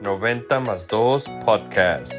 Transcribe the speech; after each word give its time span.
90 0.00 0.60
más 0.60 0.86
2 0.88 1.24
Podcast. 1.44 2.12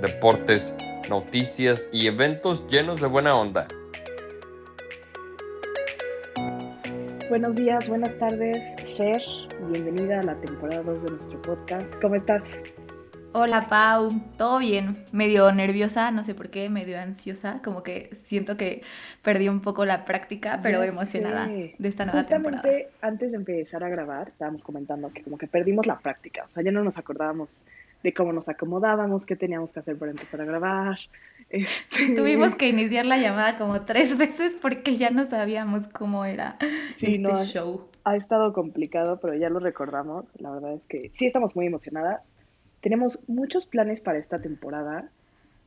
Deportes, 0.00 0.74
noticias 1.10 1.88
y 1.92 2.06
eventos 2.06 2.66
llenos 2.68 3.00
de 3.00 3.06
buena 3.08 3.36
onda. 3.36 3.66
Buenos 7.28 7.56
días, 7.56 7.88
buenas 7.88 8.16
tardes, 8.18 8.58
Fer. 8.96 9.20
Bienvenida 9.68 10.20
a 10.20 10.22
la 10.22 10.34
temporada 10.40 10.82
2 10.82 11.02
de 11.02 11.10
nuestro 11.10 11.42
podcast. 11.42 11.92
¿Cómo 12.00 12.14
estás? 12.14 12.42
Hola 13.38 13.66
Pau, 13.68 14.12
todo 14.38 14.60
bien, 14.60 14.96
medio 15.12 15.52
nerviosa, 15.52 16.10
no 16.10 16.24
sé 16.24 16.34
por 16.34 16.48
qué, 16.48 16.70
medio 16.70 16.98
ansiosa, 16.98 17.60
como 17.62 17.82
que 17.82 18.08
siento 18.24 18.56
que 18.56 18.80
perdí 19.20 19.50
un 19.50 19.60
poco 19.60 19.84
la 19.84 20.06
práctica, 20.06 20.60
pero 20.62 20.82
emocionada 20.82 21.46
de 21.46 21.74
esta 21.80 22.06
nueva 22.06 22.20
Justamente 22.20 22.62
temporada. 22.62 22.90
antes 23.02 23.30
de 23.32 23.36
empezar 23.36 23.84
a 23.84 23.90
grabar, 23.90 24.28
estábamos 24.28 24.64
comentando 24.64 25.12
que 25.12 25.22
como 25.22 25.36
que 25.36 25.48
perdimos 25.48 25.86
la 25.86 25.98
práctica, 25.98 26.44
o 26.46 26.48
sea, 26.48 26.62
ya 26.62 26.72
no 26.72 26.82
nos 26.82 26.96
acordábamos 26.96 27.60
de 28.02 28.14
cómo 28.14 28.32
nos 28.32 28.48
acomodábamos, 28.48 29.26
qué 29.26 29.36
teníamos 29.36 29.70
que 29.70 29.80
hacer 29.80 29.98
para 29.98 30.12
empezar 30.12 30.40
a 30.40 30.46
grabar. 30.46 30.98
Este... 31.50 32.16
Tuvimos 32.16 32.56
que 32.56 32.68
iniciar 32.68 33.04
la 33.04 33.18
llamada 33.18 33.58
como 33.58 33.82
tres 33.82 34.16
veces 34.18 34.56
porque 34.60 34.96
ya 34.96 35.10
no 35.10 35.28
sabíamos 35.28 35.86
cómo 35.88 36.24
era 36.24 36.56
sí, 36.96 37.06
este 37.06 37.18
no, 37.18 37.44
show. 37.44 37.88
Ha 38.02 38.16
estado 38.16 38.54
complicado, 38.54 39.20
pero 39.20 39.34
ya 39.34 39.50
lo 39.50 39.60
recordamos. 39.60 40.24
La 40.38 40.50
verdad 40.50 40.72
es 40.72 40.82
que 40.88 41.10
sí 41.14 41.26
estamos 41.26 41.54
muy 41.54 41.66
emocionadas. 41.66 42.22
Tenemos 42.86 43.18
muchos 43.26 43.66
planes 43.66 44.00
para 44.00 44.18
esta 44.18 44.38
temporada. 44.38 45.10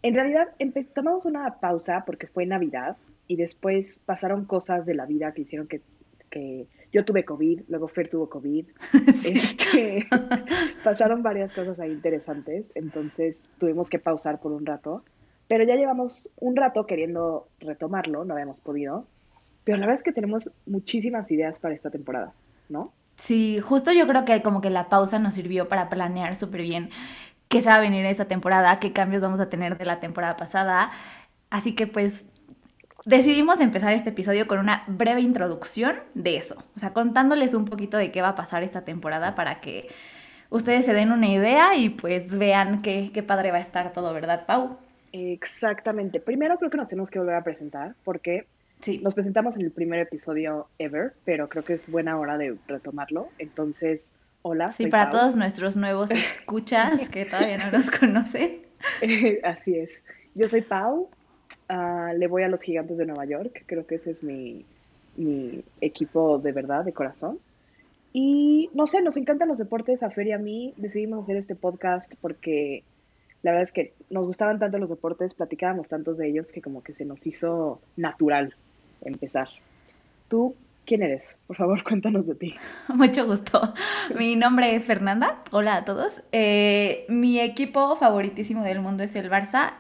En 0.04 0.16
realidad 0.16 0.48
tomamos 0.96 1.26
una 1.26 1.60
pausa 1.60 2.06
porque 2.06 2.28
fue 2.28 2.46
Navidad 2.46 2.96
y 3.28 3.36
después 3.36 4.00
pasaron 4.06 4.46
cosas 4.46 4.86
de 4.86 4.96
la 4.96 5.06
vida 5.06 5.34
que 5.34 5.42
hicieron 5.42 5.68
que, 5.68 5.82
que 6.30 6.68
yo 6.94 7.04
tuve 7.04 7.26
COVID, 7.26 7.64
luego 7.68 7.90
Fer 7.90 8.08
tuvo 8.08 8.30
COVID. 8.30 8.68
Sí. 9.16 9.34
Este, 9.36 10.08
pasaron 10.86 11.22
varias 11.22 11.54
cosas 11.54 11.82
ahí 11.82 11.92
interesantes, 11.92 12.72
entonces 12.74 13.44
tuvimos 13.58 13.90
que 13.90 14.00
pausar 14.00 14.40
por 14.40 14.54
un 14.54 14.66
rato. 14.66 15.04
Pero 15.50 15.66
ya 15.66 15.76
llevamos 15.76 16.30
un 16.38 16.56
rato 16.56 16.86
queriendo 16.86 17.50
retomarlo, 17.60 18.24
no 18.24 18.34
habíamos 18.34 18.62
podido. 18.62 19.08
Pero 19.66 19.78
la 19.78 19.88
verdad 19.88 19.98
es 19.98 20.04
que 20.04 20.14
tenemos 20.14 20.52
muchísimas 20.66 21.30
ideas 21.32 21.60
para 21.60 21.76
esta 21.76 21.90
temporada, 21.90 22.32
¿no? 22.70 22.94
Sí, 23.20 23.60
justo 23.60 23.92
yo 23.92 24.08
creo 24.08 24.24
que 24.24 24.42
como 24.42 24.62
que 24.62 24.70
la 24.70 24.88
pausa 24.88 25.20
nos 25.20 25.34
sirvió 25.34 25.68
para 25.68 25.90
planear 25.90 26.36
súper 26.36 26.62
bien 26.62 26.90
qué 27.50 27.62
se 27.62 27.68
va 27.70 27.76
a 27.76 27.80
venir 27.82 28.06
esta 28.06 28.26
temporada, 28.26 28.80
qué 28.80 28.94
cambios 28.94 29.22
vamos 29.22 29.42
a 29.42 29.50
tener 29.50 29.78
de 29.78 29.86
la 29.86 30.00
temporada 30.00 30.38
pasada. 30.38 30.92
Así 31.50 31.76
que 31.76 31.86
pues 31.86 32.28
decidimos 33.06 33.60
empezar 33.60 33.92
este 33.94 34.12
episodio 34.12 34.48
con 34.48 34.60
una 34.60 34.84
breve 34.88 35.20
introducción 35.22 35.98
de 36.14 36.38
eso, 36.38 36.64
o 36.78 36.80
sea, 36.80 36.94
contándoles 36.94 37.54
un 37.54 37.66
poquito 37.66 37.98
de 37.98 38.12
qué 38.12 38.22
va 38.22 38.30
a 38.30 38.36
pasar 38.36 38.64
esta 38.64 38.86
temporada 38.86 39.36
para 39.36 39.60
que 39.60 39.90
ustedes 40.50 40.86
se 40.86 40.94
den 40.94 41.12
una 41.12 41.28
idea 41.28 41.76
y 41.76 41.90
pues 41.90 42.38
vean 42.38 42.82
qué, 42.82 43.12
qué 43.14 43.22
padre 43.22 43.52
va 43.52 43.58
a 43.58 43.62
estar 43.62 43.92
todo, 43.92 44.14
¿verdad, 44.14 44.46
Pau? 44.46 44.78
Exactamente. 45.12 46.22
Primero 46.22 46.58
creo 46.58 46.70
que 46.70 46.78
nos 46.78 46.88
tenemos 46.88 47.10
que 47.10 47.20
volver 47.20 47.36
a 47.36 47.44
presentar 47.44 47.96
porque 48.06 48.48
Sí. 48.80 49.00
Nos 49.00 49.14
presentamos 49.14 49.58
en 49.58 49.64
el 49.66 49.72
primer 49.72 50.00
episodio 50.00 50.68
ever, 50.78 51.14
pero 51.26 51.50
creo 51.50 51.64
que 51.64 51.74
es 51.74 51.90
buena 51.90 52.18
hora 52.18 52.38
de 52.38 52.58
retomarlo. 52.68 53.28
Entonces, 53.38 54.14
hola. 54.42 54.72
Sí, 54.72 54.84
soy 54.84 54.92
para 54.92 55.10
Pau. 55.10 55.20
todos 55.20 55.36
nuestros 55.36 55.76
nuevos 55.76 56.12
escuchas 56.12 57.10
que 57.10 57.26
todavía 57.26 57.58
no 57.58 57.72
los 57.72 57.92
conocen. 57.92 58.62
Así 59.44 59.76
es. 59.76 60.04
Yo 60.34 60.48
soy 60.48 60.62
Pau, 60.62 61.10
uh, 61.70 62.18
le 62.18 62.28
voy 62.28 62.44
a 62.44 62.48
los 62.48 62.62
Gigantes 62.62 62.98
de 62.98 63.06
Nueva 63.06 63.26
York, 63.26 63.64
creo 63.66 63.86
que 63.86 63.96
ese 63.96 64.12
es 64.12 64.24
mi, 64.24 64.66
mi 65.18 65.64
equipo 65.82 66.40
de 66.40 66.54
verdad, 66.54 66.86
de 66.86 66.94
corazón. 66.94 67.40
Y 68.14 68.70
no 68.74 68.88
sé, 68.88 69.02
nos 69.02 69.18
encantan 69.18 69.50
los 69.50 69.58
deportes, 69.58 70.04
a 70.04 70.10
Fer 70.10 70.28
y 70.28 70.32
a 70.32 70.38
mí. 70.38 70.74
Decidimos 70.78 71.24
hacer 71.24 71.36
este 71.36 71.56
podcast 71.56 72.16
porque 72.22 72.84
la 73.44 73.52
verdad 73.52 73.68
es 73.68 73.74
que 73.74 73.94
nos 74.10 74.26
gustaban 74.26 74.58
tanto 74.58 74.78
los 74.78 74.90
deportes, 74.90 75.34
platicábamos 75.34 75.90
tantos 75.90 76.18
de 76.18 76.30
ellos 76.30 76.52
que 76.54 76.62
como 76.62 76.82
que 76.82 76.94
se 76.94 77.06
nos 77.06 77.28
hizo 77.28 77.82
natural 77.98 78.56
empezar. 79.02 79.50
¿Tú 80.28 80.56
quién 80.90 81.04
eres? 81.04 81.38
Por 81.46 81.56
favor, 81.56 81.84
cuéntanos 81.88 82.26
de 82.26 82.36
ti. 82.36 82.56
Mucho 82.88 83.28
gusto. 83.28 83.74
Mi 84.18 84.36
nombre 84.36 84.76
es 84.76 84.86
Fernanda. 84.86 85.42
Hola 85.52 85.76
a 85.76 85.86
todos. 85.86 86.24
Eh, 86.32 87.06
mi 87.10 87.40
equipo 87.40 87.96
favoritísimo 87.96 88.64
del 88.64 88.82
mundo 88.82 89.04
es 89.04 89.16
el 89.16 89.30
Barça. 89.30 89.74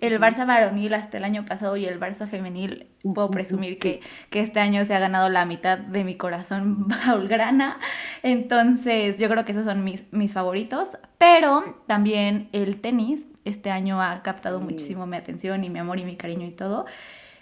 El 0.00 0.18
Barça 0.18 0.46
varonil 0.46 0.92
hasta 0.94 1.18
el 1.18 1.24
año 1.24 1.44
pasado 1.44 1.76
y 1.76 1.86
el 1.86 2.00
Barça 2.00 2.26
femenil, 2.26 2.88
puedo 3.02 3.30
presumir 3.30 3.78
que, 3.78 4.00
que, 4.30 4.40
este 4.40 4.58
año 4.58 4.84
se 4.84 4.94
ha 4.94 4.98
ganado 4.98 5.28
la 5.28 5.44
mitad 5.46 5.78
de 5.78 6.02
mi 6.02 6.16
corazón 6.16 6.88
baulgrana. 7.06 7.78
Entonces, 8.22 9.20
yo 9.20 9.28
creo 9.28 9.44
que 9.44 9.52
esos 9.52 9.64
son 9.64 9.84
mis, 9.84 10.12
mis 10.12 10.32
favoritos. 10.32 10.98
Pero 11.18 11.76
también 11.86 12.48
el 12.52 12.80
tenis 12.80 13.28
este 13.44 13.70
año 13.70 14.02
ha 14.02 14.22
captado 14.22 14.58
sí. 14.58 14.64
muchísimo 14.64 15.06
mi 15.06 15.16
atención 15.16 15.62
y 15.62 15.70
mi 15.70 15.78
amor 15.78 16.00
y 16.00 16.04
mi 16.04 16.16
cariño 16.16 16.46
y 16.46 16.52
todo. 16.52 16.86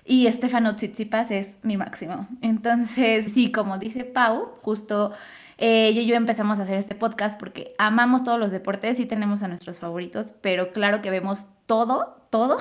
Y 0.05 0.27
Estefano 0.27 0.77
Tsitsipas 0.77 1.31
es 1.31 1.59
mi 1.63 1.77
máximo. 1.77 2.29
Entonces, 2.43 3.33
sí, 3.33 3.51
como 3.51 3.79
dice 3.79 4.05
Pau, 4.05 4.53
justo 4.63 5.13
eh, 5.57 5.89
ella 5.89 6.03
y 6.03 6.07
yo 6.07 6.17
empezamos 6.17 6.59
a 6.59 6.65
hacer 6.65 6.77
este 6.77 6.95
podcast 6.95 7.39
porque 7.39 7.75
amamos 7.79 8.25
todos 8.25 8.39
los 8.39 8.51
deportes 8.51 9.01
y 9.01 9.07
tenemos 9.07 9.43
a 9.43 9.49
nuestros 9.49 9.79
favoritos, 9.79 10.33
pero 10.41 10.73
claro 10.73 11.01
que 11.01 11.11
vemos 11.11 11.47
todo, 11.67 12.17
todo. 12.31 12.59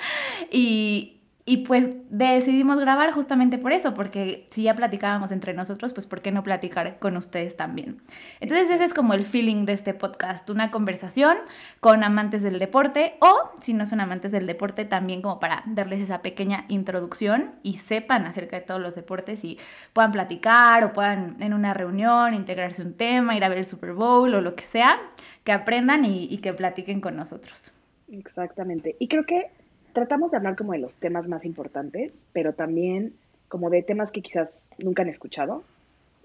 y, 0.50 1.15
y 1.48 1.58
pues 1.58 1.96
decidimos 2.10 2.80
grabar 2.80 3.12
justamente 3.12 3.56
por 3.56 3.72
eso, 3.72 3.94
porque 3.94 4.48
si 4.50 4.64
ya 4.64 4.74
platicábamos 4.74 5.30
entre 5.30 5.54
nosotros, 5.54 5.92
pues 5.92 6.04
¿por 6.04 6.20
qué 6.20 6.32
no 6.32 6.42
platicar 6.42 6.98
con 6.98 7.16
ustedes 7.16 7.56
también? 7.56 8.02
Entonces 8.40 8.68
ese 8.68 8.84
es 8.84 8.92
como 8.92 9.14
el 9.14 9.24
feeling 9.24 9.64
de 9.64 9.72
este 9.74 9.94
podcast, 9.94 10.50
una 10.50 10.72
conversación 10.72 11.36
con 11.78 12.02
amantes 12.02 12.42
del 12.42 12.58
deporte 12.58 13.14
o 13.20 13.52
si 13.60 13.74
no 13.74 13.86
son 13.86 14.00
amantes 14.00 14.32
del 14.32 14.48
deporte 14.48 14.84
también 14.84 15.22
como 15.22 15.38
para 15.38 15.62
darles 15.66 16.00
esa 16.00 16.20
pequeña 16.20 16.64
introducción 16.66 17.52
y 17.62 17.78
sepan 17.78 18.26
acerca 18.26 18.56
de 18.56 18.62
todos 18.62 18.80
los 18.80 18.96
deportes 18.96 19.44
y 19.44 19.56
puedan 19.92 20.10
platicar 20.10 20.82
o 20.82 20.92
puedan 20.92 21.36
en 21.38 21.54
una 21.54 21.74
reunión 21.74 22.34
integrarse 22.34 22.82
un 22.82 22.94
tema, 22.94 23.36
ir 23.36 23.44
a 23.44 23.48
ver 23.48 23.58
el 23.58 23.66
Super 23.66 23.92
Bowl 23.92 24.34
o 24.34 24.40
lo 24.40 24.56
que 24.56 24.64
sea, 24.64 24.98
que 25.44 25.52
aprendan 25.52 26.04
y, 26.04 26.38
que 26.38 26.52
platiquen 26.52 27.00
con 27.00 27.14
nosotros. 27.14 27.72
Exactamente. 28.10 28.96
Y 28.98 29.06
creo 29.06 29.24
que 29.24 29.50
tratamos 29.96 30.30
de 30.30 30.36
hablar 30.36 30.56
como 30.56 30.72
de 30.72 30.78
los 30.78 30.94
temas 30.96 31.26
más 31.26 31.46
importantes, 31.46 32.26
pero 32.34 32.52
también 32.52 33.14
como 33.48 33.70
de 33.70 33.82
temas 33.82 34.12
que 34.12 34.20
quizás 34.20 34.68
nunca 34.76 35.00
han 35.00 35.08
escuchado. 35.08 35.64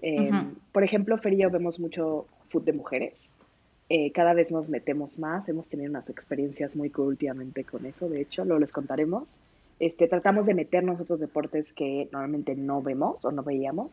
Eh, 0.02 0.28
uh 0.28 0.34
-huh. 0.34 0.54
Por 0.72 0.84
ejemplo, 0.84 1.16
Fer 1.16 1.32
y 1.32 1.38
yo 1.38 1.50
vemos 1.50 1.80
mucho 1.80 2.26
food 2.44 2.64
de 2.64 2.74
mujeres. 2.74 3.30
Eh, 3.88 4.12
cada 4.12 4.34
vez 4.34 4.50
nos 4.50 4.68
metemos 4.68 5.18
más, 5.18 5.48
hemos 5.48 5.68
tenido 5.68 5.88
unas 5.88 6.10
experiencias 6.10 6.76
muy 6.76 6.90
cool 6.90 7.08
últimamente 7.08 7.64
con 7.64 7.86
eso, 7.86 8.10
de 8.10 8.20
hecho, 8.20 8.44
luego 8.44 8.60
les 8.60 8.74
contaremos. 8.74 9.40
Este, 9.78 10.06
tratamos 10.06 10.44
de 10.44 10.52
meternos 10.52 11.00
otros 11.00 11.20
deportes 11.20 11.72
que 11.72 12.10
normalmente 12.12 12.54
no 12.54 12.82
vemos 12.82 13.24
o 13.24 13.32
no 13.32 13.42
veíamos. 13.42 13.90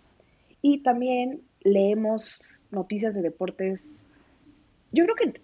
Y 0.62 0.84
también 0.84 1.40
leemos 1.62 2.38
noticias 2.70 3.16
de 3.16 3.22
deportes. 3.22 4.04
Yo 4.92 5.06
creo 5.06 5.16
que, 5.16 5.42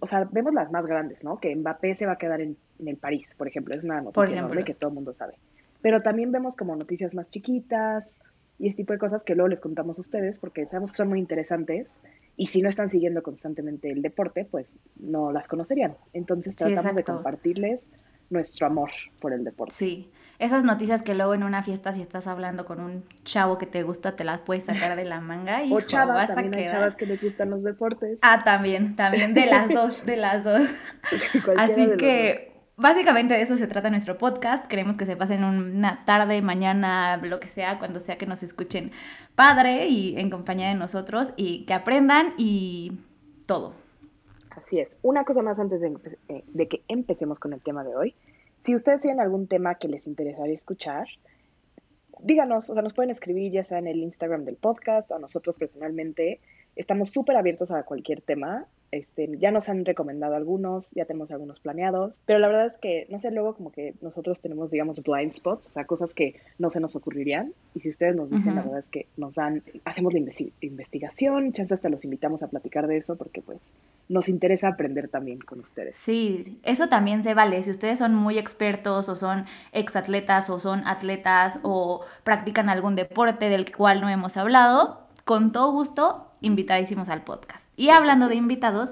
o 0.00 0.06
sea, 0.06 0.28
vemos 0.30 0.54
las 0.54 0.70
más 0.70 0.86
grandes, 0.86 1.22
¿no? 1.24 1.38
Que 1.38 1.54
Mbappé 1.54 1.94
se 1.94 2.06
va 2.06 2.12
a 2.12 2.18
quedar 2.18 2.40
en 2.40 2.56
en 2.78 2.88
el 2.88 2.96
París, 2.96 3.30
por 3.36 3.48
ejemplo, 3.48 3.74
es 3.74 3.84
una 3.84 4.00
noticia 4.00 4.38
enorme 4.38 4.64
que 4.64 4.74
todo 4.74 4.90
el 4.90 4.94
mundo 4.94 5.12
sabe. 5.12 5.34
Pero 5.80 6.02
también 6.02 6.32
vemos 6.32 6.56
como 6.56 6.74
noticias 6.76 7.14
más 7.14 7.30
chiquitas 7.30 8.20
y 8.58 8.68
ese 8.68 8.76
tipo 8.76 8.92
de 8.92 8.98
cosas 8.98 9.24
que 9.24 9.34
luego 9.34 9.48
les 9.48 9.60
contamos 9.60 9.98
a 9.98 10.00
ustedes 10.00 10.38
porque 10.38 10.66
sabemos 10.66 10.92
que 10.92 10.96
son 10.96 11.08
muy 11.08 11.18
interesantes 11.18 12.00
y 12.36 12.46
si 12.46 12.62
no 12.62 12.68
están 12.68 12.90
siguiendo 12.90 13.22
constantemente 13.22 13.90
el 13.90 14.02
deporte, 14.02 14.44
pues 14.44 14.74
no 14.96 15.32
las 15.32 15.46
conocerían. 15.46 15.96
Entonces 16.12 16.56
tratamos 16.56 16.90
sí, 16.90 16.96
de 16.96 17.04
compartirles 17.04 17.88
nuestro 18.30 18.66
amor 18.66 18.90
por 19.20 19.32
el 19.32 19.44
deporte. 19.44 19.74
Sí, 19.74 20.10
esas 20.38 20.62
noticias 20.64 21.02
que 21.02 21.14
luego 21.14 21.34
en 21.34 21.42
una 21.42 21.62
fiesta 21.62 21.92
si 21.92 22.00
estás 22.00 22.26
hablando 22.26 22.64
con 22.64 22.80
un 22.80 23.04
chavo 23.24 23.58
que 23.58 23.66
te 23.66 23.82
gusta 23.82 24.14
te 24.14 24.22
las 24.22 24.40
puedes 24.40 24.64
sacar 24.64 24.96
de 24.96 25.04
la 25.04 25.20
manga 25.20 25.64
y 25.64 25.72
o 25.72 25.76
vas 25.76 25.86
también 25.86 26.54
a 26.54 26.56
quedar... 26.56 26.56
hay 26.56 26.68
chavas 26.68 26.96
que 26.96 27.06
les 27.06 27.22
gustan 27.22 27.50
los 27.50 27.62
deportes. 27.62 28.18
Ah, 28.22 28.44
también, 28.44 28.94
también 28.96 29.34
de 29.34 29.46
las 29.46 29.68
dos, 29.68 30.04
de 30.04 30.16
las 30.16 30.44
dos. 30.44 30.62
Así 31.56 31.90
que 31.98 32.48
Básicamente 32.80 33.34
de 33.34 33.42
eso 33.42 33.56
se 33.56 33.66
trata 33.66 33.90
nuestro 33.90 34.18
podcast. 34.18 34.68
Queremos 34.68 34.96
que 34.96 35.04
se 35.04 35.16
pasen 35.16 35.42
una 35.42 36.04
tarde, 36.04 36.40
mañana, 36.42 37.16
lo 37.16 37.40
que 37.40 37.48
sea, 37.48 37.80
cuando 37.80 37.98
sea 37.98 38.18
que 38.18 38.26
nos 38.26 38.44
escuchen 38.44 38.92
padre 39.34 39.88
y 39.88 40.16
en 40.16 40.30
compañía 40.30 40.68
de 40.68 40.76
nosotros 40.76 41.32
y 41.36 41.64
que 41.64 41.74
aprendan 41.74 42.34
y 42.38 42.92
todo. 43.46 43.74
Así 44.58 44.80
es. 44.80 44.96
Una 45.02 45.24
cosa 45.24 45.40
más 45.40 45.56
antes 45.60 45.80
de, 45.80 45.96
de 46.44 46.68
que 46.68 46.82
empecemos 46.88 47.38
con 47.38 47.52
el 47.52 47.62
tema 47.62 47.84
de 47.84 47.94
hoy. 47.94 48.16
Si 48.60 48.74
ustedes 48.74 49.00
tienen 49.00 49.20
algún 49.20 49.46
tema 49.46 49.76
que 49.76 49.86
les 49.86 50.08
interesaría 50.08 50.52
escuchar, 50.52 51.06
díganos, 52.18 52.68
o 52.68 52.74
sea, 52.74 52.82
nos 52.82 52.92
pueden 52.92 53.12
escribir 53.12 53.52
ya 53.52 53.62
sea 53.62 53.78
en 53.78 53.86
el 53.86 53.98
Instagram 53.98 54.44
del 54.44 54.56
podcast 54.56 55.12
o 55.12 55.14
a 55.14 55.20
nosotros 55.20 55.54
personalmente. 55.54 56.40
Estamos 56.78 57.10
súper 57.10 57.36
abiertos 57.36 57.70
a 57.70 57.82
cualquier 57.82 58.22
tema 58.22 58.66
Este, 58.90 59.28
ya 59.38 59.50
nos 59.50 59.68
han 59.68 59.84
recomendado 59.84 60.34
algunos, 60.34 60.90
ya 60.92 61.04
tenemos 61.04 61.30
algunos 61.30 61.60
planeados, 61.60 62.14
pero 62.24 62.38
la 62.38 62.48
verdad 62.48 62.66
es 62.68 62.78
que, 62.78 63.06
no 63.10 63.20
sé, 63.20 63.30
luego 63.30 63.54
como 63.54 63.70
que 63.70 63.94
nosotros 64.00 64.40
tenemos, 64.40 64.70
digamos, 64.70 65.02
blind 65.02 65.32
spots, 65.32 65.66
o 65.66 65.70
sea, 65.70 65.84
cosas 65.84 66.14
que 66.14 66.36
no 66.58 66.70
se 66.70 66.80
nos 66.80 66.96
ocurrirían. 66.96 67.52
Y 67.74 67.80
si 67.80 67.90
ustedes 67.90 68.16
nos 68.16 68.30
dicen, 68.30 68.54
la 68.54 68.62
verdad 68.62 68.78
es 68.78 68.86
que 68.86 69.06
nos 69.18 69.34
dan, 69.34 69.62
hacemos 69.84 70.14
la 70.14 70.20
investigación, 70.62 71.52
chances 71.52 71.72
hasta 71.72 71.90
los 71.90 72.04
invitamos 72.04 72.42
a 72.42 72.48
platicar 72.48 72.86
de 72.86 72.96
eso, 72.96 73.16
porque 73.16 73.42
pues 73.42 73.58
nos 74.08 74.30
interesa 74.30 74.68
aprender 74.68 75.08
también 75.08 75.38
con 75.40 75.60
ustedes. 75.60 75.96
Sí, 75.96 76.58
eso 76.62 76.88
también 76.88 77.22
se 77.22 77.34
vale. 77.34 77.62
Si 77.64 77.70
ustedes 77.70 77.98
son 77.98 78.14
muy 78.14 78.38
expertos 78.38 79.10
o 79.10 79.16
son 79.16 79.44
exatletas 79.72 80.48
o 80.48 80.60
son 80.60 80.86
atletas 80.86 81.58
o 81.62 82.00
practican 82.24 82.70
algún 82.70 82.96
deporte 82.96 83.50
del 83.50 83.70
cual 83.70 84.00
no 84.00 84.08
hemos 84.08 84.38
hablado, 84.38 85.02
con 85.26 85.52
todo 85.52 85.72
gusto, 85.72 86.27
invitadísimos 86.40 87.08
al 87.08 87.22
podcast. 87.22 87.64
Y 87.76 87.90
hablando 87.90 88.28
de 88.28 88.36
invitados, 88.36 88.90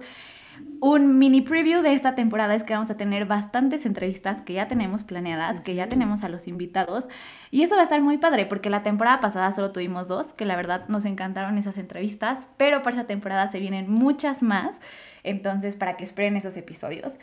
un 0.81 1.19
mini 1.19 1.40
preview 1.40 1.82
de 1.82 1.93
esta 1.93 2.14
temporada 2.14 2.54
es 2.54 2.62
que 2.62 2.75
vamos 2.75 2.90
a 2.90 2.96
tener 2.96 3.26
bastantes 3.26 3.87
entrevistas 3.87 4.43
que 4.43 4.54
ya 4.54 4.69
tenemos 4.69 5.02
planeadas, 5.02 5.60
que 5.60 5.75
ya 5.75 5.88
tenemos 5.88 6.22
a 6.22 6.28
los 6.28 6.46
invitados. 6.48 7.06
Y 7.50 7.62
eso 7.62 7.75
va 7.75 7.82
a 7.82 7.84
estar 7.84 8.00
muy 8.02 8.19
padre 8.19 8.46
porque 8.46 8.70
la 8.70 8.82
temporada 8.82 9.20
pasada 9.20 9.52
solo 9.54 9.72
tuvimos 9.72 10.08
dos, 10.08 10.32
que 10.32 10.44
la 10.44 10.56
verdad 10.56 10.87
nos 10.88 11.04
encantaron 11.04 11.58
esas 11.58 11.78
entrevistas, 11.78 12.46
pero 12.56 12.82
para 12.82 12.96
esa 12.96 13.06
temporada 13.06 13.48
se 13.48 13.60
vienen 13.60 13.90
muchas 13.90 14.43
más. 14.43 14.75
Entonces, 15.22 15.75
para 15.75 15.96
que 15.96 16.04
esperen 16.04 16.37
esos 16.37 16.56
episodios. 16.56 17.14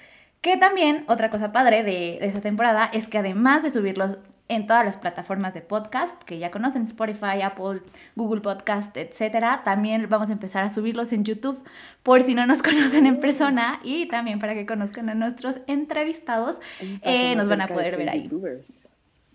Que 0.41 0.57
también, 0.57 1.05
otra 1.07 1.29
cosa 1.29 1.53
padre 1.53 1.83
de, 1.83 2.17
de 2.19 2.27
esa 2.27 2.41
temporada 2.41 2.89
es 2.91 3.07
que 3.07 3.17
además 3.17 3.63
de 3.63 3.71
subirlos 3.71 4.17
en 4.53 4.67
todas 4.67 4.85
las 4.85 4.97
plataformas 4.97 5.53
de 5.53 5.61
podcast 5.61 6.21
que 6.23 6.39
ya 6.39 6.51
conocen, 6.51 6.83
Spotify, 6.83 7.41
Apple, 7.43 7.81
Google 8.15 8.41
Podcast, 8.41 8.95
etcétera. 8.97 9.61
También 9.63 10.07
vamos 10.09 10.29
a 10.29 10.33
empezar 10.33 10.63
a 10.63 10.73
subirlos 10.73 11.11
en 11.13 11.23
YouTube 11.23 11.59
por 12.03 12.21
si 12.23 12.35
no 12.35 12.45
nos 12.45 12.61
conocen 12.63 13.05
en 13.05 13.19
persona 13.19 13.79
y 13.83 14.07
también 14.07 14.39
para 14.39 14.53
que 14.53 14.65
conozcan 14.65 15.09
a 15.09 15.15
nuestros 15.15 15.59
entrevistados. 15.67 16.57
Eh, 17.01 17.35
nos 17.35 17.47
van 17.47 17.61
a 17.61 17.67
poder 17.67 17.97
ver 17.97 18.09
ahí. 18.09 18.29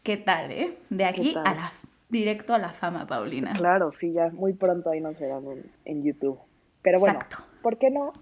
¿Qué 0.03 0.17
tal, 0.17 0.51
eh? 0.51 0.79
De 0.91 1.05
aquí 1.05 1.35
a 1.45 1.55
la 1.55 1.73
directo 2.09 2.55
a 2.55 2.59
la 2.59 2.73
fama, 2.73 3.07
Paulina. 3.07 3.53
Claro, 3.53 3.93
sí, 3.93 4.13
ya 4.13 4.31
muy 4.31 4.55
pronto 4.55 4.91
ahí 4.91 5.01
nos 5.01 5.19
verán 5.19 5.45
en, 5.85 6.03
YouTube. 6.03 6.39
Pero 6.83 7.01
bueno, 7.01 7.19
¿por 7.63 7.79
qué 7.79 7.91
no 7.91 8.13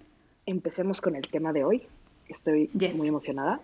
empecemos 0.45 1.01
con 1.01 1.15
el 1.15 1.27
tema 1.27 1.53
de 1.53 1.63
hoy? 1.63 1.87
Estoy 2.27 2.69
muy 2.95 3.07
emocionada. 3.07 3.61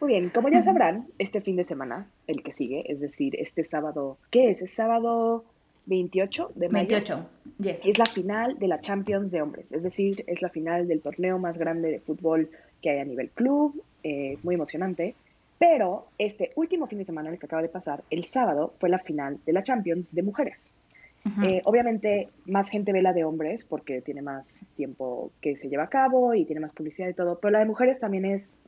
Muy 0.00 0.12
bien, 0.12 0.30
como 0.30 0.48
ya 0.48 0.62
sabrán, 0.62 1.06
este 1.18 1.40
fin 1.40 1.56
de 1.56 1.64
semana, 1.64 2.06
el 2.26 2.42
que 2.42 2.52
sigue, 2.52 2.90
es 2.90 3.00
decir, 3.00 3.36
este 3.38 3.64
sábado, 3.64 4.16
¿qué 4.30 4.50
es? 4.50 4.62
Es 4.62 4.72
sábado 4.72 5.44
28 5.86 6.52
de 6.54 6.68
mayo. 6.68 6.88
28, 6.88 7.26
yes. 7.58 7.80
Es 7.84 7.98
la 7.98 8.06
final 8.06 8.58
de 8.58 8.68
la 8.68 8.80
Champions 8.80 9.30
de 9.30 9.42
hombres, 9.42 9.70
es 9.72 9.82
decir, 9.82 10.24
es 10.26 10.40
la 10.40 10.48
final 10.48 10.88
del 10.88 11.02
torneo 11.02 11.38
más 11.38 11.58
grande 11.58 11.90
de 11.90 12.00
fútbol 12.00 12.50
que 12.80 12.90
hay 12.90 12.98
a 12.98 13.04
nivel 13.04 13.30
club, 13.30 13.82
es 14.02 14.42
muy 14.44 14.54
emocionante. 14.54 15.14
Pero 15.58 16.06
este 16.16 16.52
último 16.54 16.86
fin 16.86 16.96
de 16.96 17.04
semana, 17.04 17.28
el 17.28 17.38
que 17.38 17.44
acaba 17.44 17.60
de 17.60 17.68
pasar, 17.68 18.02
el 18.08 18.24
sábado, 18.24 18.72
fue 18.78 18.88
la 18.88 18.98
final 18.98 19.38
de 19.44 19.52
la 19.52 19.62
Champions 19.62 20.14
de 20.14 20.22
mujeres. 20.22 20.70
Eh, 21.42 21.60
obviamente, 21.64 22.30
más 22.46 22.70
gente 22.70 22.94
ve 22.94 23.02
la 23.02 23.12
de 23.12 23.24
hombres 23.24 23.66
porque 23.66 24.00
tiene 24.00 24.22
más 24.22 24.64
tiempo 24.74 25.30
que 25.42 25.56
se 25.56 25.68
lleva 25.68 25.82
a 25.82 25.90
cabo 25.90 26.32
y 26.34 26.46
tiene 26.46 26.62
más 26.62 26.72
publicidad 26.72 27.10
y 27.10 27.12
todo, 27.12 27.38
pero 27.38 27.52
la 27.52 27.58
de 27.58 27.66
mujeres 27.66 28.00
también 28.00 28.24
es 28.24 28.58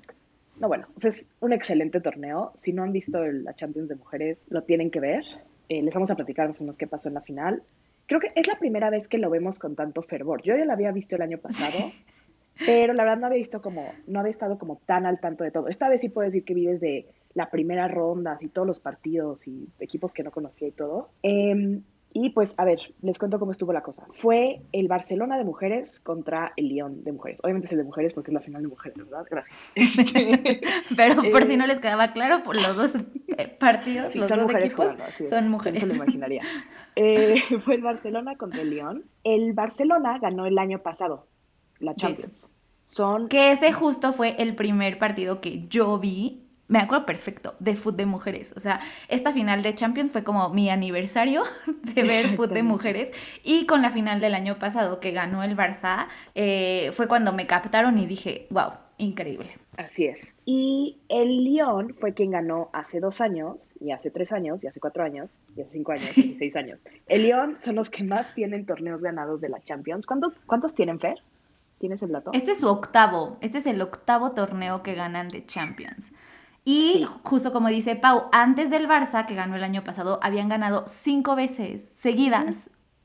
no, 0.62 0.69
bueno, 0.69 0.87
es 1.03 1.26
un 1.41 1.53
excelente 1.53 2.00
torneo. 2.00 2.53
Si 2.56 2.73
no 2.73 2.85
han 2.85 2.93
visto 2.93 3.20
la 3.26 3.53
Champions 3.53 3.88
de 3.88 3.97
Mujeres, 3.97 4.38
lo 4.49 4.62
tienen 4.62 4.93
que 4.93 5.00
ver. 5.00 5.25
Eh, 5.69 5.82
les 5.82 5.93
vamos 5.93 6.12
a 6.12 6.14
platicar 6.14 6.47
más 6.47 6.61
o 6.61 6.62
menos 6.62 6.79
qué 6.79 6.87
pasó 6.87 7.09
en 7.09 7.14
la 7.14 7.20
final. 7.20 7.64
Creo 8.06 8.20
que 8.20 8.31
es 8.37 8.47
la 8.47 8.61
primera 8.61 8.88
vez 8.88 9.09
que 9.09 9.19
lo 9.19 9.29
vemos 9.29 9.59
con 9.59 9.75
tanto 9.75 10.03
fervor. 10.03 10.41
Yo 10.43 10.56
ya 10.56 10.64
lo 10.64 10.73
había 10.73 10.93
visto 10.93 11.17
el 11.17 11.23
año 11.23 11.38
pasado, 11.38 11.91
pero 12.64 12.94
la 12.94 13.03
verdad 13.03 13.19
no 13.19 13.26
había 13.26 13.38
visto 13.38 13.61
como, 13.61 13.93
no 14.06 14.20
había 14.20 14.31
estado 14.31 14.56
como 14.56 14.81
tan 14.87 15.05
al 15.05 15.19
tanto 15.19 15.43
de 15.43 15.50
todo. 15.50 15.67
Esta 15.67 15.88
vez 15.88 16.00
sí 16.00 16.11
puedo 16.11 16.26
decir 16.26 16.44
que 16.44 16.55
vi 16.55 16.67
desde 16.67 17.06
la 17.35 17.50
primera 17.50 17.88
ronda, 17.88 18.31
así 18.31 18.47
todos 18.47 18.69
los 18.69 18.79
partidos 18.79 19.49
y 19.49 19.69
equipos 19.81 20.12
que 20.12 20.23
no 20.23 20.31
conocía 20.31 20.69
y 20.69 20.73
todo. 20.73 21.11
Eh, 21.25 21.81
y 22.14 22.31
pues, 22.31 22.55
a 22.59 22.64
ver, 22.64 22.79
les 23.00 23.19
cuento 23.19 23.38
cómo 23.38 23.53
estuvo 23.53 23.73
la 23.73 23.82
cosa. 23.82 24.05
Fue 24.11 24.62
el 24.73 24.88
Barcelona 24.88 25.38
de 25.38 25.44
mujeres 25.44 26.00
contra 26.00 26.53
el 26.56 26.69
Lyon 26.69 27.05
de 27.05 27.12
mujeres. 27.12 27.41
Obviamente 27.43 27.67
es 27.67 27.73
el 27.73 27.79
de 27.79 27.85
mujeres 27.85 28.12
porque 28.12 28.31
es 28.31 28.35
la 28.35 28.41
final 28.41 28.62
de 28.62 28.69
mujeres, 28.69 28.99
¿verdad? 28.99 29.25
Gracias. 29.31 29.56
Pero 30.97 31.23
por 31.31 31.44
si 31.44 31.56
no 31.56 31.67
les 31.67 31.81
quedaba 31.81 32.12
claro, 32.12 32.43
por 32.43 32.56
los 32.56 32.76
dos 32.76 32.93
eh, 33.38 33.56
partidos, 33.59 34.14
los 34.14 34.29
dos 34.29 34.55
equipos 34.55 34.94
son 35.29 35.49
mujeres. 35.49 35.81
Se 35.81 35.87
lo 35.87 35.94
imaginaría. 35.94 36.43
Eh, 36.97 37.37
fue 37.64 37.76
el 37.76 37.82
Barcelona 37.82 38.37
contra 38.37 38.61
el 38.62 38.70
Lyon. 38.70 39.05
El 39.25 39.53
Barcelona 39.55 40.19
ganó 40.20 40.47
el 40.47 40.58
año 40.58 40.81
pasado 40.81 41.26
la 41.79 41.94
Champions. 41.94 42.50
Son... 42.87 43.29
Que 43.29 43.53
ese 43.53 43.73
justo 43.73 44.12
fue 44.12 44.37
el 44.38 44.55
primer 44.55 44.99
partido 44.99 45.41
que 45.41 45.67
yo 45.69 45.99
vi 45.99 46.42
me 46.69 46.79
acuerdo 46.79 47.05
perfecto, 47.05 47.55
de 47.59 47.76
fútbol 47.76 47.97
de 47.97 48.06
mujeres. 48.06 48.55
O 48.56 48.61
sea, 48.61 48.81
esta 49.09 49.32
final 49.32 49.62
de 49.62 49.75
Champions 49.75 50.11
fue 50.11 50.25
como 50.25 50.49
mi 50.50 50.70
aniversario 50.70 51.43
de 51.94 52.03
ver 52.03 52.29
fútbol 52.29 52.55
de 52.55 52.62
mujeres. 52.62 53.12
Y 53.44 53.67
con 53.67 53.82
la 53.82 53.91
final 53.91 54.20
del 54.20 54.35
año 54.35 54.59
pasado 54.59 54.99
que 55.00 55.11
ganó 55.12 55.43
el 55.43 55.56
Barça, 55.56 56.06
eh, 56.35 56.91
fue 56.93 57.09
cuando 57.09 57.32
me 57.32 57.47
captaron 57.47 57.99
y 57.99 58.06
dije, 58.06 58.47
wow, 58.50 58.73
increíble. 58.99 59.59
Así 59.76 60.06
es. 60.06 60.37
Y 60.44 60.99
el 61.09 61.44
Lyon 61.44 61.93
fue 61.93 62.14
quien 62.14 62.31
ganó 62.31 62.70
hace 62.73 63.00
dos 63.00 63.20
años, 63.20 63.73
y 63.81 63.91
hace 63.91 64.11
tres 64.11 64.32
años, 64.32 64.62
y 64.65 64.67
hace 64.67 64.81
cuatro 64.81 65.03
años, 65.03 65.31
y 65.56 65.62
hace 65.62 65.73
cinco 65.73 65.93
años, 65.93 66.17
y 66.17 66.37
seis 66.38 66.56
años. 66.56 66.85
El 67.06 67.23
Lyon 67.25 67.56
son 67.58 67.75
los 67.75 67.91
que 67.91 68.05
más 68.05 68.35
tienen 68.35 68.65
torneos 68.67 69.03
ganados 69.03 69.41
de 69.41 69.49
la 69.49 69.61
Champions. 69.61 70.06
¿Cuántos, 70.06 70.35
cuántos 70.47 70.75
tienen, 70.75 71.00
Fer? 71.00 71.23
¿Tienes 71.79 72.03
el 72.03 72.12
dato? 72.12 72.31
Este 72.32 72.53
es 72.53 72.61
su 72.61 72.69
octavo. 72.69 73.38
Este 73.41 73.58
es 73.58 73.67
el 73.67 73.82
octavo 73.82 74.32
torneo 74.32 74.82
que 74.82 74.94
ganan 74.94 75.29
de 75.29 75.44
Champions. 75.44 76.12
Y 76.64 77.06
justo 77.23 77.53
como 77.53 77.69
dice 77.69 77.97
Pau, 77.97 78.29
antes 78.32 78.70
del 78.70 78.88
Barça, 78.88 79.26
que 79.26 79.35
ganó 79.35 79.56
el 79.56 79.64
año 79.64 79.82
pasado, 79.82 80.20
habían 80.23 80.49
ganado 80.49 80.85
cinco 80.87 81.35
veces 81.35 81.82
seguidas. 82.00 82.56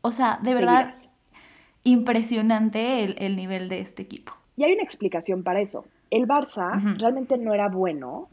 O 0.01 0.11
sea, 0.11 0.39
de 0.43 0.53
verdad, 0.53 0.93
impresionante 1.83 3.03
el, 3.25 3.35
nivel 3.35 3.69
de 3.69 3.79
este 3.79 4.03
equipo. 4.03 4.33
Y 4.55 4.63
hay 4.63 4.73
una 4.73 4.83
explicación 4.83 5.43
para 5.43 5.61
eso. 5.61 5.85
El 6.11 6.27
Barça 6.27 6.97
realmente 6.99 7.37
no 7.37 7.53
era 7.53 7.67
bueno 7.69 8.29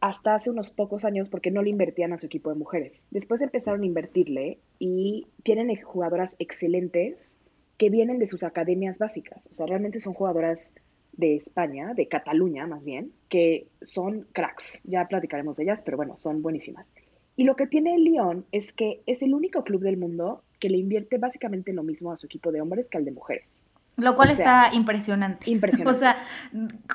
hasta 0.00 0.34
hace 0.34 0.50
unos 0.50 0.70
pocos 0.70 1.04
años 1.04 1.28
porque 1.28 1.50
no 1.50 1.62
le 1.62 1.70
invertían 1.70 2.12
a 2.12 2.18
su 2.18 2.26
equipo 2.26 2.50
de 2.50 2.56
mujeres. 2.56 3.06
Después 3.10 3.40
empezaron 3.42 3.82
a 3.82 3.86
invertirle 3.86 4.58
y 4.78 5.26
tienen 5.42 5.74
jugadoras 5.82 6.36
excelentes 6.38 7.36
que 7.78 7.90
vienen 7.90 8.18
de 8.18 8.28
sus 8.28 8.42
academias 8.42 8.98
básicas. 8.98 9.46
O 9.50 9.54
sea, 9.54 9.66
realmente 9.66 10.00
son 10.00 10.14
jugadoras 10.14 10.74
de 11.16 11.36
España, 11.36 11.94
de 11.94 12.08
Cataluña 12.08 12.66
más 12.66 12.84
bien, 12.84 13.12
que 13.28 13.66
son 13.82 14.26
cracks. 14.32 14.80
Ya 14.84 15.06
platicaremos 15.08 15.56
de 15.56 15.64
ellas, 15.64 15.82
pero 15.84 15.96
bueno, 15.96 16.16
son 16.16 16.42
buenísimas. 16.42 16.90
Y 17.36 17.44
lo 17.44 17.56
que 17.56 17.66
tiene 17.66 17.94
el 17.94 18.04
Lyon 18.04 18.46
es 18.52 18.72
que 18.72 19.02
es 19.06 19.22
el 19.22 19.34
único 19.34 19.62
club 19.64 19.82
del 19.82 19.96
mundo 19.96 20.42
que 20.58 20.70
le 20.70 20.78
invierte 20.78 21.18
básicamente 21.18 21.72
lo 21.72 21.82
mismo 21.82 22.12
a 22.12 22.16
su 22.16 22.26
equipo 22.26 22.50
de 22.50 22.60
hombres 22.60 22.88
que 22.88 22.98
al 22.98 23.04
de 23.04 23.12
mujeres. 23.12 23.66
Lo 23.96 24.14
cual 24.14 24.30
está 24.30 24.70
impresionante. 24.72 25.50
Impresionante. 25.50 25.96
O 25.96 25.98
sea, 25.98 26.16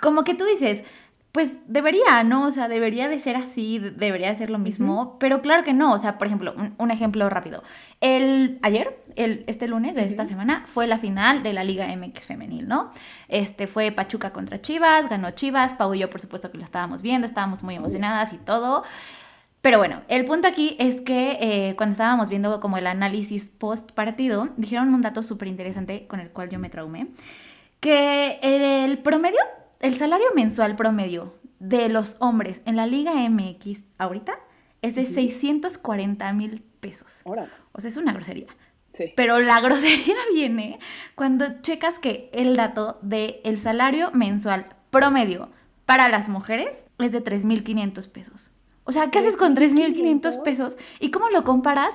como 0.01 0.23
que 0.23 0.35
tú 0.35 0.45
dices, 0.45 0.83
pues 1.31 1.59
debería, 1.67 2.23
¿no? 2.23 2.47
O 2.47 2.51
sea, 2.51 2.67
debería 2.67 3.07
de 3.07 3.19
ser 3.21 3.37
así, 3.37 3.79
debería 3.79 4.29
de 4.31 4.37
ser 4.37 4.49
lo 4.49 4.59
mismo, 4.59 5.17
pero 5.17 5.41
claro 5.41 5.63
que 5.63 5.73
no. 5.73 5.93
O 5.93 5.97
sea, 5.97 6.17
por 6.17 6.27
ejemplo, 6.27 6.53
un, 6.77 6.91
ejemplo 6.91 7.29
rápido. 7.29 7.63
El, 8.01 8.59
ayer, 8.63 9.01
el, 9.15 9.45
este 9.47 9.67
lunes 9.69 9.95
de 9.95 10.03
esta 10.03 10.27
semana, 10.27 10.65
fue 10.67 10.87
la 10.87 10.97
final 10.97 11.41
de 11.41 11.53
la 11.53 11.63
Liga 11.63 11.87
MX 11.95 12.25
femenil, 12.25 12.67
¿no? 12.67 12.91
Este 13.29 13.67
fue 13.67 13.91
Pachuca 13.91 14.33
contra 14.33 14.61
Chivas, 14.61 15.09
ganó 15.09 15.31
Chivas, 15.31 15.73
Pau 15.75 15.93
y 15.93 15.99
yo 15.99 16.09
por 16.09 16.19
supuesto 16.19 16.51
que 16.51 16.57
lo 16.57 16.65
estábamos 16.65 17.01
viendo, 17.01 17.27
estábamos 17.27 17.63
muy 17.63 17.75
emocionadas 17.75 18.33
y 18.33 18.37
todo. 18.37 18.83
Pero 19.61 19.77
bueno, 19.77 20.01
el 20.09 20.25
punto 20.25 20.47
aquí 20.47 20.75
es 20.79 21.01
que 21.01 21.37
eh, 21.39 21.75
cuando 21.77 21.91
estábamos 21.91 22.29
viendo 22.29 22.59
como 22.59 22.77
el 22.77 22.87
análisis 22.87 23.51
post 23.51 23.91
partido, 23.93 24.49
dijeron 24.57 24.93
un 24.93 25.01
dato 25.01 25.23
súper 25.23 25.47
interesante 25.47 26.07
con 26.07 26.19
el 26.19 26.29
cual 26.31 26.49
yo 26.49 26.59
me 26.59 26.69
traumé, 26.69 27.07
que 27.79 28.39
el 28.41 28.97
promedio 28.99 29.39
el 29.81 29.97
salario 29.97 30.27
mensual 30.35 30.75
promedio 30.75 31.35
de 31.59 31.89
los 31.89 32.15
hombres 32.19 32.61
en 32.65 32.75
la 32.75 32.87
Liga 32.87 33.13
MX 33.13 33.85
ahorita 33.97 34.33
es 34.81 34.95
de 34.95 35.05
640 35.05 36.33
mil 36.33 36.63
pesos. 36.79 37.21
O 37.71 37.81
sea, 37.81 37.89
es 37.89 37.97
una 37.97 38.13
grosería. 38.13 38.47
Sí. 38.93 39.13
Pero 39.15 39.39
la 39.39 39.59
grosería 39.61 40.15
viene 40.33 40.79
cuando 41.15 41.61
checas 41.61 41.99
que 41.99 42.29
el 42.33 42.55
dato 42.55 42.99
del 43.01 43.37
el 43.43 43.59
salario 43.59 44.11
mensual 44.11 44.75
promedio 44.89 45.49
para 45.85 46.09
las 46.09 46.29
mujeres 46.29 46.83
es 46.99 47.11
de 47.11 47.23
3.500 47.23 48.11
pesos. 48.11 48.53
O 48.83 48.91
sea, 48.91 49.11
¿qué 49.11 49.19
haces 49.19 49.37
con 49.37 49.55
3.500 49.55 50.41
pesos? 50.43 50.77
¿Y 50.99 51.11
cómo 51.11 51.29
lo 51.29 51.43
comparas 51.43 51.93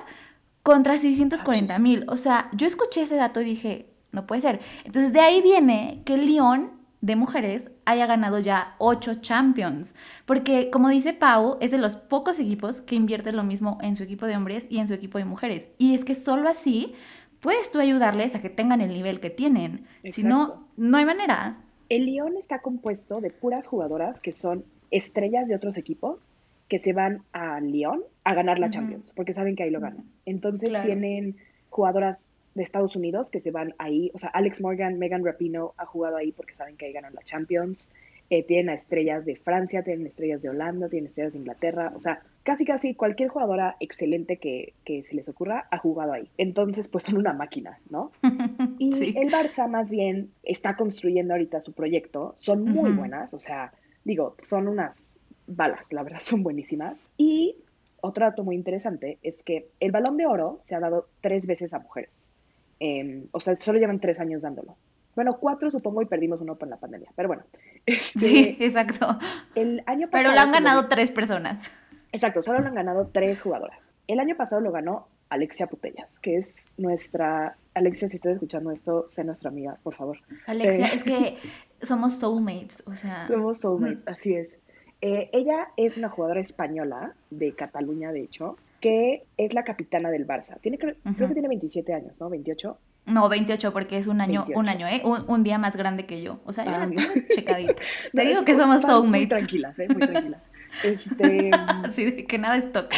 contra 0.63 0.97
640 0.97 1.77
mil? 1.79 2.05
O 2.07 2.17
sea, 2.17 2.49
yo 2.53 2.65
escuché 2.67 3.01
ese 3.01 3.17
dato 3.17 3.41
y 3.41 3.45
dije, 3.45 3.89
no 4.11 4.25
puede 4.25 4.41
ser. 4.41 4.61
Entonces, 4.85 5.13
de 5.13 5.19
ahí 5.19 5.41
viene 5.41 6.01
que 6.05 6.17
León 6.17 6.76
de 7.01 7.15
mujeres 7.15 7.71
haya 7.85 8.05
ganado 8.05 8.39
ya 8.39 8.75
ocho 8.79 9.15
Champions. 9.15 9.95
Porque, 10.25 10.69
como 10.69 10.89
dice 10.89 11.13
Pau, 11.13 11.57
es 11.61 11.71
de 11.71 11.77
los 11.77 11.95
pocos 11.95 12.39
equipos 12.39 12.81
que 12.81 12.95
invierten 12.95 13.35
lo 13.35 13.43
mismo 13.43 13.77
en 13.81 13.95
su 13.95 14.03
equipo 14.03 14.25
de 14.25 14.35
hombres 14.35 14.67
y 14.69 14.79
en 14.79 14.87
su 14.87 14.93
equipo 14.93 15.17
de 15.17 15.25
mujeres. 15.25 15.69
Y 15.77 15.93
es 15.93 16.03
que 16.03 16.15
solo 16.15 16.49
así 16.49 16.93
puedes 17.39 17.71
tú 17.71 17.79
ayudarles 17.79 18.35
a 18.35 18.41
que 18.41 18.49
tengan 18.49 18.81
el 18.81 18.89
nivel 18.89 19.19
que 19.19 19.29
tienen. 19.29 19.85
Si 20.11 20.23
no, 20.23 20.67
no 20.75 20.97
hay 20.97 21.05
manera. 21.05 21.57
El 21.89 22.05
Lyon 22.05 22.35
está 22.37 22.59
compuesto 22.59 23.21
de 23.21 23.29
puras 23.29 23.67
jugadoras 23.67 24.19
que 24.19 24.33
son 24.33 24.65
estrellas 24.91 25.47
de 25.47 25.55
otros 25.55 25.77
equipos 25.77 26.19
que 26.67 26.79
se 26.79 26.93
van 26.93 27.23
a 27.31 27.61
Lyon 27.61 28.01
a 28.25 28.33
ganar 28.33 28.59
la 28.59 28.69
Champions, 28.69 29.13
porque 29.15 29.33
saben 29.33 29.55
que 29.55 29.63
ahí 29.63 29.69
lo 29.69 29.79
ganan. 29.79 30.03
Entonces 30.25 30.73
tienen 30.83 31.37
jugadoras 31.69 32.29
de 32.57 32.63
Estados 32.63 32.95
Unidos 32.95 33.31
que 33.31 33.39
se 33.39 33.51
van 33.51 33.73
ahí, 33.77 34.11
o 34.13 34.17
sea, 34.17 34.29
Alex 34.29 34.61
Morgan, 34.61 34.99
Megan 34.99 35.23
Rapino 35.23 35.73
ha 35.77 35.85
jugado 35.85 36.17
ahí 36.17 36.31
porque 36.31 36.55
saben 36.55 36.77
que 36.77 36.87
ahí 36.87 36.93
ganan 36.93 37.15
la 37.15 37.23
Champions. 37.23 37.89
Eh, 38.29 38.43
tienen 38.43 38.67
a 38.67 38.73
estrellas 38.73 39.23
de 39.23 39.37
Francia, 39.37 39.83
tienen 39.83 40.05
estrellas 40.05 40.41
de 40.41 40.49
Holanda, 40.49 40.89
tienen 40.89 41.05
estrellas 41.05 41.31
de 41.31 41.39
Inglaterra, 41.39 41.93
o 41.95 42.01
sea, 42.01 42.23
casi 42.43 42.65
casi 42.65 42.93
cualquier 42.93 43.29
jugadora 43.29 43.77
excelente 43.79 44.35
que, 44.35 44.73
se 44.85 45.15
les 45.15 45.29
ocurra 45.29 45.65
ha 45.71 45.77
jugado 45.77 46.11
ahí. 46.11 46.29
Entonces, 46.37 46.89
pues 46.89 47.05
son 47.05 47.15
una 47.15 47.31
máquina, 47.31 47.79
¿no? 47.89 48.11
Y 48.79 49.17
el 49.17 49.31
Barça 49.31 49.69
más 49.69 49.89
bien 49.89 50.31
está 50.43 50.75
construyendo 50.75 51.35
ahorita 51.35 51.61
su 51.61 51.71
proyecto, 51.71 52.35
son 52.37 52.65
muy 52.65 52.91
buenas, 52.91 53.33
o 53.33 53.39
sea, 53.39 53.71
digo, 54.03 54.35
son 54.43 54.67
unas 54.67 55.17
balas, 55.47 55.91
la 55.93 56.03
verdad 56.03 56.19
son 56.21 56.43
buenísimas. 56.43 56.99
Y 57.15 57.55
otro 58.01 58.25
dato 58.25 58.43
muy 58.43 58.55
interesante 58.55 59.19
es 59.23 59.41
que 59.41 59.69
el 59.79 59.91
balón 59.91 60.17
de 60.17 60.25
oro 60.25 60.57
se 60.65 60.75
ha 60.75 60.79
dado 60.79 61.07
tres 61.21 61.47
veces 61.47 61.73
a 61.73 61.79
mujeres. 61.79 62.29
Em, 62.79 63.27
o 63.31 63.39
sea, 63.39 63.55
solo 63.55 63.79
llevan 63.79 63.99
tres 63.99 64.19
años 64.19 64.41
dándolo. 64.41 64.75
Bueno, 65.15 65.37
cuatro 65.39 65.71
supongo 65.71 66.01
y 66.01 66.05
perdimos 66.05 66.41
uno 66.41 66.55
por 66.55 66.67
la 66.67 66.77
pandemia. 66.77 67.11
Pero 67.15 67.27
bueno. 67.27 67.43
Este, 67.87 68.19
sí, 68.19 68.57
exacto. 68.59 69.17
El 69.55 69.81
año 69.85 70.09
pasado. 70.09 70.23
Pero 70.23 70.31
lo 70.33 70.41
han 70.41 70.51
ganado 70.51 70.89
tres 70.89 71.09
personas. 71.09 71.71
Exacto, 72.11 72.41
solo 72.41 72.59
lo 72.59 72.67
han 72.67 72.75
ganado 72.75 73.07
tres 73.13 73.41
jugadoras. 73.41 73.81
El 74.07 74.19
año 74.19 74.35
pasado 74.35 74.59
lo 74.59 74.73
ganó 74.73 75.07
Alexia 75.29 75.67
Putellas, 75.67 76.19
que 76.19 76.35
es 76.35 76.55
nuestra. 76.77 77.55
Alexia, 77.73 78.09
si 78.09 78.17
estás 78.17 78.33
escuchando 78.33 78.71
esto, 78.71 79.07
sé 79.07 79.23
nuestra 79.23 79.49
amiga, 79.49 79.77
por 79.83 79.95
favor. 79.95 80.17
Alexia, 80.47 80.87
eh, 80.87 80.91
es 80.93 81.03
que 81.03 81.37
somos 81.85 82.15
soulmates, 82.15 82.83
o 82.85 82.95
sea. 82.95 83.27
Somos 83.27 83.59
soulmates, 83.59 84.05
mm. 84.05 84.09
así 84.09 84.33
es. 84.33 84.57
Eh, 85.01 85.29
ella 85.31 85.69
es 85.77 85.97
una 85.97 86.09
jugadora 86.09 86.41
española 86.41 87.13
de 87.29 87.53
Cataluña, 87.53 88.11
de 88.11 88.21
hecho, 88.21 88.57
que 88.79 89.23
es 89.37 89.53
la 89.53 89.63
capitana 89.63 90.09
del 90.09 90.27
Barça. 90.27 90.59
Tiene, 90.61 90.77
creo 90.77 90.95
que 91.03 91.33
tiene 91.33 91.47
27 91.47 91.93
años, 91.93 92.19
¿no? 92.19 92.29
28. 92.29 92.77
No, 93.07 93.29
28 93.29 93.73
porque 93.73 93.97
es 93.97 94.07
un 94.07 94.21
año, 94.21 94.45
un 94.53 94.67
año, 94.67 94.87
¿eh? 94.87 95.01
Un, 95.03 95.43
día 95.43 95.57
más 95.57 95.75
grande 95.75 96.05
que 96.05 96.21
yo. 96.21 96.41
O 96.45 96.53
sea, 96.53 96.65
yo 96.65 96.71
ah, 96.73 96.89
checadita. 97.33 97.75
Te 98.13 98.25
digo 98.25 98.43
que 98.43 98.55
somos 98.55 98.81
soulmates. 98.81 99.09
Muy 99.09 99.27
tranquilas, 99.27 99.79
¿eh? 99.79 99.87
Muy 99.87 100.07
tranquilas. 100.07 100.41
Este... 100.83 101.49
Así 101.53 102.25
que 102.25 102.37
nada 102.37 102.57
es 102.57 102.71
toque. 102.71 102.97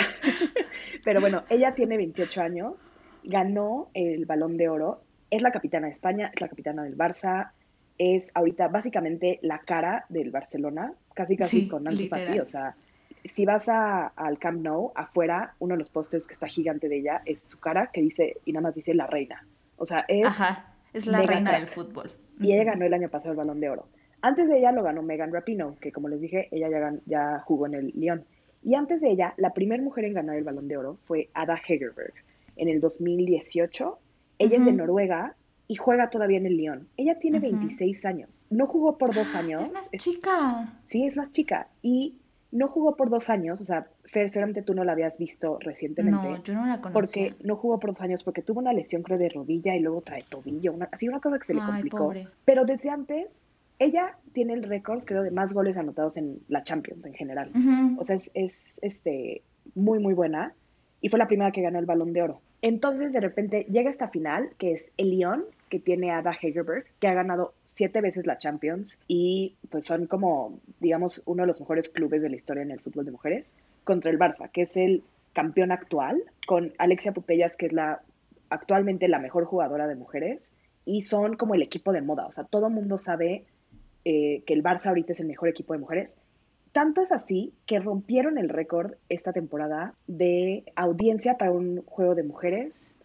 Pero 1.03 1.21
bueno, 1.21 1.43
ella 1.50 1.75
tiene 1.75 1.98
28 1.98 2.41
años, 2.41 2.91
ganó 3.24 3.89
el 3.93 4.25
Balón 4.25 4.57
de 4.57 4.69
Oro, 4.69 5.03
es 5.29 5.43
la 5.43 5.51
capitana 5.51 5.86
de 5.86 5.93
España, 5.93 6.31
es 6.33 6.41
la 6.41 6.50
capitana 6.50 6.83
del 6.83 6.98
Barça, 6.98 7.51
es 8.00 8.31
ahorita 8.33 8.69
básicamente 8.69 9.39
la 9.43 9.59
cara 9.59 10.05
del 10.09 10.31
Barcelona, 10.31 10.93
casi 11.13 11.38
casi 11.38 11.67
con 11.67 11.83
Nancy 11.83 12.07
Fati, 12.07 12.39
o 12.39 12.45
sea, 12.45 12.75
si 13.26 13.46
vas 13.46 13.70
a, 13.70 14.08
al 14.08 14.40
Camp 14.40 14.62
Nou, 14.62 14.92
afuera, 14.96 15.56
uno 15.60 15.74
de 15.74 15.80
los 15.80 15.92
pósters 15.92 16.28
que 16.28 16.34
está 16.34 16.48
gigante 16.48 16.90
de 16.90 17.00
ella 17.00 17.22
es 17.26 17.44
su 17.48 17.60
cara 17.60 17.90
que 17.94 18.02
dice, 18.02 18.38
y 18.46 18.54
nada 18.54 18.64
más 18.64 18.76
dice 18.76 18.94
la 18.94 19.08
reina. 19.08 19.46
O 19.78 19.86
sea, 19.86 20.06
es. 20.08 20.28
Ajá, 20.28 20.76
es 20.94 21.08
la 21.08 21.22
reina 21.22 21.54
del 21.54 21.68
fútbol. 21.68 22.12
Y 22.40 22.54
ella 22.54 22.64
ganó 22.64 22.86
el 22.86 22.94
año 22.94 23.10
pasado 23.10 23.32
el 23.32 23.38
balón 23.38 23.60
de 23.60 23.70
oro. 23.70 23.88
Antes 24.22 24.50
de 24.50 24.58
ella 24.58 24.72
lo 24.72 24.84
ganó 24.84 25.02
Megan 25.02 25.32
Rapino, 25.32 25.76
que 25.80 25.92
como 25.92 26.10
les 26.10 26.20
dije, 26.20 26.48
ella 26.52 26.70
ya, 26.70 26.94
ya 27.06 27.40
jugó 27.40 27.68
en 27.68 27.74
el 27.76 27.94
Lyon. 27.96 28.26
Y 28.64 28.76
antes 28.76 29.00
de 29.02 29.12
ella, 29.12 29.34
la 29.38 29.54
primera 29.54 29.82
mujer 29.82 30.06
en 30.06 30.14
ganar 30.14 30.36
el 30.36 30.44
balón 30.44 30.68
de 30.68 30.78
oro 30.78 30.98
fue 31.06 31.30
Ada 31.34 31.60
Hegerberg 31.66 32.14
en 32.58 32.68
el 32.68 32.82
2018. 32.82 34.00
Ella 34.40 34.58
es 34.58 34.66
de 34.66 34.72
Noruega 34.74 35.36
y 35.68 35.76
juega 35.76 36.10
todavía 36.10 36.38
en 36.38 36.46
el 36.46 36.58
Lyon. 36.58 36.88
Ella 36.98 37.20
tiene 37.20 37.40
26 37.40 38.06
años. 38.06 38.46
No 38.50 38.68
jugó 38.68 38.98
por 38.98 39.14
dos 39.14 39.34
años. 39.36 39.64
Es 39.64 39.72
más 39.72 39.92
chica. 39.92 40.74
Sí, 40.86 41.06
es 41.06 41.16
más 41.16 41.32
chica. 41.32 41.68
Y 41.82 42.16
no 42.51 42.68
jugó 42.68 42.96
por 42.96 43.10
dos 43.10 43.29
años, 43.29 43.62
o 43.62 43.65
sea, 43.65 43.88
Fer, 44.06 44.29
seguramente 44.29 44.63
tú 44.63 44.74
no 44.74 44.84
la 44.84 44.94
habías 44.94 45.18
visto 45.18 45.60
recientemente. 45.60 46.29
No, 46.29 46.44
yo 46.44 46.53
no 46.56 46.65
la 46.65 46.82
conocía. 46.82 46.94
Porque 46.94 47.36
no 47.44 47.56
jugó 47.56 47.79
por 47.79 47.91
dos 47.91 48.01
años, 48.01 48.24
porque 48.24 48.41
tuvo 48.41 48.60
una 48.60 48.74
lesión, 48.74 49.03
creo, 49.03 49.18
de 49.20 49.29
rodilla 49.29 49.75
y 49.75 49.79
luego 49.82 50.01
trae 50.01 50.24
tobillo, 50.27 50.74
una, 50.74 50.89
así 50.91 51.08
una 51.08 51.20
cosa 51.20 51.38
que 51.38 51.46
se 51.46 51.53
le 51.53 51.62
complicó. 51.62 52.12
Pero 52.46 52.65
desde 52.65 52.89
antes, 52.89 53.48
ella 53.77 54.18
tiene 54.34 54.53
el 54.53 54.63
récord, 54.63 55.03
creo, 55.03 55.22
de 55.24 55.32
más 55.32 55.53
goles 55.53 55.77
anotados 55.77 56.18
en 56.18 56.39
la 56.48 56.63
Champions 56.63 57.06
en 57.06 57.13
general. 57.13 57.51
O 57.98 58.03
sea, 58.03 58.15
es, 58.15 58.32
es, 58.34 58.79
este, 58.82 59.44
muy, 59.75 60.00
muy 60.00 60.13
buena. 60.13 60.53
Y 61.01 61.10
fue 61.10 61.20
la 61.20 61.27
primera 61.27 61.51
que 61.51 61.62
ganó 61.62 61.79
el 61.79 61.86
Balón 61.86 62.13
de 62.13 62.24
Oro. 62.24 62.41
Entonces, 62.62 63.13
de 63.13 63.22
repente, 63.22 63.65
llega 63.70 63.89
esta 63.89 64.10
final, 64.10 64.50
que 64.58 64.74
es 64.74 64.91
el 64.98 65.12
Lyon, 65.12 65.46
que 65.70 65.79
tiene 65.79 66.12
a 66.12 66.18
Ada 66.18 66.34
Hegerberg, 66.41 66.86
que 67.00 67.08
ha 67.08 67.13
ganado 67.13 67.53
siete 67.79 68.01
veces 68.01 68.27
la 68.27 68.38
Champions 68.38 69.00
y 69.07 69.55
pues 69.69 69.86
son 69.86 70.05
como, 70.05 70.59
digamos, 70.81 71.21
uno 71.25 71.43
de 71.43 71.48
los 71.48 71.62
mejores 71.62 71.88
clubes 71.88 72.21
de 72.21 72.29
la 72.29 72.36
historia 72.36 72.62
en 72.62 72.71
el 72.71 72.81
fútbol 72.81 73.05
de 73.05 73.12
mujeres, 73.12 73.53
contra 73.86 74.12
el 74.12 74.19
Barça, 74.19 74.51
que 74.51 74.63
es 74.63 74.75
el 74.75 75.01
campeón 75.31 75.71
actual, 75.71 76.21
con 76.45 76.74
Alexia 76.77 77.13
Putellas, 77.13 77.55
que 77.55 77.67
es 77.67 77.71
la 77.71 78.01
actualmente 78.50 79.07
la 79.07 79.19
mejor 79.19 79.45
jugadora 79.45 79.88
de 79.88 79.95
mujeres, 79.95 80.51
y 80.83 81.03
son 81.03 81.38
como 81.38 81.55
el 81.55 81.62
equipo 81.62 81.93
de 81.93 82.01
moda, 82.01 82.25
o 82.27 82.33
sea, 82.33 82.43
todo 82.43 82.67
el 82.67 82.74
mundo 82.74 82.98
sabe 82.98 83.45
eh, 84.03 84.43
que 84.45 84.53
el 84.53 84.62
Barça 84.62 84.88
ahorita 84.88 85.13
es 85.13 85.21
el 85.21 85.27
mejor 85.27 85.48
equipo 85.48 85.71
de 85.71 85.79
mujeres. 85.79 86.17
Tanto 86.74 87.01
es 87.01 87.13
así 87.13 87.53
que 87.65 87.79
rompieron 87.79 88.38
el 88.38 88.50
récord 88.50 88.95
esta 89.07 89.31
temporada 89.31 89.93
de 90.05 90.65
audiencia 90.75 91.38
para 91.38 91.53
un 91.53 91.81
juego 91.83 92.13
de 92.13 92.24
mujeres 92.24 92.98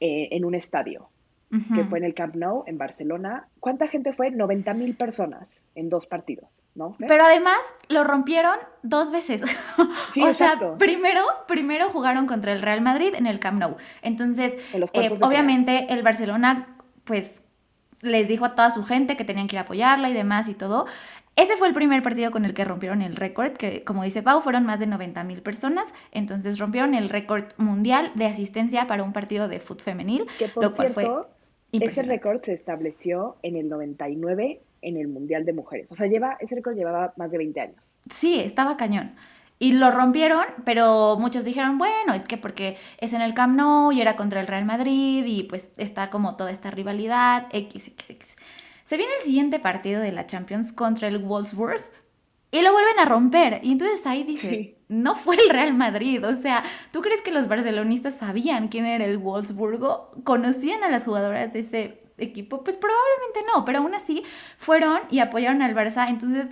eh, 0.00 0.28
en 0.32 0.44
un 0.44 0.54
estadio 0.54 1.08
que 1.74 1.84
fue 1.84 1.98
en 1.98 2.04
el 2.04 2.14
Camp 2.14 2.34
Nou, 2.34 2.64
en 2.66 2.76
Barcelona. 2.76 3.48
¿Cuánta 3.60 3.88
gente 3.88 4.12
fue? 4.12 4.30
90 4.30 4.74
mil 4.74 4.94
personas 4.94 5.64
en 5.74 5.88
dos 5.88 6.06
partidos, 6.06 6.50
¿no? 6.74 6.94
Pero 6.98 7.24
además 7.24 7.58
lo 7.88 8.04
rompieron 8.04 8.56
dos 8.82 9.10
veces. 9.10 9.42
Sí, 10.12 10.22
o 10.22 10.32
sea, 10.32 10.58
primero, 10.78 11.22
primero 11.46 11.90
jugaron 11.90 12.26
contra 12.26 12.52
el 12.52 12.62
Real 12.62 12.80
Madrid 12.80 13.14
en 13.14 13.26
el 13.26 13.38
Camp 13.38 13.60
Nou. 13.60 13.76
Entonces, 14.02 14.56
eh, 14.72 15.18
obviamente 15.20 15.86
el 15.90 16.02
Barcelona, 16.02 16.76
pues, 17.04 17.42
les 18.00 18.26
dijo 18.26 18.44
a 18.46 18.54
toda 18.54 18.70
su 18.70 18.82
gente 18.82 19.16
que 19.16 19.24
tenían 19.24 19.48
que 19.48 19.56
ir 19.56 19.58
a 19.58 19.62
apoyarla 19.62 20.08
y 20.08 20.14
demás 20.14 20.48
y 20.48 20.54
todo. 20.54 20.86
Ese 21.36 21.56
fue 21.56 21.68
el 21.68 21.74
primer 21.74 22.02
partido 22.02 22.32
con 22.32 22.44
el 22.44 22.52
que 22.52 22.64
rompieron 22.64 23.00
el 23.00 23.14
récord, 23.14 23.52
que 23.52 23.84
como 23.84 24.02
dice 24.02 24.22
Pau, 24.22 24.40
fueron 24.40 24.64
más 24.64 24.80
de 24.80 24.88
90 24.88 25.22
mil 25.22 25.40
personas, 25.40 25.92
entonces 26.10 26.58
rompieron 26.58 26.94
el 26.94 27.08
récord 27.08 27.44
mundial 27.58 28.10
de 28.16 28.26
asistencia 28.26 28.88
para 28.88 29.04
un 29.04 29.12
partido 29.12 29.46
de 29.46 29.60
fútbol 29.60 29.82
femenil, 29.82 30.26
lo 30.56 30.74
cual 30.74 30.88
fue 30.88 31.06
ese 31.72 32.02
récord 32.02 32.42
se 32.42 32.52
estableció 32.52 33.36
en 33.42 33.56
el 33.56 33.68
99 33.68 34.60
en 34.82 34.96
el 34.96 35.08
Mundial 35.08 35.44
de 35.44 35.52
Mujeres. 35.52 35.86
O 35.90 35.94
sea, 35.94 36.06
lleva, 36.06 36.36
ese 36.40 36.54
récord 36.54 36.76
llevaba 36.76 37.12
más 37.16 37.30
de 37.30 37.38
20 37.38 37.60
años. 37.60 37.76
Sí, 38.10 38.40
estaba 38.40 38.76
cañón. 38.76 39.14
Y 39.60 39.72
lo 39.72 39.90
rompieron, 39.90 40.44
pero 40.64 41.16
muchos 41.18 41.44
dijeron, 41.44 41.78
bueno, 41.78 42.14
es 42.14 42.26
que 42.26 42.36
porque 42.36 42.76
es 42.98 43.12
en 43.12 43.22
el 43.22 43.34
Camp 43.34 43.56
Nou 43.56 43.90
y 43.90 44.00
era 44.00 44.14
contra 44.14 44.40
el 44.40 44.46
Real 44.46 44.64
Madrid 44.64 45.24
y 45.26 45.42
pues 45.44 45.72
está 45.76 46.10
como 46.10 46.36
toda 46.36 46.52
esta 46.52 46.70
rivalidad, 46.70 47.48
XXX. 47.52 48.36
Se 48.84 48.96
viene 48.96 49.12
el 49.18 49.24
siguiente 49.24 49.58
partido 49.58 50.00
de 50.00 50.12
la 50.12 50.26
Champions 50.26 50.72
contra 50.72 51.08
el 51.08 51.18
Wolfsburg 51.18 51.84
y 52.52 52.62
lo 52.62 52.72
vuelven 52.72 53.00
a 53.00 53.04
romper. 53.04 53.60
Y 53.62 53.72
entonces 53.72 54.06
ahí 54.06 54.22
dices, 54.22 54.77
no 54.88 55.14
fue 55.14 55.36
el 55.36 55.50
Real 55.50 55.74
Madrid. 55.74 56.26
O 56.26 56.34
sea, 56.34 56.64
¿tú 56.90 57.02
crees 57.02 57.22
que 57.22 57.30
los 57.30 57.48
barcelonistas 57.48 58.14
sabían 58.14 58.68
quién 58.68 58.86
era 58.86 59.04
el 59.04 59.18
Wolfsburgo? 59.18 60.12
¿Conocían 60.24 60.82
a 60.82 60.88
las 60.88 61.04
jugadoras 61.04 61.52
de 61.52 61.60
ese 61.60 62.00
equipo? 62.16 62.64
Pues 62.64 62.76
probablemente 62.76 63.40
no, 63.52 63.64
pero 63.64 63.78
aún 63.78 63.94
así 63.94 64.24
fueron 64.56 65.00
y 65.10 65.20
apoyaron 65.20 65.62
al 65.62 65.74
Barça. 65.74 66.08
Entonces, 66.08 66.48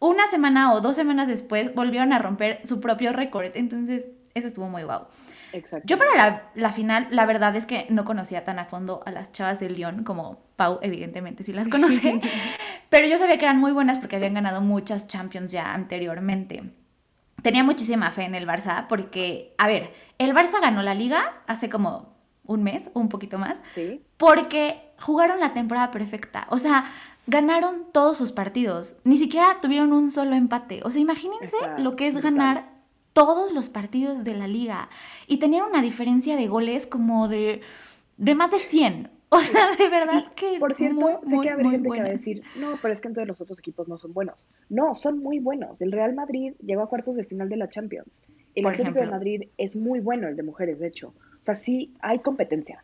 una 0.00 0.26
semana 0.26 0.72
o 0.72 0.80
dos 0.80 0.96
semanas 0.96 1.28
después 1.28 1.74
volvieron 1.74 2.12
a 2.12 2.18
romper 2.18 2.60
su 2.64 2.80
propio 2.80 3.12
récord. 3.12 3.50
Entonces, 3.54 4.06
eso 4.34 4.48
estuvo 4.48 4.68
muy 4.68 4.82
guau. 4.82 5.06
Exacto. 5.52 5.86
Yo 5.86 5.98
para 5.98 6.14
la, 6.14 6.50
la, 6.54 6.70
final, 6.70 7.08
la 7.10 7.26
verdad 7.26 7.56
es 7.56 7.66
que 7.66 7.86
no 7.88 8.04
conocía 8.04 8.44
tan 8.44 8.60
a 8.60 8.66
fondo 8.66 9.02
a 9.04 9.10
las 9.10 9.32
chavas 9.32 9.58
del 9.58 9.74
Lyon 9.74 10.04
como 10.04 10.38
Pau, 10.54 10.78
evidentemente 10.80 11.42
sí 11.42 11.52
las 11.52 11.68
conoce, 11.70 12.20
pero 12.88 13.08
yo 13.08 13.18
sabía 13.18 13.36
que 13.36 13.46
eran 13.46 13.58
muy 13.58 13.72
buenas 13.72 13.98
porque 13.98 14.14
habían 14.14 14.34
ganado 14.34 14.60
muchas 14.60 15.08
Champions 15.08 15.50
ya 15.50 15.74
anteriormente 15.74 16.62
tenía 17.42 17.64
muchísima 17.64 18.10
fe 18.10 18.24
en 18.24 18.34
el 18.34 18.46
Barça 18.46 18.86
porque, 18.88 19.54
a 19.58 19.66
ver, 19.66 19.92
el 20.18 20.34
Barça 20.34 20.60
ganó 20.60 20.82
la 20.82 20.94
liga 20.94 21.42
hace 21.46 21.68
como 21.68 22.14
un 22.44 22.62
mes 22.62 22.90
o 22.94 23.00
un 23.00 23.08
poquito 23.08 23.38
más. 23.38 23.58
Sí. 23.68 24.02
Porque 24.16 24.92
jugaron 24.98 25.40
la 25.40 25.54
temporada 25.54 25.90
perfecta. 25.90 26.46
O 26.50 26.58
sea, 26.58 26.84
ganaron 27.26 27.86
todos 27.92 28.18
sus 28.18 28.32
partidos. 28.32 28.96
Ni 29.04 29.16
siquiera 29.16 29.58
tuvieron 29.60 29.92
un 29.92 30.10
solo 30.10 30.34
empate. 30.34 30.80
O 30.84 30.90
sea, 30.90 31.00
imagínense 31.00 31.56
lo 31.78 31.96
que 31.96 32.08
es 32.08 32.20
ganar 32.20 32.68
todos 33.12 33.52
los 33.52 33.68
partidos 33.68 34.24
de 34.24 34.34
la 34.34 34.48
liga. 34.48 34.88
Y 35.26 35.38
tener 35.38 35.62
una 35.62 35.82
diferencia 35.82 36.36
de 36.36 36.48
goles 36.48 36.86
como 36.86 37.28
de, 37.28 37.62
de 38.16 38.34
más 38.34 38.50
de 38.50 38.58
100. 38.58 39.10
O 39.32 39.38
sea, 39.38 39.76
de 39.76 39.88
verdad 39.88 40.32
que. 40.34 40.58
Por 40.58 40.74
cierto, 40.74 41.20
sé 41.24 41.36
que 41.40 41.50
habrá 41.50 41.70
gente 41.70 41.88
que 41.88 42.00
va 42.00 42.06
a 42.06 42.10
decir, 42.10 42.42
no, 42.56 42.78
pero 42.82 42.92
es 42.92 43.00
que 43.00 43.08
entonces 43.08 43.28
los 43.28 43.40
otros 43.40 43.58
equipos 43.60 43.88
no 43.88 43.96
son 43.96 44.12
buenos. 44.12 44.44
No, 44.68 44.96
son 44.96 45.18
muy 45.20 45.38
buenos. 45.38 45.80
El 45.80 45.92
Real 45.92 46.14
Madrid 46.14 46.54
llegó 46.64 46.82
a 46.82 46.88
cuartos 46.88 47.14
de 47.14 47.24
final 47.24 47.48
de 47.48 47.56
la 47.56 47.68
Champions. 47.68 48.20
El 48.54 48.66
Atlético 48.66 48.98
de 48.98 49.06
Madrid 49.06 49.42
es 49.56 49.76
muy 49.76 50.00
bueno, 50.00 50.26
el 50.26 50.36
de 50.36 50.42
mujeres, 50.42 50.80
de 50.80 50.88
hecho. 50.88 51.14
O 51.40 51.44
sea, 51.44 51.54
sí 51.54 51.94
hay 52.00 52.18
competencia. 52.18 52.82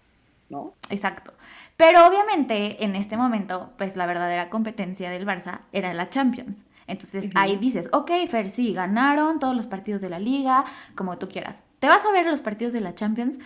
¿no? 0.49 0.75
Exacto. 0.91 1.33
Pero 1.76 2.07
obviamente 2.07 2.85
en 2.85 2.95
este 2.95 3.17
momento, 3.17 3.73
pues 3.76 3.97
la 3.97 4.07
verdadera 4.07 4.49
competencia 4.49 5.11
del 5.11 5.26
Barça 5.26 5.61
era 5.73 5.93
la 5.95 6.09
Champions. 6.11 6.59
Entonces 6.87 7.31
ahí 7.35 7.57
dices, 7.57 7.88
ok, 7.93 8.12
Fer, 8.29 8.49
sí, 8.49 8.73
ganaron 8.73 9.41
todos 9.41 9.57
los 9.57 9.67
partidos 9.67 10.00
de 10.00 10.09
la 10.09 10.21
liga, 10.21 10.65
como 10.95 11.19
tú 11.19 11.29
quieras. 11.29 11.62
Te 11.81 11.88
vas 11.88 12.05
a 12.07 12.12
ver 12.12 12.26
los 12.26 12.41
partidos 12.41 12.73
de 12.73 12.81
la 12.81 12.95
Champions. 12.95 13.38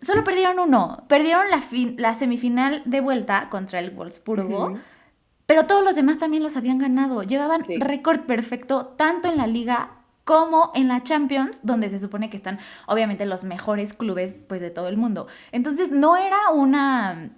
Solo 0.00 0.24
perdieron 0.24 0.58
uno. 0.58 1.04
Perdieron 1.08 1.50
la, 1.50 1.62
la 1.96 2.14
semifinal 2.14 2.82
de 2.84 3.00
vuelta 3.00 3.48
contra 3.48 3.80
el 3.80 3.90
Wolfsburgo. 3.90 4.78
Pero 5.46 5.66
todos 5.66 5.84
los 5.84 5.94
demás 5.94 6.18
también 6.18 6.42
los 6.42 6.56
habían 6.56 6.78
ganado. 6.78 7.22
Llevaban 7.22 7.62
récord 7.78 8.20
perfecto 8.20 8.94
tanto 8.96 9.28
en 9.28 9.36
la 9.36 9.46
liga 9.46 9.90
como 10.24 10.72
en 10.74 10.88
la 10.88 11.04
Champions, 11.04 11.60
donde 11.62 11.88
se 11.88 12.00
supone 12.00 12.28
que 12.30 12.36
están 12.36 12.58
obviamente 12.86 13.24
los 13.26 13.44
mejores 13.44 13.94
clubes 13.94 14.34
pues 14.48 14.60
de 14.60 14.70
todo 14.70 14.88
el 14.88 14.96
mundo. 14.96 15.28
Entonces 15.52 15.92
no 15.92 16.16
era 16.16 16.50
una 16.52 17.30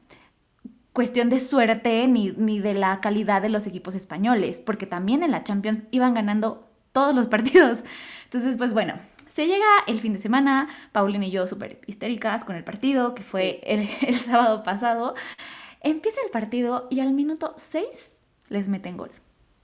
cuestión 0.94 1.28
de 1.28 1.38
suerte 1.38 2.08
ni, 2.08 2.32
ni 2.32 2.60
de 2.60 2.72
la 2.72 3.00
calidad 3.02 3.42
de 3.42 3.50
los 3.50 3.66
equipos 3.66 3.94
españoles, 3.94 4.58
porque 4.58 4.86
también 4.86 5.22
en 5.22 5.32
la 5.32 5.44
Champions 5.44 5.82
iban 5.90 6.14
ganando 6.14 6.66
todos 6.92 7.14
los 7.14 7.26
partidos. 7.28 7.84
Entonces, 8.24 8.56
pues 8.56 8.72
bueno, 8.72 8.94
se 9.38 9.46
llega 9.46 9.66
el 9.86 10.00
fin 10.00 10.14
de 10.14 10.18
semana, 10.18 10.66
Paulina 10.90 11.24
y 11.24 11.30
yo 11.30 11.46
súper 11.46 11.78
histéricas 11.86 12.44
con 12.44 12.56
el 12.56 12.64
partido, 12.64 13.14
que 13.14 13.22
fue 13.22 13.60
el, 13.62 13.88
el, 14.04 14.16
sábado 14.16 14.64
pasado. 14.64 15.14
Empieza 15.80 16.20
el 16.24 16.32
partido 16.32 16.88
y 16.90 16.98
al 16.98 17.12
minuto 17.12 17.54
6 17.56 17.86
les 18.48 18.66
meten 18.66 18.96
gol. 18.96 19.12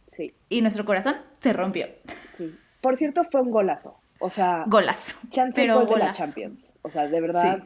Sí. 0.07 0.33
Y 0.49 0.63
nuestro 0.63 0.85
corazón 0.85 1.17
se 1.41 1.53
rompió. 1.53 1.89
Sí. 2.37 2.55
Por 2.81 2.97
cierto, 2.97 3.25
fue 3.25 3.41
un 3.41 3.51
golazo. 3.51 3.99
O 4.21 4.31
sea, 4.31 4.63
golazo. 4.69 5.17
Chance 5.31 5.61
pero 5.61 5.85
de 5.85 5.97
la 5.99 6.13
Champions. 6.13 6.73
O 6.83 6.89
sea, 6.89 7.09
de 7.09 7.21
verdad, 7.21 7.65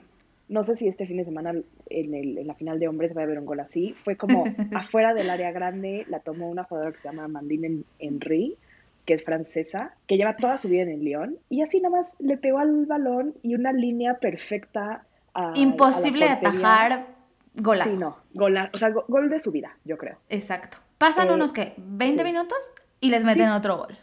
no 0.48 0.64
sé 0.64 0.76
si 0.76 0.88
este 0.88 1.06
fin 1.06 1.18
de 1.18 1.26
semana 1.26 1.50
en, 1.90 2.14
el, 2.14 2.38
en, 2.38 2.46
la 2.46 2.54
final 2.54 2.78
de 2.78 2.88
hombres 2.88 3.14
va 3.14 3.20
a 3.20 3.24
haber 3.24 3.38
un 3.38 3.44
gol 3.44 3.60
así. 3.60 3.92
Fue 3.92 4.16
como 4.16 4.44
afuera 4.74 5.12
del 5.12 5.28
área 5.28 5.52
grande, 5.52 6.06
la 6.08 6.20
tomó 6.20 6.48
una 6.48 6.64
jugadora 6.64 6.92
que 6.92 7.02
se 7.02 7.08
llama 7.08 7.28
Mandine 7.28 7.82
Henry, 7.98 8.56
que 9.08 9.14
es 9.14 9.24
francesa, 9.24 9.94
que 10.06 10.18
lleva 10.18 10.36
toda 10.36 10.58
su 10.58 10.68
vida 10.68 10.82
en 10.82 10.90
el 10.90 11.02
León, 11.02 11.38
y 11.48 11.62
así 11.62 11.80
nomás 11.80 12.14
le 12.18 12.36
pegó 12.36 12.58
al 12.58 12.84
balón 12.84 13.34
y 13.42 13.54
una 13.54 13.72
línea 13.72 14.18
perfecta 14.18 15.06
a. 15.32 15.54
Imposible 15.56 16.26
de 16.26 16.32
atajar, 16.32 17.06
golazo. 17.54 17.90
Sí, 17.90 17.96
no, 17.96 18.18
gola, 18.34 18.70
o 18.74 18.76
sea, 18.76 18.90
gol 18.90 19.30
de 19.30 19.40
su 19.40 19.50
vida, 19.50 19.78
yo 19.86 19.96
creo. 19.96 20.18
Exacto. 20.28 20.76
Pasan 20.98 21.28
eh, 21.28 21.32
unos 21.32 21.54
que 21.54 21.72
20 21.78 22.22
minutos 22.22 22.58
y 23.00 23.08
les 23.08 23.24
meten 23.24 23.48
otro 23.48 23.78
gol. 23.78 23.96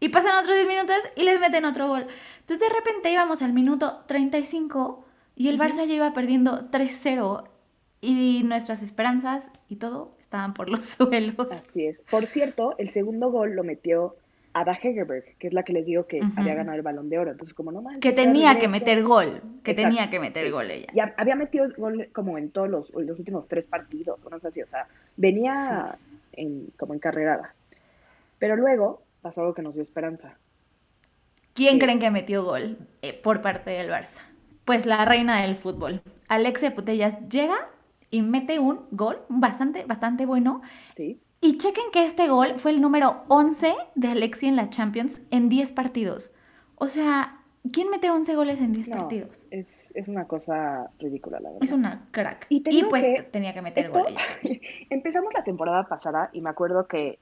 Y 0.00 0.08
pasan 0.08 0.34
otros 0.42 0.56
10 0.56 0.68
minutos 0.68 0.96
y 1.16 1.24
les 1.24 1.38
meten 1.38 1.66
otro 1.66 1.88
gol. 1.88 2.06
Entonces 2.40 2.66
de 2.66 2.74
repente 2.74 3.12
íbamos 3.12 3.42
al 3.42 3.52
minuto 3.52 4.04
35 4.06 5.04
y 5.36 5.48
el 5.48 5.58
Barça 5.58 5.84
ya 5.84 5.92
iba 5.96 6.14
perdiendo 6.14 6.70
3-0 6.70 7.44
y 8.00 8.40
nuestras 8.44 8.80
esperanzas 8.80 9.44
y 9.68 9.76
todo 9.76 10.16
estaban 10.18 10.54
por 10.54 10.70
los 10.70 10.84
suelos. 10.96 11.52
Así 11.52 11.88
es. 11.88 12.00
Por 12.10 12.26
cierto, 12.26 12.74
el 12.78 12.88
segundo 12.88 13.30
gol 13.30 13.52
lo 13.54 13.64
metió 13.64 14.16
Ada 14.58 14.72
Hegerberg, 14.72 15.36
que 15.38 15.48
es 15.48 15.52
la 15.52 15.64
que 15.64 15.74
les 15.74 15.84
digo 15.84 16.06
que 16.06 16.18
había 16.34 16.54
ganado 16.54 16.76
el 16.76 16.82
balón 16.82 17.10
de 17.10 17.18
oro. 17.18 17.30
Entonces, 17.30 17.52
como 17.52 17.72
no 17.72 17.82
manches. 17.82 18.00
Que 18.00 18.12
tenía 18.12 18.58
que 18.58 18.68
meter 18.68 19.02
gol, 19.02 19.42
que 19.62 19.74
tenía 19.74 20.08
que 20.08 20.18
meter 20.18 20.50
gol 20.50 20.70
ella. 20.70 20.86
Y 20.94 21.00
había 21.18 21.36
metido 21.36 21.68
gol 21.76 22.08
como 22.14 22.38
en 22.38 22.50
todos 22.50 22.70
los, 22.70 22.90
los 22.94 23.18
últimos 23.18 23.46
tres 23.48 23.66
partidos, 23.66 24.24
o 24.24 24.30
no 24.30 24.40
sé 24.40 24.50
si, 24.52 24.62
o 24.62 24.66
sea, 24.66 24.86
venía 25.18 25.98
en, 26.32 26.68
como 26.78 26.94
encarrerada. 26.94 27.54
Pero 28.38 28.56
luego 28.56 29.02
pasó 29.20 29.42
algo 29.42 29.52
que 29.52 29.60
nos 29.60 29.74
dio 29.74 29.82
esperanza. 29.82 30.38
¿Quién 31.52 31.78
creen 31.78 31.98
que 31.98 32.10
metió 32.10 32.42
gol 32.42 32.78
eh, 33.02 33.12
por 33.12 33.42
parte 33.42 33.72
del 33.72 33.90
Barça? 33.90 34.20
Pues 34.64 34.86
la 34.86 35.04
reina 35.04 35.42
del 35.42 35.56
fútbol. 35.56 36.00
Alexia 36.28 36.74
Putellas 36.74 37.14
llega 37.28 37.68
y 38.10 38.22
mete 38.22 38.58
un 38.58 38.86
gol 38.90 39.18
bastante, 39.28 39.84
bastante 39.84 40.24
bueno. 40.24 40.62
Sí. 40.94 41.20
Y 41.46 41.58
chequen 41.58 41.92
que 41.92 42.04
este 42.04 42.26
gol 42.26 42.54
fue 42.56 42.72
el 42.72 42.80
número 42.80 43.22
11 43.28 43.72
de 43.94 44.08
Alexia 44.08 44.48
en 44.48 44.56
la 44.56 44.68
Champions 44.68 45.22
en 45.30 45.48
10 45.48 45.70
partidos. 45.70 46.34
O 46.74 46.88
sea, 46.88 47.38
¿quién 47.72 47.88
mete 47.88 48.10
11 48.10 48.34
goles 48.34 48.60
en 48.60 48.72
10 48.72 48.88
partidos? 48.88 49.46
Es, 49.52 49.92
es, 49.94 50.08
una 50.08 50.24
cosa 50.24 50.90
ridícula, 50.98 51.38
la 51.38 51.50
verdad. 51.50 51.62
Es 51.62 51.70
una 51.70 52.08
crack. 52.10 52.46
Y, 52.48 52.82
pues 52.86 53.30
tenía 53.30 53.54
que 53.54 53.62
meter 53.62 53.88
gol 53.90 54.06
Empezamos 54.90 55.32
la 55.34 55.44
temporada 55.44 55.84
pasada 55.84 56.30
y 56.32 56.40
me 56.40 56.50
acuerdo 56.50 56.88
que 56.88 57.20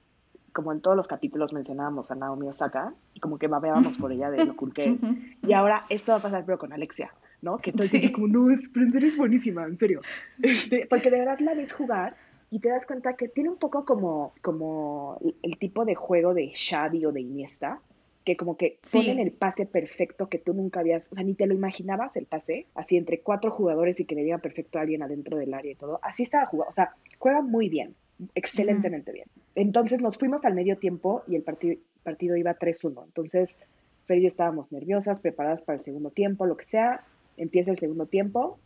como 0.54 0.73
en 0.73 0.81
todos 0.81 0.97
los 0.97 1.07
capítulos 1.07 1.52
mencionábamos 1.52 2.11
a 2.11 2.14
Naomi 2.14 2.48
Osaka, 2.48 2.94
y 3.12 3.20
como 3.20 3.37
que 3.37 3.46
babeábamos 3.46 3.98
por 3.98 4.11
ella 4.11 4.31
de 4.31 4.46
lo 4.46 4.57
cool 4.57 4.72
que 4.72 4.87
es. 4.87 5.03
Y 5.46 5.53
ahora 5.53 5.83
esto 5.90 6.12
va 6.12 6.18
a 6.18 6.22
pasar, 6.22 6.44
pero 6.46 6.59
con 6.59 6.72
Alexia, 6.72 7.12
¿no? 7.42 7.59
Que 7.59 7.72
todo 7.72 7.83
el 7.83 7.90
tiempo 7.90 8.14
como, 8.14 8.29
no, 8.29 8.51
es, 8.51 8.70
pero 8.72 8.87
en 8.87 8.92
serio 8.92 9.09
es 9.11 9.18
buenísima, 9.18 9.64
en 9.64 9.77
serio. 9.77 10.01
Este, 10.42 10.87
porque 10.88 11.11
de 11.11 11.18
verdad 11.18 11.40
la 11.40 11.53
ves 11.53 11.75
jugar 11.75 12.16
y 12.50 12.61
te 12.61 12.68
das 12.68 12.87
cuenta 12.87 13.14
que 13.14 13.28
tiene 13.28 13.50
un 13.50 13.57
poco 13.57 13.85
como, 13.85 14.33
como 14.42 15.18
el 15.42 15.59
tipo 15.59 15.85
de 15.85 15.94
juego 15.94 16.35
de 16.35 16.52
Xavi 16.54 17.04
o 17.07 17.12
de 17.12 17.20
Iniesta, 17.20 17.80
que 18.24 18.37
como 18.37 18.57
que 18.57 18.78
ponen 18.90 19.18
el 19.18 19.33
pase 19.33 19.66
perfecto 19.66 20.28
que 20.28 20.38
tú 20.38 20.54
nunca 20.54 20.80
habías, 20.80 21.11
o 21.12 21.14
sea, 21.14 21.24
ni 21.24 21.35
te 21.35 21.46
lo 21.46 21.54
imaginabas 21.54 22.16
el 22.16 22.26
pase, 22.26 22.66
así 22.74 22.96
entre 22.96 23.20
cuatro 23.20 23.50
jugadores 23.50 24.00
y 24.00 24.07
que 24.07 24.14
le 24.14 24.24
diga 24.24 24.38
perfecto 24.38 24.78
a 24.78 24.83
alguien 24.83 25.02
adentro 25.02 25.37
del 25.37 25.52
área 25.52 25.72
y 25.72 25.74
todo. 25.74 25.98
Así 26.02 26.22
estaba 26.22 26.46
jugando, 26.46 26.70
o 26.70 26.72
sea, 26.72 26.94
juega 27.18 27.42
muy 27.42 27.68
bien 27.68 27.94
excelentemente 28.35 29.12
bien. 29.12 29.26
Entonces 29.54 30.00
nos 30.00 30.18
fuimos 30.18 30.44
al 30.44 30.54
medio 30.54 30.78
tiempo 30.78 31.22
y 31.26 31.37
el 31.37 31.42
partido, 31.42 31.80
partido 32.02 32.37
iba 32.37 32.59
3-1. 32.59 33.04
Entonces 33.04 33.59
Fer 34.07 34.18
y 34.18 34.22
yo 34.22 34.28
estábamos 34.28 34.70
nerviosas, 34.70 35.20
preparadas 35.20 35.62
para 35.62 35.78
el 35.78 35.85
segundo 35.85 36.11
tiempo, 36.11 36.46
lo 36.46 36.57
que 36.57 36.64
sea. 36.64 37.04
Empieza 37.37 37.70
el 37.70 37.78
segundo 37.78 38.07
tiempo 38.07 38.59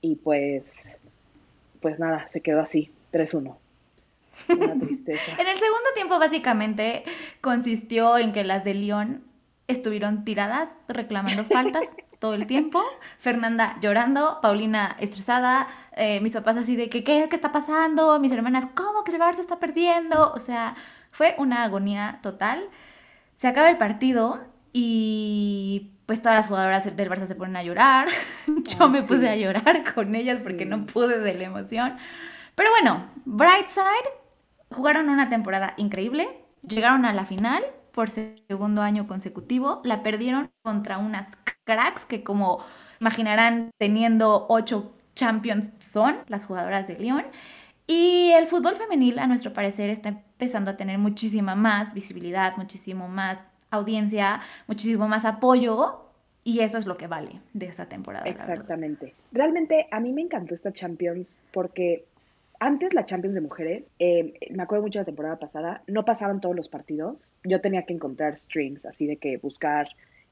y 0.00 0.16
pues, 0.16 0.70
pues 1.82 1.98
nada, 1.98 2.26
se 2.28 2.40
quedó 2.40 2.60
así, 2.60 2.90
3-1. 3.12 3.56
Una 4.48 4.78
tristeza. 4.78 5.32
en 5.38 5.46
el 5.46 5.58
segundo 5.58 5.90
tiempo 5.94 6.18
básicamente 6.18 7.04
consistió 7.42 8.16
en 8.16 8.32
que 8.32 8.44
las 8.44 8.64
de 8.64 8.74
León 8.74 9.24
estuvieron 9.66 10.24
tiradas 10.24 10.70
reclamando 10.88 11.44
faltas 11.44 11.84
todo 12.18 12.34
el 12.34 12.46
tiempo. 12.46 12.82
Fernanda 13.18 13.76
llorando, 13.82 14.38
Paulina 14.40 14.96
estresada, 15.00 15.66
eh, 15.96 16.20
mis 16.20 16.32
papás 16.32 16.56
así 16.56 16.76
de 16.76 16.88
que, 16.88 17.04
¿qué, 17.04 17.26
¿qué 17.28 17.36
está 17.36 17.52
pasando? 17.52 18.18
Mis 18.20 18.32
hermanas, 18.32 18.66
¿cómo 18.74 19.04
que 19.04 19.12
el 19.12 19.20
Barça 19.20 19.40
está 19.40 19.58
perdiendo? 19.58 20.32
O 20.32 20.38
sea, 20.38 20.76
fue 21.10 21.34
una 21.36 21.64
agonía 21.64 22.20
total. 22.22 22.68
Se 23.36 23.48
acaba 23.48 23.68
el 23.68 23.76
partido 23.76 24.40
y 24.72 25.92
pues 26.06 26.20
todas 26.22 26.36
las 26.36 26.46
jugadoras 26.46 26.96
del 26.96 27.10
Barça 27.10 27.26
se 27.26 27.34
ponen 27.34 27.56
a 27.56 27.62
llorar. 27.62 28.08
Yo 28.78 28.88
me 28.88 29.02
puse 29.02 29.28
a 29.28 29.36
llorar 29.36 29.84
con 29.94 30.14
ellas 30.14 30.40
porque 30.42 30.64
no 30.64 30.86
pude 30.86 31.18
de 31.18 31.34
la 31.34 31.44
emoción. 31.44 31.96
Pero 32.54 32.70
bueno, 32.70 33.06
Brightside 33.24 34.10
jugaron 34.70 35.08
una 35.08 35.28
temporada 35.28 35.74
increíble, 35.76 36.28
llegaron 36.66 37.04
a 37.04 37.12
la 37.12 37.24
final 37.24 37.62
por 37.92 38.10
segundo 38.10 38.82
año 38.82 39.06
consecutivo, 39.06 39.80
la 39.84 40.02
perdieron 40.02 40.50
contra 40.62 40.98
unas 40.98 41.28
cracks 41.64 42.06
que 42.06 42.24
como 42.24 42.64
imaginarán 43.00 43.70
teniendo 43.78 44.46
ocho 44.48 44.94
champions 45.14 45.70
son 45.78 46.16
las 46.28 46.46
jugadoras 46.46 46.88
de 46.88 46.98
Lyon. 46.98 47.24
Y 47.86 48.30
el 48.32 48.46
fútbol 48.46 48.76
femenil, 48.76 49.18
a 49.18 49.26
nuestro 49.26 49.52
parecer, 49.52 49.90
está 49.90 50.08
empezando 50.10 50.70
a 50.70 50.76
tener 50.76 50.98
muchísima 50.98 51.54
más 51.54 51.92
visibilidad, 51.92 52.56
muchísimo 52.56 53.08
más 53.08 53.38
audiencia, 53.72 54.40
muchísimo 54.66 55.08
más 55.08 55.24
apoyo. 55.24 55.98
Y 56.44 56.60
eso 56.60 56.76
es 56.76 56.86
lo 56.86 56.96
que 56.96 57.06
vale 57.06 57.40
de 57.52 57.66
esta 57.66 57.86
temporada. 57.86 58.26
Exactamente. 58.26 59.14
Realmente 59.30 59.86
a 59.90 60.00
mí 60.00 60.12
me 60.12 60.22
encantó 60.22 60.54
esta 60.54 60.72
Champions 60.72 61.40
porque 61.52 62.04
antes 62.58 62.94
la 62.94 63.04
Champions 63.04 63.34
de 63.34 63.40
mujeres, 63.40 63.92
eh, 63.98 64.34
me 64.50 64.62
acuerdo 64.62 64.84
mucho 64.84 64.98
de 64.98 65.02
la 65.02 65.06
temporada 65.06 65.36
pasada, 65.38 65.82
no 65.86 66.04
pasaban 66.04 66.40
todos 66.40 66.54
los 66.54 66.68
partidos. 66.68 67.32
Yo 67.44 67.60
tenía 67.60 67.82
que 67.82 67.92
encontrar 67.92 68.36
streams, 68.36 68.86
así 68.86 69.06
de 69.06 69.16
que 69.16 69.36
buscar 69.36 69.88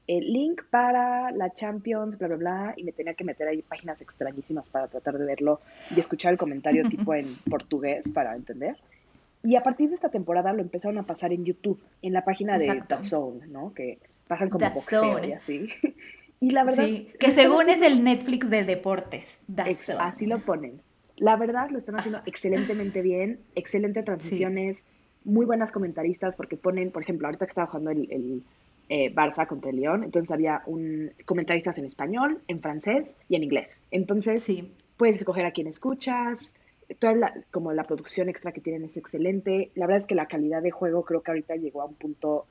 el 0.07 0.31
link 0.31 0.61
para 0.69 1.31
la 1.31 1.53
Champions, 1.53 2.17
bla, 2.17 2.27
bla, 2.29 2.37
bla, 2.37 2.73
y 2.77 2.83
me 2.83 2.91
tenía 2.91 3.13
que 3.13 3.23
meter 3.23 3.47
ahí 3.47 3.61
páginas 3.61 4.01
extrañísimas 4.01 4.69
para 4.69 4.87
tratar 4.87 5.17
de 5.17 5.25
verlo 5.25 5.61
y 5.95 5.99
escuchar 5.99 6.31
el 6.33 6.37
comentario 6.37 6.83
tipo 6.89 7.13
en 7.13 7.27
portugués 7.49 8.09
para 8.09 8.35
entender. 8.35 8.77
Y 9.43 9.55
a 9.55 9.63
partir 9.63 9.89
de 9.89 9.95
esta 9.95 10.09
temporada 10.09 10.53
lo 10.53 10.61
empezaron 10.61 10.97
a 10.97 11.03
pasar 11.03 11.33
en 11.33 11.45
YouTube, 11.45 11.81
en 12.01 12.13
la 12.13 12.23
página 12.23 12.57
de 12.57 12.83
The 12.87 12.99
Zone, 12.99 13.47
¿no? 13.47 13.73
Que 13.73 13.99
pasan 14.27 14.49
como 14.49 14.69
boxeo 14.69 15.23
y 15.23 15.33
así. 15.33 15.69
Y 16.43 16.49
la 16.49 16.63
verdad... 16.63 16.85
Sí, 16.85 17.07
que 17.19 17.35
según 17.35 17.69
es 17.69 17.83
el 17.83 18.03
Netflix 18.03 18.49
de 18.49 18.63
deportes. 18.63 19.39
Así 19.99 20.25
lo 20.25 20.39
ponen. 20.39 20.81
La 21.17 21.37
verdad 21.37 21.69
lo 21.69 21.77
están 21.77 21.99
haciendo 21.99 22.19
excelentemente 22.25 23.03
bien, 23.03 23.41
excelentes 23.53 24.03
transiciones, 24.03 24.83
muy 25.23 25.45
buenas 25.45 25.71
comentaristas 25.71 26.35
porque 26.35 26.57
ponen, 26.57 26.89
por 26.89 27.03
ejemplo, 27.03 27.27
ahorita 27.27 27.45
que 27.45 27.51
estaba 27.51 27.67
jugando 27.67 27.91
el 27.91 28.43
eh, 28.93 29.09
Barça 29.15 29.47
contra 29.47 29.71
el 29.71 29.77
León, 29.77 30.03
entonces 30.03 30.29
había 30.31 30.63
un 30.65 31.13
comentaristas 31.23 31.77
en 31.77 31.85
español, 31.85 32.41
en 32.49 32.59
francés 32.59 33.15
y 33.29 33.37
en 33.37 33.43
inglés. 33.43 33.81
Entonces, 33.89 34.43
sí. 34.43 34.73
puedes 34.97 35.15
escoger 35.15 35.45
a 35.45 35.51
quién 35.51 35.67
escuchas, 35.67 36.55
toda 36.95 37.13
la, 37.13 37.33
como 37.51 37.73
la 37.73 37.83
producción 37.83 38.29
extra 38.29 38.51
que 38.51 38.61
tienen 38.61 38.83
es 38.83 38.97
excelente. 38.97 39.71
La 39.75 39.85
verdad 39.85 40.01
es 40.01 40.07
que 40.07 40.15
la 40.15 40.27
calidad 40.27 40.61
de 40.61 40.71
juego 40.71 41.03
creo 41.03 41.21
que 41.21 41.31
ahorita 41.31 41.55
llegó 41.55 41.81
a 41.81 41.85
un 41.85 41.95
punto 41.95 42.45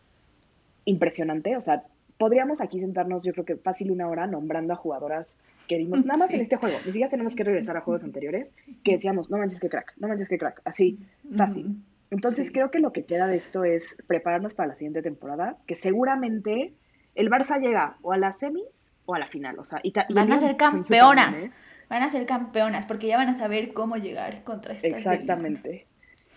impresionante, 0.85 1.57
o 1.57 1.61
sea, 1.61 1.85
podríamos 2.21 2.61
aquí 2.61 2.81
sentarnos, 2.81 3.25
yo 3.25 3.33
creo 3.33 3.45
que 3.47 3.57
fácil 3.57 3.91
una 3.91 4.09
hora, 4.09 4.27
nombrando 4.27 4.75
a 4.75 4.77
jugadoras 4.77 5.39
que 5.67 5.79
vimos 5.79 6.05
nada 6.05 6.19
más 6.19 6.35
en 6.35 6.41
este 6.43 6.57
juego. 6.57 6.77
Ni 6.81 6.93
siquiera 6.93 7.09
tenemos 7.09 7.35
que 7.35 7.45
regresar 7.45 7.77
a 7.77 7.81
juegos 7.81 8.05
anteriores 8.05 8.55
que 8.85 8.93
decíamos, 8.93 9.31
no 9.31 9.39
manches 9.39 9.59
que 9.59 9.71
crack, 9.71 9.95
no 9.99 10.09
manches 10.09 10.29
que 10.29 10.37
crack, 10.37 10.61
así, 10.65 10.99
fácil. 11.35 11.83
Entonces 12.11 12.51
creo 12.51 12.71
que 12.71 12.81
lo 12.81 12.93
que 12.93 13.05
queda 13.05 13.27
de 13.27 13.37
esto 13.37 13.65
es 13.65 13.97
prepararnos 14.07 14.53
para 14.53 14.69
la 14.69 14.75
siguiente 14.75 15.01
temporada, 15.01 15.57
que 15.67 15.75
seguramente 15.77 16.75
el 17.15 17.31
Barça 17.31 17.59
llega 17.59 17.97
o 18.03 18.13
a 18.13 18.19
las 18.19 18.39
semis 18.39 18.93
o 19.07 19.15
a 19.15 19.19
la 19.19 19.27
final. 19.27 19.59
O 19.59 19.65
sea, 19.65 19.81
y, 19.83 19.93
van 20.13 20.31
a 20.31 20.39
ser 20.39 20.57
campeonas. 20.57 21.45
¿eh? 21.45 21.51
Van 21.91 22.03
a 22.03 22.09
ser 22.09 22.25
campeonas 22.25 22.87
porque 22.87 23.09
ya 23.09 23.17
van 23.17 23.29
a 23.29 23.39
saber 23.39 23.73
cómo 23.75 23.97
llegar 23.97 24.45
contra 24.45 24.75
estas. 24.75 24.93
Exactamente. 24.93 25.87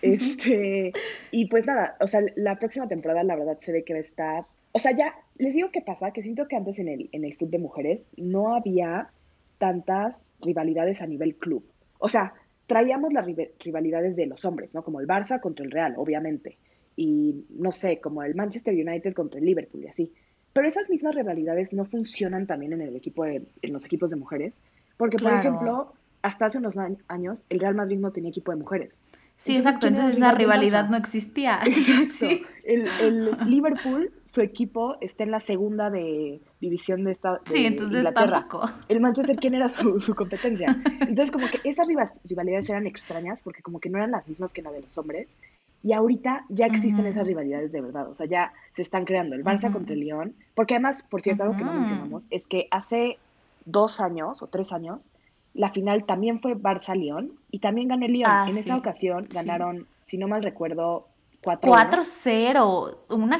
Este, 0.01 0.91
y 1.31 1.45
pues 1.45 1.65
nada, 1.65 1.95
o 2.01 2.07
sea, 2.07 2.21
la 2.35 2.59
próxima 2.59 2.89
temporada 2.89 3.23
la 3.23 3.37
verdad 3.37 3.57
se 3.61 3.71
ve 3.71 3.85
que 3.85 3.93
va 3.93 3.99
a 3.99 4.01
estar. 4.01 4.45
O 4.73 4.79
sea, 4.79 4.91
ya 4.91 5.13
les 5.37 5.53
digo 5.53 5.69
qué 5.71 5.81
pasa, 5.81 6.11
que 6.11 6.23
siento 6.23 6.47
que 6.47 6.57
antes 6.57 6.79
en 6.79 6.89
el, 6.89 7.09
en 7.13 7.23
el 7.23 7.35
fútbol 7.35 7.51
de 7.51 7.59
mujeres 7.59 8.09
no 8.17 8.55
había 8.55 9.11
tantas 9.59 10.15
rivalidades 10.41 11.01
a 11.01 11.07
nivel 11.07 11.35
club. 11.35 11.63
O 11.99 12.09
sea, 12.09 12.33
traíamos 12.67 13.13
las 13.13 13.27
rivalidades 13.59 14.15
de 14.15 14.25
los 14.25 14.43
hombres, 14.45 14.73
¿no? 14.73 14.83
Como 14.83 14.99
el 14.99 15.07
Barça 15.07 15.39
contra 15.39 15.63
el 15.63 15.71
Real, 15.71 15.93
obviamente. 15.97 16.57
Y 16.95 17.45
no 17.49 17.71
sé, 17.71 17.99
como 17.99 18.23
el 18.23 18.35
Manchester 18.35 18.73
United 18.73 19.13
contra 19.13 19.39
el 19.39 19.45
Liverpool 19.45 19.83
y 19.83 19.87
así. 19.87 20.11
Pero 20.51 20.67
esas 20.67 20.89
mismas 20.89 21.15
rivalidades 21.15 21.73
no 21.73 21.85
funcionan 21.85 22.45
también 22.45 22.73
en 22.73 22.81
el 22.81 22.95
equipo 22.95 23.23
de, 23.23 23.43
en 23.61 23.73
los 23.73 23.85
equipos 23.85 24.09
de 24.09 24.17
mujeres, 24.17 24.59
porque 24.97 25.17
por 25.17 25.33
ejemplo, 25.33 25.93
hasta 26.21 26.45
hace 26.45 26.57
unos 26.57 26.75
años 27.07 27.45
el 27.49 27.59
Real 27.59 27.75
Madrid 27.75 27.97
no 27.99 28.11
tenía 28.11 28.29
equipo 28.29 28.51
de 28.51 28.57
mujeres. 28.57 28.95
Sí, 29.37 29.57
exacto, 29.57 29.87
entonces 29.87 30.17
esa 30.17 30.31
rivalidad 30.31 30.89
no 30.89 30.95
existía. 30.95 31.59
Exacto. 31.65 32.47
El, 32.63 33.37
Liverpool, 33.45 34.09
su 34.23 34.39
equipo 34.39 34.95
está 35.01 35.23
en 35.23 35.31
la 35.31 35.41
segunda 35.41 35.89
de 35.89 36.39
división 36.61 37.03
de, 37.03 37.11
esta, 37.11 37.33
de 37.33 37.39
sí, 37.51 37.65
entonces 37.65 37.97
Inglaterra. 37.97 38.47
El 38.87 39.01
Manchester, 39.01 39.35
¿quién 39.35 39.53
era 39.53 39.67
su, 39.69 39.99
su, 39.99 40.15
competencia? 40.15 40.81
Entonces 41.01 41.31
como 41.31 41.47
que 41.47 41.59
esas 41.65 41.87
rivalidades 42.23 42.69
eran 42.69 42.87
extrañas 42.87 43.41
porque 43.41 43.61
como 43.61 43.81
que 43.81 43.89
no 43.89 43.97
eran 43.97 44.11
las 44.11 44.27
mismas 44.29 44.53
que 44.53 44.61
la 44.61 44.71
de 44.71 44.81
los 44.81 44.97
hombres. 44.97 45.35
Y 45.83 45.91
ahorita 45.91 46.45
ya 46.47 46.65
existen 46.65 47.05
esas 47.05 47.27
rivalidades 47.27 47.73
de 47.73 47.81
verdad, 47.81 48.07
o 48.07 48.15
sea, 48.15 48.25
ya 48.25 48.53
se 48.73 48.81
están 48.81 49.03
creando 49.03 49.35
el 49.35 49.43
Barça 49.43 49.69
contra 49.69 49.93
el 49.93 49.99
Lyon, 49.99 50.33
porque 50.55 50.75
además, 50.75 51.03
por 51.03 51.21
cierto, 51.21 51.43
algo 51.43 51.57
que 51.57 51.65
no 51.65 51.73
mencionamos 51.73 52.23
es 52.29 52.47
que 52.47 52.69
hace 52.71 53.17
dos 53.65 53.99
años 53.99 54.41
o 54.41 54.47
tres 54.47 54.71
años, 54.71 55.09
la 55.53 55.71
final 55.71 56.05
también 56.05 56.41
fue 56.41 56.55
Barça-Lyon 56.55 57.31
y 57.51 57.59
también 57.59 57.87
ganó 57.87 58.05
el 58.05 58.13
Lyon. 58.13 58.29
Ah, 58.31 58.47
en 58.49 58.57
esa 58.57 58.75
ocasión 58.75 59.27
ganaron, 59.31 59.87
si 60.05 60.17
no 60.17 60.27
mal 60.27 60.43
recuerdo, 60.43 61.07
4-0, 61.43 62.97
una, 63.09 63.37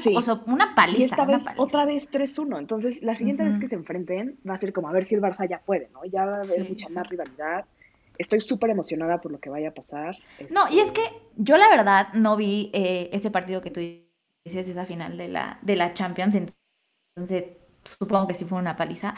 una 0.47 0.75
paliza. 0.75 0.99
Y 0.99 1.03
esta 1.03 1.25
vez, 1.25 1.45
otra 1.57 1.85
vez 1.85 2.11
3-1. 2.11 2.59
Entonces, 2.59 3.01
la 3.01 3.15
siguiente 3.15 3.43
vez 3.43 3.57
que 3.59 3.69
se 3.69 3.75
enfrenten 3.75 4.37
va 4.47 4.55
a 4.55 4.57
ser 4.57 4.73
como 4.73 4.89
a 4.89 4.91
ver 4.91 5.05
si 5.05 5.15
el 5.15 5.21
Barça 5.21 5.47
ya 5.47 5.59
puede, 5.59 5.89
¿no? 5.93 6.03
Ya 6.05 6.25
va 6.25 6.37
a 6.37 6.41
haber 6.41 6.67
mucha 6.67 6.89
más 6.89 7.07
rivalidad 7.07 7.65
estoy 8.17 8.41
súper 8.41 8.69
emocionada 8.69 9.21
por 9.21 9.31
lo 9.31 9.39
que 9.39 9.49
vaya 9.49 9.69
a 9.69 9.73
pasar. 9.73 10.17
No, 10.49 10.69
y 10.69 10.79
es 10.79 10.87
este 10.87 11.01
que 11.01 11.21
yo 11.37 11.57
la 11.57 11.69
verdad 11.69 12.13
no 12.13 12.35
vi 12.35 12.69
eh, 12.73 13.09
ese 13.13 13.31
partido 13.31 13.61
que 13.61 13.71
tú 13.71 13.79
dices, 13.79 14.69
esa 14.69 14.85
final 14.85 15.17
de 15.17 15.27
la, 15.27 15.59
de 15.61 15.75
la 15.75 15.93
Champions, 15.93 16.35
entonces 16.35 17.57
supongo 17.83 18.27
que 18.27 18.33
sí 18.33 18.45
fue 18.45 18.59
una 18.59 18.75
paliza. 18.75 19.15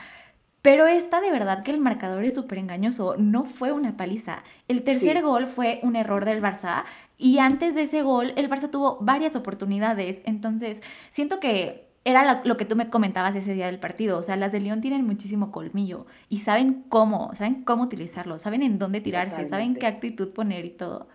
Pero 0.66 0.88
esta 0.88 1.22
de 1.22 1.30
verdad 1.30 1.62
que 1.62 1.70
el 1.70 1.80
marcador 1.80 2.24
es 2.24 2.34
súper 2.34 2.58
engañoso, 2.58 3.14
no 3.20 3.46
fue 3.46 3.72
una 3.72 3.98
paliza. 3.98 4.42
El 4.68 4.82
tercer 4.82 5.22
gol 5.22 5.46
fue 5.46 5.80
un 5.84 5.96
error 5.96 6.26
del 6.26 6.42
Barça 6.42 6.86
y 7.20 7.38
antes 7.38 7.76
de 7.76 7.84
ese 7.84 8.02
gol 8.02 8.34
el 8.36 8.50
Barça 8.50 8.72
tuvo 8.72 8.98
varias 9.00 9.36
oportunidades. 9.36 10.24
Entonces 10.26 10.82
siento 11.12 11.40
que 11.40 11.86
era 12.04 12.42
lo 12.44 12.58
que 12.58 12.66
tú 12.66 12.76
me 12.76 12.90
comentabas 12.90 13.36
ese 13.36 13.54
día 13.54 13.68
del 13.68 13.78
partido. 13.78 14.18
O 14.18 14.24
sea, 14.24 14.38
las 14.38 14.52
de 14.52 14.60
León 14.60 14.82
tienen 14.82 15.06
muchísimo 15.06 15.52
colmillo 15.52 16.08
y 16.30 16.40
saben 16.40 16.84
cómo, 16.90 17.36
saben 17.36 17.64
cómo 17.64 17.84
utilizarlo, 17.84 18.40
saben 18.40 18.64
en 18.64 18.80
dónde 18.80 19.02
tirarse, 19.02 19.48
saben 19.48 19.76
qué 19.76 19.86
actitud 19.86 20.34
poner 20.34 20.66
y 20.66 20.72
todo. 20.72 21.10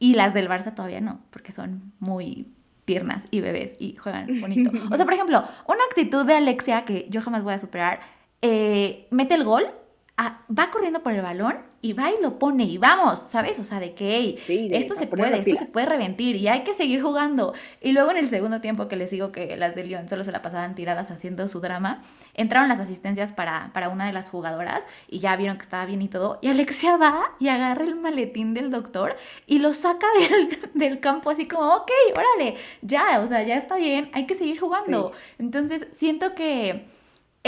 Y 0.00 0.14
las 0.14 0.34
del 0.34 0.48
Barça 0.48 0.74
todavía 0.74 1.00
no, 1.00 1.20
porque 1.30 1.52
son 1.52 1.92
muy 2.00 2.48
tiernas 2.84 3.22
y 3.30 3.42
bebés 3.42 3.76
y 3.78 3.94
juegan 3.94 4.40
bonito. 4.40 4.72
O 4.90 4.96
sea, 4.96 5.04
por 5.04 5.14
ejemplo, 5.14 5.44
una 5.68 5.84
actitud 5.88 6.26
de 6.26 6.34
Alexia 6.34 6.84
que 6.84 7.06
yo 7.10 7.20
jamás 7.20 7.44
voy 7.44 7.54
a 7.54 7.60
superar, 7.60 8.00
eh, 8.42 9.06
mete 9.10 9.34
el 9.34 9.44
gol 9.44 9.72
va 10.20 10.70
corriendo 10.70 11.00
por 11.00 11.12
el 11.12 11.22
balón 11.22 11.58
y 11.80 11.92
va 11.92 12.10
y 12.10 12.20
lo 12.20 12.40
pone 12.40 12.64
y 12.64 12.76
vamos, 12.76 13.26
¿sabes? 13.28 13.60
O 13.60 13.64
sea, 13.64 13.78
de 13.78 13.94
que 13.94 14.36
esto 14.72 14.96
se 14.96 15.06
puede, 15.06 15.36
esto 15.36 15.64
se 15.64 15.70
puede 15.70 15.86
reventir 15.86 16.34
y 16.34 16.48
hay 16.48 16.64
que 16.64 16.74
seguir 16.74 17.00
jugando. 17.00 17.54
Y 17.80 17.92
luego 17.92 18.10
en 18.10 18.16
el 18.16 18.28
segundo 18.28 18.60
tiempo 18.60 18.88
que 18.88 18.96
les 18.96 19.12
digo 19.12 19.30
que 19.30 19.56
las 19.56 19.76
de 19.76 19.84
León 19.84 20.08
solo 20.08 20.24
se 20.24 20.32
la 20.32 20.42
pasaban 20.42 20.74
tiradas 20.74 21.12
haciendo 21.12 21.46
su 21.46 21.60
drama, 21.60 22.02
entraron 22.34 22.68
las 22.68 22.80
asistencias 22.80 23.32
para, 23.32 23.70
para 23.72 23.90
una 23.90 24.06
de 24.06 24.12
las 24.12 24.28
jugadoras 24.28 24.82
y 25.06 25.20
ya 25.20 25.36
vieron 25.36 25.56
que 25.56 25.62
estaba 25.62 25.86
bien 25.86 26.02
y 26.02 26.08
todo. 26.08 26.40
Y 26.42 26.48
Alexia 26.48 26.96
va 26.96 27.36
y 27.38 27.46
agarra 27.48 27.84
el 27.84 27.94
maletín 27.94 28.54
del 28.54 28.72
doctor 28.72 29.16
y 29.46 29.60
lo 29.60 29.72
saca 29.72 30.08
del, 30.30 30.70
del 30.74 30.98
campo 30.98 31.30
así 31.30 31.46
como, 31.46 31.74
ok, 31.76 31.90
órale, 32.12 32.56
ya, 32.82 33.20
o 33.20 33.28
sea, 33.28 33.44
ya 33.44 33.56
está 33.56 33.76
bien, 33.76 34.10
hay 34.14 34.26
que 34.26 34.34
seguir 34.34 34.58
jugando. 34.58 35.12
Entonces, 35.38 35.86
siento 35.96 36.34
que 36.34 36.97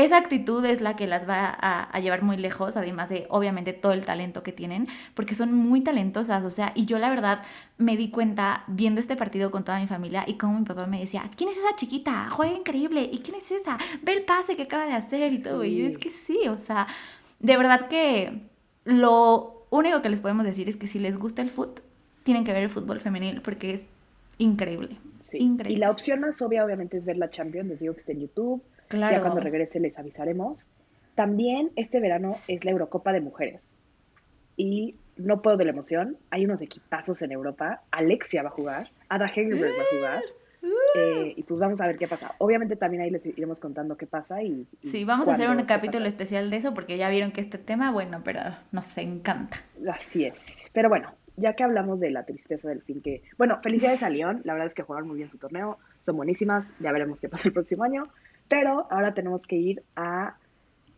esa 0.04 0.16
actitud 0.18 0.64
es 0.64 0.80
la 0.80 0.96
que 0.96 1.06
las 1.06 1.28
va 1.28 1.56
a, 1.60 2.00
llevar 2.00 2.22
muy 2.22 2.36
lejos, 2.36 2.76
además 2.76 3.08
de 3.08 3.26
obviamente 3.28 3.72
todo 3.72 3.92
el 3.92 4.04
talento 4.04 4.42
que 4.42 4.52
tienen, 4.52 4.88
porque 5.14 5.34
son 5.34 5.52
muy 5.54 5.82
talentosas, 5.82 6.44
o 6.44 6.50
sea, 6.50 6.72
y 6.74 6.86
yo 6.86 6.98
la 6.98 7.10
verdad 7.10 7.42
me 7.78 7.96
di 7.96 8.10
cuenta 8.10 8.64
viendo 8.66 9.00
este 9.00 9.16
partido 9.16 9.50
con 9.50 9.64
toda 9.64 9.78
mi 9.78 9.86
familia 9.86 10.24
y 10.26 10.34
como 10.34 10.58
mi 10.58 10.64
papá 10.64 10.86
me 10.86 11.00
decía, 11.00 11.30
¿quién 11.36 11.50
es 11.50 11.56
esa 11.56 11.76
chiquita? 11.76 12.30
Juega 12.30 12.56
increíble, 12.56 13.08
¿y 13.12 13.18
quién 13.18 13.36
es 13.36 13.50
esa? 13.50 13.78
Ve 14.02 14.12
el 14.12 14.22
pase 14.22 14.56
que 14.56 14.62
acaba 14.62 14.86
de 14.86 14.94
hacer 14.94 15.32
y 15.32 15.42
todo, 15.42 15.64
y 15.64 15.76
yo 15.76 15.86
es 15.86 15.98
que 15.98 16.10
sí, 16.10 16.48
o 16.48 16.58
sea, 16.58 16.86
de 17.38 17.56
verdad 17.56 17.88
que 17.88 18.42
lo 18.84 19.66
único 19.70 20.02
que 20.02 20.08
les 20.08 20.20
podemos 20.20 20.44
decir 20.44 20.68
es 20.68 20.76
que 20.76 20.88
si 20.88 20.98
les 20.98 21.18
gusta 21.18 21.42
el 21.42 21.50
fútbol, 21.50 21.82
tienen 22.22 22.44
que 22.44 22.52
ver 22.52 22.62
el 22.62 22.68
fútbol 22.68 23.00
femenil 23.00 23.40
porque 23.40 23.74
es 23.74 23.88
increíble. 24.38 24.96
Sí. 25.20 25.38
Increíble. 25.38 25.76
Y 25.76 25.80
la 25.80 25.90
opción 25.90 26.20
más 26.20 26.40
obvia 26.42 26.64
obviamente 26.64 26.96
es 26.96 27.04
ver 27.04 27.16
la 27.16 27.30
Champions, 27.30 27.68
les 27.68 27.80
digo 27.80 27.94
que 27.94 28.00
está 28.00 28.12
en 28.12 28.20
YouTube 28.20 28.62
Claro. 28.90 29.16
Ya 29.16 29.22
cuando 29.22 29.40
regrese 29.40 29.78
les 29.78 29.98
avisaremos. 29.98 30.66
También 31.14 31.70
este 31.76 32.00
verano 32.00 32.36
es 32.48 32.64
la 32.64 32.72
Eurocopa 32.72 33.12
de 33.12 33.20
Mujeres. 33.20 33.62
Y 34.56 34.96
no 35.16 35.42
puedo 35.42 35.56
de 35.56 35.64
la 35.64 35.70
emoción. 35.70 36.16
Hay 36.30 36.44
unos 36.44 36.60
equipazos 36.60 37.22
en 37.22 37.30
Europa. 37.30 37.82
Alexia 37.92 38.42
va 38.42 38.48
a 38.48 38.52
jugar. 38.52 38.86
Ada 39.08 39.26
Hegerberg 39.26 39.78
va 39.78 39.82
a 39.82 39.96
jugar. 39.96 40.22
Eh, 40.96 41.34
y 41.36 41.42
pues 41.44 41.60
vamos 41.60 41.80
a 41.80 41.86
ver 41.86 41.96
qué 41.96 42.08
pasa. 42.08 42.34
Obviamente 42.38 42.74
también 42.74 43.02
ahí 43.04 43.10
les 43.10 43.24
iremos 43.24 43.60
contando 43.60 43.96
qué 43.96 44.06
pasa 44.06 44.42
y... 44.42 44.66
sí, 44.82 45.04
vamos 45.04 45.28
a 45.28 45.34
hacer 45.34 45.48
un 45.48 45.62
capítulo 45.62 46.06
especial 46.06 46.50
de 46.50 46.56
eso 46.56 46.74
porque 46.74 46.98
ya 46.98 47.08
vieron 47.08 47.30
que 47.30 47.40
este 47.40 47.58
tema, 47.58 47.92
bueno, 47.92 48.22
pero 48.24 48.40
nos 48.72 48.98
encanta. 48.98 49.58
Así 49.90 50.24
es. 50.24 50.68
Pero 50.74 50.88
bueno, 50.88 51.14
ya 51.36 51.54
que 51.54 51.62
hablamos 51.62 52.00
de 52.00 52.10
la 52.10 52.24
tristeza 52.24 52.68
del 52.68 52.82
fin 52.82 53.00
que... 53.02 53.22
Bueno, 53.38 53.60
felicidades 53.62 54.02
a 54.02 54.10
León. 54.10 54.42
La 54.44 54.52
verdad 54.52 54.68
es 54.68 54.74
que 54.74 54.82
jugaron 54.82 55.08
muy 55.08 55.18
bien 55.18 55.30
su 55.30 55.38
torneo. 55.38 55.78
Son 56.02 56.16
buenísimas. 56.16 56.66
Ya 56.80 56.92
veremos 56.92 57.20
qué 57.20 57.28
pasa 57.28 57.48
el 57.48 57.54
próximo 57.54 57.84
año. 57.84 58.08
Pero 58.50 58.88
ahora 58.90 59.14
tenemos 59.14 59.46
que 59.46 59.56
ir 59.56 59.82
a 59.94 60.34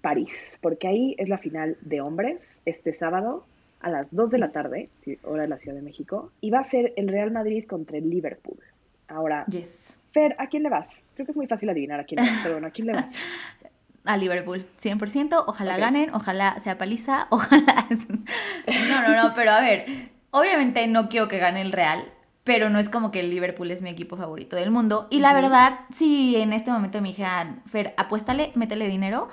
París, 0.00 0.58
porque 0.62 0.88
ahí 0.88 1.14
es 1.18 1.28
la 1.28 1.36
final 1.36 1.76
de 1.82 2.00
hombres 2.00 2.62
este 2.64 2.94
sábado 2.94 3.44
a 3.82 3.90
las 3.90 4.06
2 4.10 4.30
de 4.30 4.38
la 4.38 4.52
tarde, 4.52 4.88
hora 5.22 5.42
de 5.42 5.48
la 5.48 5.58
Ciudad 5.58 5.76
de 5.76 5.82
México, 5.82 6.32
y 6.40 6.50
va 6.50 6.60
a 6.60 6.64
ser 6.64 6.94
el 6.96 7.08
Real 7.08 7.30
Madrid 7.30 7.64
contra 7.66 7.98
el 7.98 8.08
Liverpool. 8.08 8.58
Ahora, 9.06 9.44
yes. 9.50 9.94
Fer, 10.12 10.34
¿a 10.38 10.46
quién 10.46 10.62
le 10.62 10.70
vas? 10.70 11.02
Creo 11.14 11.26
que 11.26 11.32
es 11.32 11.36
muy 11.36 11.46
fácil 11.46 11.68
adivinar 11.68 12.00
a 12.00 12.04
quién 12.04 12.24
le 12.24 12.30
vas, 12.30 12.40
pero 12.42 12.54
bueno, 12.54 12.68
¿a 12.68 12.70
quién 12.70 12.86
le 12.86 12.94
vas? 12.94 13.14
A 14.04 14.16
Liverpool, 14.16 14.66
100%, 14.82 15.44
ojalá 15.46 15.76
ganen, 15.76 16.12
ojalá 16.12 16.58
sea 16.60 16.76
paliza, 16.76 17.28
ojalá... 17.30 17.86
no, 17.88 19.02
no, 19.02 19.22
no, 19.22 19.34
pero 19.36 19.52
a 19.52 19.60
ver, 19.60 19.86
obviamente 20.32 20.88
no 20.88 21.08
quiero 21.08 21.28
que 21.28 21.38
gane 21.38 21.60
el 21.60 21.70
Real, 21.70 22.04
pero 22.44 22.70
no 22.70 22.78
es 22.78 22.88
como 22.88 23.10
que 23.10 23.20
el 23.20 23.30
Liverpool 23.30 23.70
es 23.70 23.82
mi 23.82 23.90
equipo 23.90 24.16
favorito 24.16 24.56
del 24.56 24.70
mundo. 24.70 25.06
Y 25.10 25.20
la 25.20 25.32
verdad, 25.32 25.80
si 25.94 26.36
en 26.36 26.52
este 26.52 26.70
momento 26.70 27.00
me 27.00 27.08
dijeran, 27.08 27.62
Fer, 27.66 27.94
apuéstale, 27.96 28.52
métele 28.54 28.88
dinero, 28.88 29.28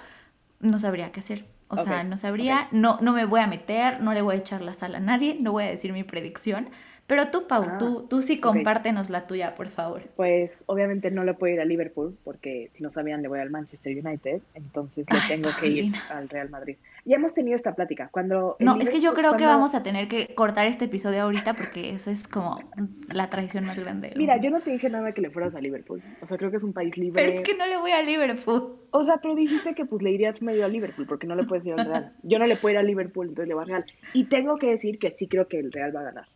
no 0.59 0.79
sabría 0.79 1.11
qué 1.11 1.21
hacer. 1.21 1.45
O 1.71 1.83
sea, 1.83 2.03
no 2.03 2.17
sabría, 2.17 2.67
no, 2.71 2.97
no 2.99 3.13
me 3.13 3.25
voy 3.25 3.41
a 3.41 3.47
meter, 3.47 4.01
no 4.01 4.13
le 4.13 4.23
voy 4.23 4.35
a 4.35 4.39
echar 4.39 4.61
la 4.61 4.73
sal 4.73 4.95
a 4.95 4.99
nadie, 4.99 5.37
no 5.39 5.51
voy 5.51 5.65
a 5.65 5.67
decir 5.67 5.93
mi 5.93 6.03
predicción. 6.03 6.69
Pero 7.09 7.29
tú, 7.29 7.47
Pau, 7.47 7.79
tú, 7.79 8.01
ah, 8.03 8.07
tú 8.07 8.21
sí 8.21 8.39
compártenos 8.39 9.09
la 9.09 9.25
tuya, 9.25 9.55
por 9.55 9.69
favor. 9.69 10.03
Pues 10.15 10.63
obviamente 10.67 11.09
no 11.09 11.23
le 11.23 11.33
puedo 11.33 11.51
ir 11.51 11.59
a 11.59 11.65
Liverpool, 11.65 12.15
porque 12.23 12.69
si 12.75 12.83
no 12.83 12.91
sabían, 12.91 13.23
le 13.23 13.27
voy 13.27 13.39
al 13.39 13.49
Manchester 13.49 13.97
United, 13.97 14.43
entonces 14.53 15.07
le 15.11 15.19
tengo 15.27 15.49
que 15.59 15.67
ir 15.69 15.93
al 16.11 16.29
Real 16.29 16.51
Madrid. 16.51 16.77
Ya 17.05 17.15
hemos 17.15 17.33
tenido 17.33 17.55
esta 17.55 17.73
plática. 17.73 18.09
Cuando 18.11 18.57
no, 18.59 18.79
es 18.79 18.91
que 18.91 19.01
yo 19.01 19.15
creo 19.15 19.37
que 19.37 19.45
vamos 19.47 19.73
a 19.73 19.81
tener 19.81 20.07
que 20.07 20.35
cortar 20.35 20.67
este 20.67 20.85
episodio 20.85 21.23
ahorita 21.23 21.55
porque 21.55 21.89
eso 21.89 22.11
es 22.11 22.27
como 22.27 22.59
la 23.07 23.31
traición 23.31 23.65
más 23.65 23.79
grande. 23.79 24.13
Mira, 24.15 24.37
yo 24.37 24.51
no 24.51 24.59
te 24.59 24.69
dije 24.69 24.87
nada 24.87 25.11
que 25.11 25.21
le 25.21 25.31
fueras 25.31 25.55
a 25.55 25.61
Liverpool. 25.61 26.03
O 26.21 26.27
sea, 26.27 26.37
creo 26.37 26.51
que 26.51 26.57
es 26.57 26.63
un 26.63 26.73
país 26.73 26.95
libre. 26.95 27.23
Pero 27.25 27.39
es 27.39 27.41
que 27.41 27.57
no 27.57 27.65
le 27.65 27.77
voy 27.77 27.89
a 27.89 28.03
Liverpool. 28.03 28.75
O 28.91 29.03
sea, 29.03 29.17
pero 29.17 29.33
dijiste 29.33 29.73
que 29.73 29.85
pues 29.85 30.03
le 30.03 30.11
irías 30.11 30.43
medio 30.43 30.63
a 30.63 30.67
Liverpool 30.67 31.07
porque 31.07 31.25
no 31.25 31.33
le 31.33 31.45
puedes 31.45 31.65
ir 31.65 31.73
al 31.73 31.87
Real. 31.87 32.13
Yo 32.21 32.37
no 32.37 32.45
le 32.45 32.55
puedo 32.55 32.73
ir 32.73 32.77
a 32.77 32.83
Liverpool, 32.83 33.29
entonces 33.29 33.47
le 33.47 33.55
voy 33.55 33.63
al 33.63 33.69
Real. 33.69 33.83
Y 34.13 34.25
tengo 34.25 34.57
que 34.57 34.69
decir 34.69 34.99
que 34.99 35.09
sí 35.09 35.27
creo 35.27 35.47
que 35.47 35.57
el 35.57 35.71
Real 35.71 35.95
va 35.95 36.01
a 36.01 36.03
ganar. 36.03 36.27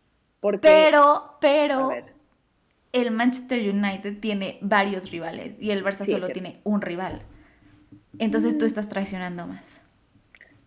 Pero, 0.62 1.38
pero, 1.40 1.92
el 2.92 3.12
Manchester 3.12 3.60
United 3.60 4.20
tiene 4.20 4.60
varios 4.62 5.10
rivales 5.10 5.58
y 5.60 5.72
el 5.72 5.84
Barça 5.84 6.06
solo 6.06 6.28
tiene 6.30 6.60
un 6.64 6.82
rival. 6.82 7.22
Entonces 8.20 8.58
tú 8.58 8.66
estás 8.66 8.90
traicionando 8.90 9.48
más. 9.48 9.82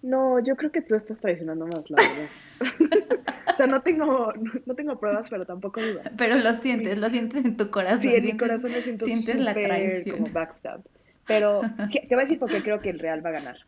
No, 0.03 0.41
yo 0.41 0.57
creo 0.57 0.71
que 0.71 0.83
tú 0.83 0.95
estás 0.95 1.19
traicionando 1.19 1.67
más, 1.67 1.89
la 1.91 1.97
verdad. 1.97 3.25
o 3.55 3.57
sea, 3.57 3.67
no 3.67 3.81
tengo, 3.81 4.33
no 4.65 4.75
tengo 4.75 4.99
pruebas, 4.99 5.29
pero 5.29 5.47
tampoco 5.47 5.81
dudas. 5.81 6.13
Pero 6.17 6.37
lo 6.37 6.53
sientes, 6.55 6.99
lo 6.99 7.11
sientes 7.11 7.45
en 7.45 7.57
tu 7.57 7.71
corazón. 7.71 8.03
Sí, 8.03 8.15
en 8.15 8.25
mi 8.25 8.37
corazón 8.37 8.73
me 8.73 8.83
siento 8.83 9.05
sientes 9.05 9.41
la 9.41 9.55
traición. 9.55 10.19
como 10.19 10.33
backstab. 10.33 10.81
Pero 11.27 11.63
te 11.91 12.07
voy 12.11 12.19
a 12.19 12.21
decir 12.21 12.39
porque 12.39 12.63
creo 12.63 12.81
que 12.81 12.91
el 12.91 12.99
Real 12.99 13.25
va 13.25 13.31
a 13.31 13.33
ganar. 13.33 13.59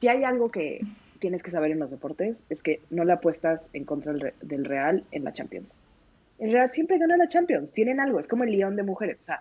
Si 0.00 0.08
hay 0.08 0.24
algo 0.24 0.50
que 0.50 0.84
tienes 1.22 1.44
que 1.44 1.52
saber 1.52 1.70
en 1.70 1.78
los 1.78 1.92
deportes, 1.92 2.42
es 2.50 2.64
que 2.64 2.80
no 2.90 3.04
le 3.04 3.12
apuestas 3.12 3.70
en 3.74 3.84
contra 3.84 4.12
del 4.12 4.64
Real 4.64 5.04
en 5.12 5.22
la 5.22 5.32
Champions. 5.32 5.76
El 6.40 6.50
Real 6.50 6.68
siempre 6.68 6.98
gana 6.98 7.16
la 7.16 7.28
Champions, 7.28 7.72
tienen 7.72 8.00
algo, 8.00 8.18
es 8.18 8.26
como 8.26 8.42
el 8.42 8.50
León 8.50 8.74
de 8.74 8.82
mujeres. 8.82 9.20
O 9.20 9.22
sea, 9.22 9.40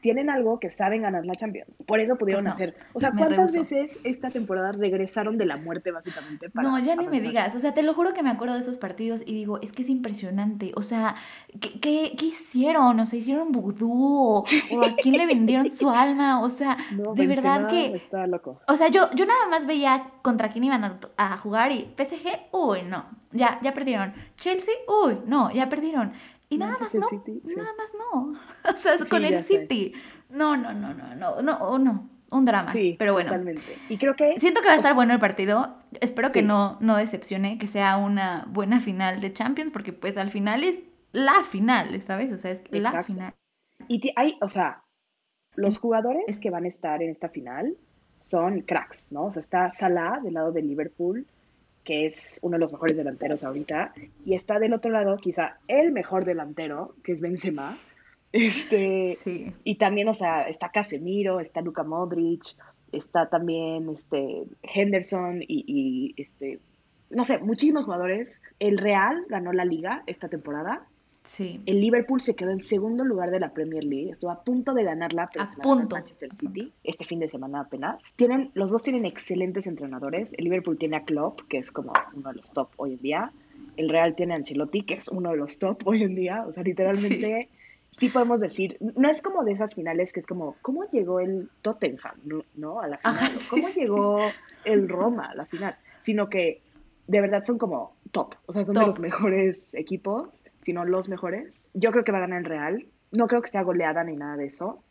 tienen 0.00 0.30
algo 0.30 0.60
que 0.60 0.70
saben 0.70 1.02
ganar 1.02 1.24
la 1.26 1.34
Champions. 1.34 1.70
Por 1.86 2.00
eso 2.00 2.16
pudieron 2.16 2.44
pues 2.44 2.54
hacer. 2.54 2.76
O 2.92 3.00
sea, 3.00 3.12
¿cuántas 3.16 3.52
veces 3.52 3.98
esta 4.04 4.30
temporada 4.30 4.72
regresaron 4.72 5.38
de 5.38 5.46
la 5.46 5.56
muerte 5.56 5.90
básicamente 5.90 6.50
para 6.50 6.68
No, 6.68 6.78
ya 6.78 6.96
ni 6.96 7.08
me 7.08 7.20
digas. 7.20 7.54
O 7.54 7.58
sea, 7.58 7.72
te 7.74 7.82
lo 7.82 7.94
juro 7.94 8.14
que 8.14 8.22
me 8.22 8.30
acuerdo 8.30 8.54
de 8.54 8.60
esos 8.60 8.76
partidos 8.76 9.22
y 9.26 9.34
digo, 9.34 9.60
es 9.62 9.72
que 9.72 9.82
es 9.82 9.90
impresionante. 9.90 10.72
O 10.76 10.82
sea, 10.82 11.16
¿qué, 11.60 11.80
qué, 11.80 12.12
qué 12.18 12.26
hicieron? 12.26 12.98
O 13.00 13.06
sea, 13.06 13.18
hicieron 13.18 13.52
vudú 13.52 13.92
o, 13.92 14.44
a 14.84 14.96
quién 15.02 15.16
le 15.16 15.26
vendieron 15.26 15.70
su 15.70 15.90
alma. 15.90 16.40
O 16.40 16.50
sea, 16.50 16.76
de 17.14 17.26
verdad 17.26 17.68
que. 17.68 17.96
Está 17.96 18.26
loco. 18.26 18.60
O 18.68 18.76
sea, 18.76 18.88
yo, 18.88 19.10
yo 19.14 19.26
nada 19.26 19.46
más 19.48 19.66
veía 19.66 20.10
contra 20.22 20.50
quién 20.50 20.64
iban 20.64 20.84
a, 20.84 20.98
a 21.16 21.36
jugar 21.38 21.72
y 21.72 21.88
PSG, 21.96 22.52
uy, 22.52 22.82
no. 22.82 23.06
Ya, 23.32 23.58
ya 23.62 23.74
perdieron. 23.74 24.14
Chelsea, 24.36 24.74
uy, 24.88 25.18
no, 25.26 25.50
ya 25.50 25.68
perdieron. 25.68 26.12
Y 26.48 26.58
nada 26.58 26.76
más 26.80 26.94
no, 26.94 27.08
nada 27.56 27.74
más 27.76 27.88
no. 27.98 28.38
O 28.72 28.76
sea, 28.76 28.96
con 29.08 29.24
el 29.24 29.42
City. 29.42 29.92
No, 30.30 30.56
no, 30.56 30.72
no, 30.72 30.94
no, 30.94 31.14
no, 31.14 31.42
no, 31.42 31.78
no. 31.78 32.10
Un 32.30 32.44
drama. 32.44 32.72
Sí, 32.72 32.96
pero 32.98 33.12
bueno. 33.12 33.30
Totalmente. 33.30 33.62
Y 33.88 33.98
creo 33.98 34.16
que. 34.16 34.38
Siento 34.38 34.60
que 34.60 34.66
va 34.66 34.74
a 34.74 34.76
estar 34.76 34.94
bueno 34.94 35.12
el 35.12 35.20
partido. 35.20 35.76
Espero 36.00 36.30
que 36.30 36.42
no, 36.42 36.76
no 36.80 36.96
decepcione, 36.96 37.58
que 37.58 37.68
sea 37.68 37.96
una 37.96 38.46
buena 38.48 38.80
final 38.80 39.20
de 39.20 39.32
Champions, 39.32 39.70
porque 39.70 39.92
pues 39.92 40.16
al 40.16 40.30
final 40.30 40.64
es 40.64 40.80
la 41.12 41.44
final, 41.44 42.00
¿sabes? 42.02 42.32
O 42.32 42.38
sea, 42.38 42.50
es 42.50 42.64
la 42.70 43.02
final. 43.04 43.32
Y 43.88 44.00
hay, 44.16 44.36
o 44.40 44.48
sea, 44.48 44.82
los 45.54 45.78
jugadores 45.78 46.40
que 46.40 46.50
van 46.50 46.64
a 46.64 46.68
estar 46.68 47.02
en 47.02 47.10
esta 47.10 47.28
final 47.28 47.76
son 48.22 48.62
cracks, 48.62 49.12
¿no? 49.12 49.26
O 49.26 49.32
sea, 49.32 49.40
está 49.40 49.72
Salah 49.72 50.20
del 50.22 50.34
lado 50.34 50.50
de 50.50 50.62
Liverpool, 50.62 51.26
que 51.86 52.04
es 52.04 52.38
uno 52.42 52.56
de 52.56 52.60
los 52.60 52.72
mejores 52.72 52.96
delanteros 52.96 53.44
ahorita, 53.44 53.94
y 54.26 54.34
está 54.34 54.58
del 54.58 54.74
otro 54.74 54.90
lado 54.90 55.16
quizá 55.16 55.58
el 55.68 55.92
mejor 55.92 56.26
delantero, 56.26 56.94
que 57.02 57.12
es 57.12 57.20
Benzema. 57.20 57.78
Este, 58.32 59.16
Y 59.64 59.76
también, 59.76 60.08
o 60.08 60.14
sea, 60.14 60.42
está 60.42 60.68
Casemiro, 60.70 61.40
está 61.40 61.62
Luka 61.62 61.84
Modric, 61.84 62.42
está 62.92 63.30
también 63.30 63.88
este, 63.88 64.44
Henderson 64.62 65.42
y, 65.42 65.64
y 65.66 66.20
este, 66.20 66.58
no 67.08 67.24
sé, 67.24 67.38
muchísimos 67.38 67.84
jugadores. 67.84 68.42
El 68.58 68.76
Real 68.76 69.24
ganó 69.28 69.52
la 69.52 69.64
liga 69.64 70.02
esta 70.06 70.28
temporada 70.28 70.86
Sí. 71.26 71.60
El 71.66 71.80
Liverpool 71.80 72.20
se 72.20 72.34
quedó 72.34 72.50
en 72.50 72.62
segundo 72.62 73.04
lugar 73.04 73.30
de 73.30 73.40
la 73.40 73.52
Premier 73.52 73.84
League, 73.84 74.10
estuvo 74.10 74.30
a 74.30 74.44
punto 74.44 74.74
de 74.74 74.84
ganarla, 74.84 75.28
pero 75.32 75.44
a 75.44 75.48
punto. 75.62 75.96
Manchester 75.96 76.32
City 76.34 76.72
este 76.84 77.04
fin 77.04 77.18
de 77.18 77.28
semana 77.28 77.60
apenas. 77.60 78.12
Tienen, 78.14 78.50
los 78.54 78.70
dos 78.70 78.82
tienen 78.82 79.04
excelentes 79.04 79.66
entrenadores. 79.66 80.32
El 80.34 80.44
Liverpool 80.44 80.78
tiene 80.78 80.96
a 80.96 81.04
Klopp, 81.04 81.40
que 81.48 81.58
es 81.58 81.72
como 81.72 81.92
uno 82.14 82.30
de 82.30 82.36
los 82.36 82.52
top 82.52 82.68
hoy 82.76 82.94
en 82.94 83.02
día. 83.02 83.32
El 83.76 83.88
Real 83.88 84.14
tiene 84.14 84.34
a 84.34 84.36
Ancelotti, 84.36 84.82
que 84.82 84.94
es 84.94 85.08
uno 85.08 85.30
de 85.32 85.36
los 85.36 85.58
top 85.58 85.86
hoy 85.86 86.04
en 86.04 86.14
día. 86.14 86.44
O 86.46 86.52
sea, 86.52 86.62
literalmente 86.62 87.48
sí, 87.98 88.08
podemos 88.08 88.40
decir, 88.40 88.76
no 88.80 89.10
es 89.10 89.22
como 89.22 89.44
de 89.44 89.52
esas 89.52 89.74
finales 89.74 90.12
que 90.12 90.20
es 90.20 90.26
como, 90.26 90.56
¿cómo 90.62 90.84
llegó 90.90 91.20
el 91.20 91.50
Tottenham, 91.62 92.44
no? 92.54 92.80
A 92.80 92.88
la 92.88 92.98
final. 92.98 93.32
¿Cómo 93.50 93.68
llegó 93.68 94.18
el 94.64 94.88
Roma 94.88 95.30
a 95.30 95.34
la 95.34 95.46
final? 95.46 95.76
Sino 96.02 96.28
que 96.28 96.60
de 97.06 97.20
verdad 97.20 97.44
son 97.44 97.58
como 97.58 97.95
top, 98.16 98.34
o 98.46 98.52
sea, 98.52 98.64
son 98.64 98.74
de 98.74 98.86
los 98.86 98.98
mejores 98.98 99.74
equipos, 99.74 100.42
si 100.62 100.72
no 100.72 100.84
los 100.84 101.08
mejores. 101.08 101.66
Yo 101.74 101.92
creo 101.92 102.04
que 102.04 102.12
va 102.12 102.18
a 102.18 102.22
ganar 102.22 102.38
el 102.38 102.44
Real. 102.46 102.86
No 103.12 103.26
creo 103.26 103.42
que 103.42 103.48
sea 103.48 103.62
goleada 103.62 104.02
ni 104.04 104.16
nada 104.16 104.36
de 104.36 104.46
eso. 104.46 104.82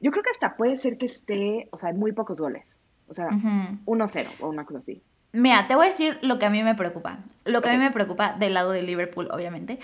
Yo 0.00 0.10
creo 0.10 0.22
que 0.22 0.30
hasta 0.30 0.56
puede 0.56 0.76
ser 0.76 0.98
que 0.98 1.06
esté, 1.06 1.68
o 1.70 1.78
sea, 1.78 1.90
en 1.90 1.98
muy 1.98 2.12
pocos 2.12 2.38
goles. 2.38 2.64
O 3.08 3.14
sea, 3.14 3.28
1-0 3.28 4.28
o 4.40 4.48
una 4.48 4.64
cosa 4.64 4.80
así. 4.80 5.02
Mira, 5.32 5.66
te 5.66 5.74
voy 5.74 5.86
a 5.86 5.90
decir 5.90 6.18
lo 6.22 6.38
que 6.38 6.46
a 6.46 6.50
mí 6.50 6.62
me 6.62 6.74
preocupa. 6.74 7.18
Lo 7.44 7.60
que 7.60 7.68
a 7.68 7.72
mí 7.72 7.78
me 7.78 7.90
preocupa 7.90 8.34
del 8.34 8.54
lado 8.54 8.70
de 8.72 8.82
Liverpool, 8.82 9.28
obviamente. 9.30 9.78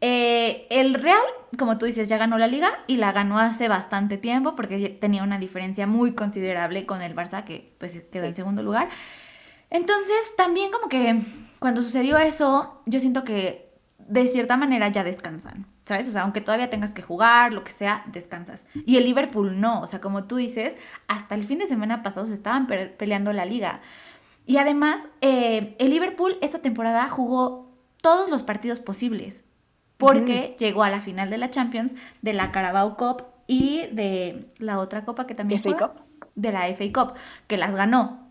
Eh, 0.00 0.66
el 0.70 0.94
Real, 0.94 1.22
como 1.58 1.78
tú 1.78 1.86
dices, 1.86 2.08
ya 2.08 2.16
ganó 2.16 2.38
la 2.38 2.46
liga 2.46 2.70
y 2.86 2.96
la 2.96 3.12
ganó 3.12 3.38
hace 3.38 3.68
bastante 3.68 4.18
tiempo 4.18 4.56
porque 4.56 4.88
tenía 4.88 5.22
una 5.22 5.38
diferencia 5.38 5.86
muy 5.86 6.14
considerable 6.14 6.86
con 6.86 7.02
el 7.02 7.14
Barça, 7.14 7.44
que 7.44 7.74
pues 7.78 8.00
quedó 8.10 8.24
en 8.24 8.34
segundo 8.34 8.62
lugar. 8.62 8.88
Entonces, 9.68 10.34
también 10.36 10.70
como 10.70 10.88
que 10.88 11.20
cuando 11.60 11.82
sucedió 11.82 12.18
eso, 12.18 12.82
yo 12.86 12.98
siento 12.98 13.22
que 13.22 13.70
de 13.98 14.26
cierta 14.26 14.56
manera 14.56 14.88
ya 14.88 15.04
descansan, 15.04 15.66
¿sabes? 15.84 16.08
O 16.08 16.12
sea, 16.12 16.22
aunque 16.22 16.40
todavía 16.40 16.68
tengas 16.68 16.92
que 16.92 17.02
jugar, 17.02 17.52
lo 17.52 17.62
que 17.62 17.70
sea, 17.70 18.02
descansas. 18.06 18.66
Y 18.86 18.96
el 18.96 19.04
Liverpool 19.04 19.60
no, 19.60 19.82
o 19.82 19.86
sea, 19.86 20.00
como 20.00 20.24
tú 20.24 20.36
dices, 20.36 20.74
hasta 21.06 21.36
el 21.36 21.44
fin 21.44 21.60
de 21.60 21.68
semana 21.68 22.02
pasado 22.02 22.26
se 22.26 22.34
estaban 22.34 22.66
peleando 22.66 23.32
la 23.32 23.44
liga. 23.44 23.80
Y 24.46 24.56
además, 24.56 25.06
eh, 25.20 25.76
el 25.78 25.90
Liverpool 25.90 26.38
esta 26.40 26.58
temporada 26.58 27.08
jugó 27.08 27.70
todos 28.02 28.30
los 28.30 28.42
partidos 28.42 28.80
posibles, 28.80 29.44
porque 29.96 30.56
llegó 30.58 30.82
a 30.82 30.90
la 30.90 31.02
final 31.02 31.30
de 31.30 31.38
la 31.38 31.50
Champions, 31.50 31.94
de 32.22 32.32
la 32.32 32.50
Carabao 32.50 32.96
Cup 32.96 33.24
y 33.46 33.86
de 33.92 34.50
la 34.58 34.78
otra 34.78 35.04
copa 35.04 35.26
que 35.26 35.34
también 35.34 35.62
fue, 35.62 35.76
Cup. 35.76 35.92
de 36.34 36.52
la 36.52 36.66
FA 36.74 36.84
Cup, 36.92 37.14
que 37.46 37.58
las 37.58 37.74
ganó. 37.74 38.29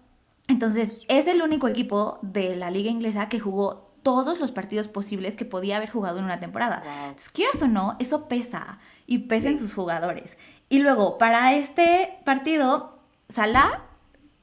Entonces, 0.50 1.00
es 1.08 1.28
el 1.28 1.42
único 1.42 1.68
equipo 1.68 2.20
de 2.22 2.56
la 2.56 2.72
liga 2.72 2.90
inglesa 2.90 3.30
que 3.30 3.40
jugó 3.40 3.90
todos 4.04 4.40
los 4.40 4.52
partidos 4.52 4.88
posibles 4.88 5.36
que 5.36 5.46
podía 5.46 5.78
haber 5.78 5.92
jugado 5.92 6.18
en 6.18 6.26
una 6.26 6.40
temporada. 6.40 6.84
Entonces, 7.04 7.30
quieras 7.30 7.62
o 7.62 7.68
no, 7.68 7.96
eso 8.00 8.28
pesa 8.28 8.80
y 9.06 9.20
pesa 9.20 9.50
en 9.50 9.60
sus 9.60 9.74
jugadores. 9.74 10.38
Y 10.68 10.80
luego, 10.80 11.18
para 11.18 11.54
este 11.54 12.18
partido, 12.26 13.00
Salah 13.30 13.84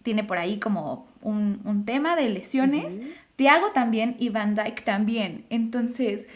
tiene 0.03 0.23
por 0.23 0.39
ahí 0.39 0.61
como 0.61 1.09
un, 1.23 1.85
tema 1.85 2.15
de 2.15 2.29
lesiones. 2.29 2.95
Thiago 3.35 3.73
también 3.73 4.17
y 4.21 4.29
Van 4.29 4.55
Dyke 4.55 4.85
también. 4.85 5.45
Entonces, 5.51 6.27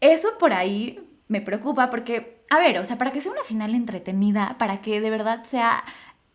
eso 0.00 0.28
por 0.38 0.52
ahí 0.52 1.00
me 1.26 1.40
preocupa 1.40 1.90
porque, 1.90 2.42
a 2.50 2.58
ver, 2.58 2.78
o 2.78 2.84
sea, 2.84 2.98
para 2.98 3.12
que 3.12 3.20
sea 3.20 3.32
una 3.32 3.42
final 3.42 3.74
entretenida, 3.74 4.56
para 4.58 4.80
que 4.80 5.00
de 5.00 5.10
verdad 5.10 5.44
sea 5.44 5.84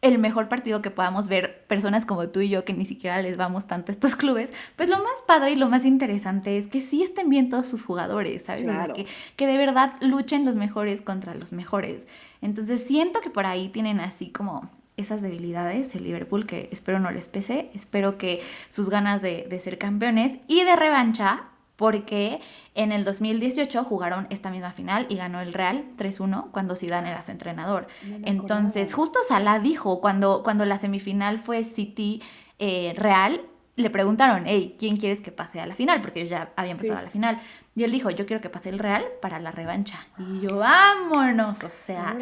el 0.03 0.19
mejor 0.19 0.49
partido 0.49 0.81
que 0.81 0.91
podamos 0.91 1.29
ver 1.29 1.63
personas 1.67 2.05
como 2.05 2.27
tú 2.27 2.41
y 2.41 2.49
yo 2.49 2.65
que 2.65 2.73
ni 2.73 2.85
siquiera 2.85 3.21
les 3.21 3.37
vamos 3.37 3.67
tanto 3.67 3.91
a 3.91 3.93
estos 3.93 4.15
clubes, 4.17 4.51
pues 4.75 4.89
lo 4.89 4.97
más 4.97 5.13
padre 5.25 5.51
y 5.51 5.55
lo 5.55 5.69
más 5.69 5.85
interesante 5.85 6.57
es 6.57 6.67
que 6.67 6.81
sí 6.81 7.01
estén 7.01 7.29
bien 7.29 7.49
todos 7.49 7.67
sus 7.67 7.83
jugadores, 7.83 8.43
¿sabes? 8.43 8.67
que, 8.93 9.07
que 9.35 9.47
de 9.47 9.57
verdad 9.57 9.93
luchen 10.01 10.45
los 10.45 10.55
mejores 10.55 11.01
contra 11.01 11.33
los 11.33 11.53
mejores. 11.53 12.05
Entonces 12.41 12.83
siento 12.85 13.21
que 13.21 13.29
por 13.29 13.45
ahí 13.45 13.69
tienen 13.69 14.01
así 14.01 14.29
como 14.29 14.69
esas 14.97 15.21
debilidades 15.21 15.95
el 15.95 16.03
Liverpool 16.03 16.45
que 16.45 16.69
espero 16.71 16.99
no 16.99 17.09
les 17.09 17.27
pese, 17.27 17.71
espero 17.73 18.17
que 18.17 18.41
sus 18.69 18.89
ganas 18.89 19.21
de, 19.21 19.47
de 19.49 19.59
ser 19.61 19.77
campeones 19.77 20.37
y 20.47 20.63
de 20.63 20.75
revancha 20.75 21.45
porque 21.77 22.39
en 22.75 22.91
el 22.91 23.05
2018 23.05 23.83
jugaron 23.83 24.27
esta 24.29 24.49
misma 24.49 24.71
final 24.71 25.05
y 25.09 25.15
ganó 25.15 25.41
el 25.41 25.53
Real 25.53 25.85
3-1 25.97 26.49
cuando 26.51 26.75
Zidane 26.75 27.09
era 27.09 27.21
su 27.21 27.31
entrenador. 27.31 27.87
Entonces, 28.25 28.93
justo 28.93 29.19
Salah 29.27 29.59
dijo 29.59 30.01
cuando, 30.01 30.41
cuando 30.43 30.65
la 30.65 30.77
semifinal 30.77 31.39
fue 31.39 31.65
City 31.65 32.21
eh, 32.59 32.93
Real, 32.97 33.41
le 33.75 33.89
preguntaron, 33.89 34.43
hey, 34.45 34.75
¿quién 34.77 34.97
quieres 34.97 35.21
que 35.21 35.31
pase 35.31 35.59
a 35.59 35.65
la 35.65 35.75
final? 35.75 36.01
Porque 36.01 36.21
ellos 36.21 36.31
ya 36.31 36.51
habían 36.55 36.77
pasado 36.77 36.99
a 36.99 37.03
la 37.03 37.09
final. 37.09 37.41
Y 37.75 37.83
él 37.83 37.91
dijo, 37.91 38.11
yo 38.11 38.27
quiero 38.27 38.39
que 38.39 38.49
pase 38.49 38.69
el 38.69 38.77
Real 38.77 39.03
para 39.19 39.39
la 39.39 39.49
revancha. 39.49 40.05
Y 40.19 40.41
yo, 40.41 40.57
vámonos, 40.57 41.63
o 41.63 41.69
sea, 41.69 42.15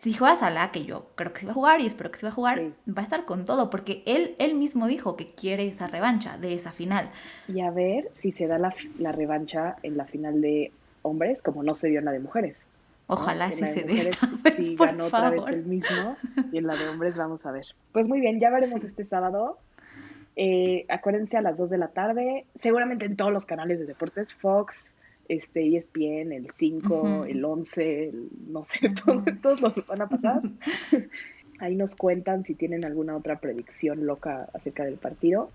si 0.00 0.14
juega 0.14 0.36
Salah, 0.36 0.70
que 0.70 0.84
yo 0.84 1.10
creo 1.14 1.32
que 1.34 1.40
se 1.40 1.46
va 1.46 1.52
a 1.52 1.54
jugar 1.54 1.80
y 1.82 1.86
espero 1.86 2.10
que 2.10 2.18
se 2.18 2.24
va 2.24 2.30
a 2.30 2.34
jugar, 2.34 2.62
va 2.88 3.02
a 3.02 3.04
estar 3.04 3.26
con 3.26 3.44
todo, 3.44 3.68
porque 3.68 4.02
él, 4.06 4.34
él 4.38 4.54
mismo 4.54 4.86
dijo 4.86 5.14
que 5.16 5.34
quiere 5.34 5.68
esa 5.68 5.88
revancha 5.88 6.38
de 6.38 6.54
esa 6.54 6.72
final. 6.72 7.10
Y 7.48 7.60
a 7.60 7.70
ver 7.70 8.10
si 8.14 8.32
se 8.32 8.46
da 8.46 8.58
la, 8.58 8.74
la 8.98 9.12
revancha 9.12 9.76
en 9.82 9.98
la 9.98 10.06
final 10.06 10.40
de 10.40 10.72
hombres, 11.02 11.42
como 11.42 11.62
no 11.62 11.76
se 11.76 11.88
dio 11.88 11.98
en 11.98 12.06
la 12.06 12.12
de 12.12 12.20
mujeres. 12.20 12.64
Ojalá 13.08 13.50
sí 13.52 13.64
se 13.64 13.82
dé 13.84 14.12
sí, 14.58 14.76
ganó 14.76 15.06
otra 15.06 15.30
vez 15.30 15.42
el 15.48 15.64
mismo 15.64 16.16
y 16.52 16.58
en 16.58 16.66
la 16.66 16.76
de 16.76 16.88
hombres 16.90 17.16
vamos 17.16 17.44
a 17.46 17.52
ver. 17.52 17.64
Pues 17.92 18.06
muy 18.06 18.20
bien, 18.20 18.38
ya 18.38 18.50
veremos 18.50 18.84
este 18.84 19.04
sábado 19.04 19.58
eh, 20.40 20.86
acuérdense 20.88 21.36
a 21.36 21.42
las 21.42 21.56
2 21.56 21.68
de 21.70 21.78
la 21.78 21.88
tarde, 21.88 22.46
seguramente 22.60 23.04
en 23.04 23.16
todos 23.16 23.32
los 23.32 23.44
canales 23.44 23.80
de 23.80 23.86
deportes, 23.86 24.32
Fox, 24.32 24.94
este, 25.26 25.76
ESPN, 25.76 26.32
el 26.32 26.48
5, 26.52 27.24
el 27.24 27.44
11, 27.44 28.12
no 28.46 28.64
sé, 28.64 28.78
todos 29.42 29.60
los 29.60 29.74
van 29.88 30.02
a 30.02 30.08
pasar. 30.08 30.42
Ahí 31.58 31.74
nos 31.74 31.96
cuentan 31.96 32.44
si 32.44 32.54
tienen 32.54 32.84
alguna 32.84 33.16
otra 33.16 33.40
predicción 33.40 34.06
loca 34.06 34.48
acerca 34.54 34.84
del 34.84 34.94
partido. 34.94 35.50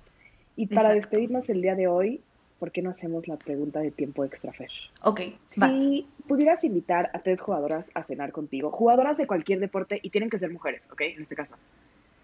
Y 0.58 0.68
para 0.68 0.94
despedirnos 0.94 1.50
el 1.50 1.62
día 1.62 1.76
de 1.76 1.88
hoy, 1.88 2.20
¿por 2.60 2.72
qué 2.72 2.82
no 2.82 2.90
hacemos 2.90 3.30
la 3.30 3.38
pregunta 3.38 3.80
de 3.80 3.92
tiempo 3.92 4.26
extra, 4.26 4.52
Fer? 4.52 4.70
Ok. 5.02 5.22
Si 5.50 6.10
pudieras 6.28 6.62
invitar 6.66 7.10
a 7.14 7.20
tres 7.20 7.40
jugadoras 7.40 7.90
a 7.94 8.04
cenar 8.04 8.34
contigo, 8.34 8.70
jugadoras 8.70 9.16
de 9.18 9.28
cualquier 9.28 9.62
deporte 9.62 10.02
y 10.04 10.10
tienen 10.10 10.30
que 10.30 10.40
ser 10.40 10.52
mujeres, 10.52 10.86
¿ok? 10.92 11.02
En 11.04 11.22
este 11.22 11.38
caso. 11.38 11.56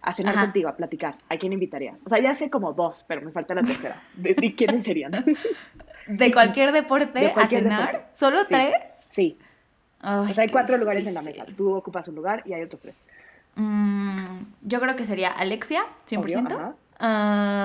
A 0.01 0.13
cenar 0.13 0.35
Ajá. 0.35 0.45
contigo, 0.45 0.69
a 0.69 0.75
platicar, 0.75 1.15
¿a 1.29 1.37
quién 1.37 1.51
invitarías? 1.53 2.01
O 2.05 2.09
sea, 2.09 2.19
ya 2.19 2.33
sé 2.35 2.49
como 2.49 2.73
dos, 2.73 3.03
pero 3.07 3.21
me 3.21 3.31
falta 3.31 3.53
la 3.53 3.63
tercera. 3.63 3.95
¿De, 4.15 4.33
de 4.33 4.55
quiénes 4.55 4.83
serían? 4.83 5.11
De 6.07 6.31
cualquier 6.33 6.71
deporte 6.71 7.19
De 7.19 7.33
cualquier 7.33 7.61
a 7.61 7.63
cenar. 7.63 7.85
deporte. 7.93 8.07
¿Solo 8.17 8.39
Sí. 8.39 8.45
tres? 8.49 8.73
Sí, 9.09 9.37
Ay, 10.01 10.31
o 10.31 10.33
sea, 10.33 10.43
hay 10.43 10.49
cuatro 10.49 10.77
lugares 10.77 11.05
en 11.05 11.13
la 11.13 11.21
mesa. 11.21 11.45
Tú 11.57 11.73
ocupas 11.75 12.07
un 12.07 12.15
lugar 12.15 12.41
y 12.45 12.53
hay 12.53 12.61
otros 12.63 12.79
tres. 12.81 12.95
Mm, 13.55 14.37
yo 14.61 14.79
creo 14.79 14.95
que 14.95 15.05
sería 15.05 15.29
Alexia, 15.29 15.83
100%. 16.07 16.19
Obvio, 16.23 16.39
ajá. 16.39 16.73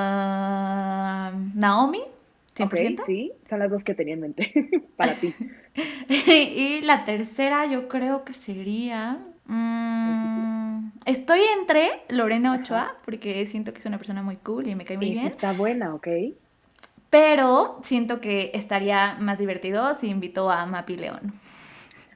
Ah, 0.06 1.32
Naomi, 1.54 2.02
100%. 2.56 2.98
Ok, 3.00 3.06
sí, 3.06 3.32
son 3.48 3.58
las 3.60 3.70
dos 3.70 3.84
que 3.84 3.94
tenía 3.94 4.14
en 4.14 4.20
mente 4.20 4.52
para 4.96 5.14
ti. 5.14 5.34
y 6.08 6.80
la 6.82 7.04
tercera 7.04 7.66
yo 7.66 7.88
creo 7.88 8.24
que 8.24 8.32
sería... 8.32 9.18
mm, 9.46 10.43
estoy 11.04 11.40
entre 11.58 11.88
Lorena 12.08 12.54
Ochoa, 12.54 12.96
porque 13.04 13.46
siento 13.46 13.72
que 13.72 13.80
es 13.80 13.86
una 13.86 13.98
persona 13.98 14.22
muy 14.22 14.36
cool 14.36 14.68
y 14.68 14.74
me 14.74 14.84
cae 14.84 14.96
muy 14.96 15.10
bien. 15.10 15.26
está 15.26 15.52
buena, 15.52 15.94
¿ok? 15.94 16.08
Pero 17.10 17.78
siento 17.82 18.20
que 18.20 18.50
estaría 18.54 19.16
más 19.20 19.38
divertido 19.38 19.94
si 19.94 20.08
invito 20.08 20.50
a 20.50 20.66
Mapi 20.66 20.96
León. 20.96 21.34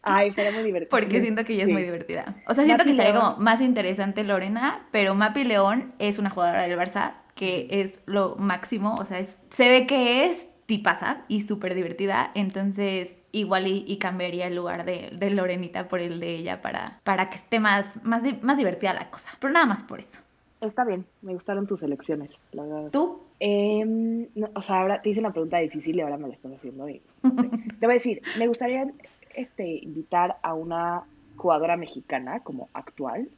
Ay, 0.03 0.29
estaría 0.29 0.53
muy 0.53 0.63
divertido. 0.63 0.91
Porque 0.91 1.21
siento 1.21 1.45
que 1.45 1.53
ella 1.55 1.65
es 1.65 1.71
muy 1.71 1.83
divertida. 1.83 2.35
O 2.47 2.55
sea, 2.55 2.65
siento 2.65 2.83
Mapi 2.83 2.91
que 2.91 2.91
estaría 2.93 3.13
León. 3.13 3.35
como 3.35 3.37
más 3.43 3.61
interesante 3.61 4.25
Lorena, 4.25 4.87
pero 4.91 5.15
Mapi 5.15 5.45
León 5.45 5.93
es 5.99 6.19
una 6.19 6.31
jugadora 6.31 6.63
del 6.67 6.79
Barça 6.79 7.13
que 7.35 7.69
es 7.71 7.99
lo 8.07 8.37
máximo. 8.37 8.97
O 8.97 9.05
sea, 9.05 9.21
es, 9.21 9.37
se 9.51 9.69
ve 9.69 9.87
que 9.87 10.27
es 10.27 10.47
tipaza 10.69 11.25
y 11.29 11.41
súper 11.41 11.75
divertida. 11.75 12.31
Entonces, 12.35 13.17
igual 13.33 13.67
y, 13.67 13.85
y 13.89 13.97
cambiaría 13.97 14.47
el 14.47 14.55
lugar 14.55 14.85
de, 14.85 15.11
de 15.19 15.31
Lorenita 15.31 15.89
por 15.89 16.01
el 16.01 16.21
de 16.21 16.37
ella 16.37 16.61
para, 16.61 17.01
para 17.05 17.31
que 17.31 17.37
esté 17.37 17.59
más, 17.59 17.87
más, 18.05 18.23
más 18.43 18.59
divertida 18.59 18.93
la 18.93 19.11
cosa. 19.11 19.31
Pero 19.41 19.55
nada 19.55 19.65
más 19.65 19.83
por 19.83 20.01
eso. 20.01 20.21
Está 20.61 20.85
bien, 20.85 21.07
me 21.23 21.33
gustaron 21.33 21.67
tus 21.67 21.83
elecciones, 21.83 22.39
la 22.53 22.65
verdad. 22.65 22.91
¿Tú? 22.91 23.23
Em, 23.41 24.27
no, 24.35 24.51
o 24.55 24.61
sea, 24.61 24.81
ahora 24.81 25.01
te 25.01 25.09
hice 25.09 25.21
una 25.21 25.33
pregunta 25.33 25.57
difícil 25.57 25.97
y 25.97 26.01
ahora 26.03 26.19
me 26.19 26.29
la 26.29 26.35
estás 26.35 26.53
haciendo. 26.53 26.87
y 26.87 27.01
no 27.23 27.43
sé. 27.43 27.49
Te 27.81 27.87
voy 27.87 27.93
a 27.93 27.95
decir, 27.95 28.21
me 28.39 28.47
gustaría 28.47 28.93
este, 29.35 29.67
invitar 29.67 30.37
a 30.43 30.53
una 30.53 31.05
jugadora 31.37 31.79
mexicana 31.79 32.41
como 32.41 32.69
actual. 32.75 33.31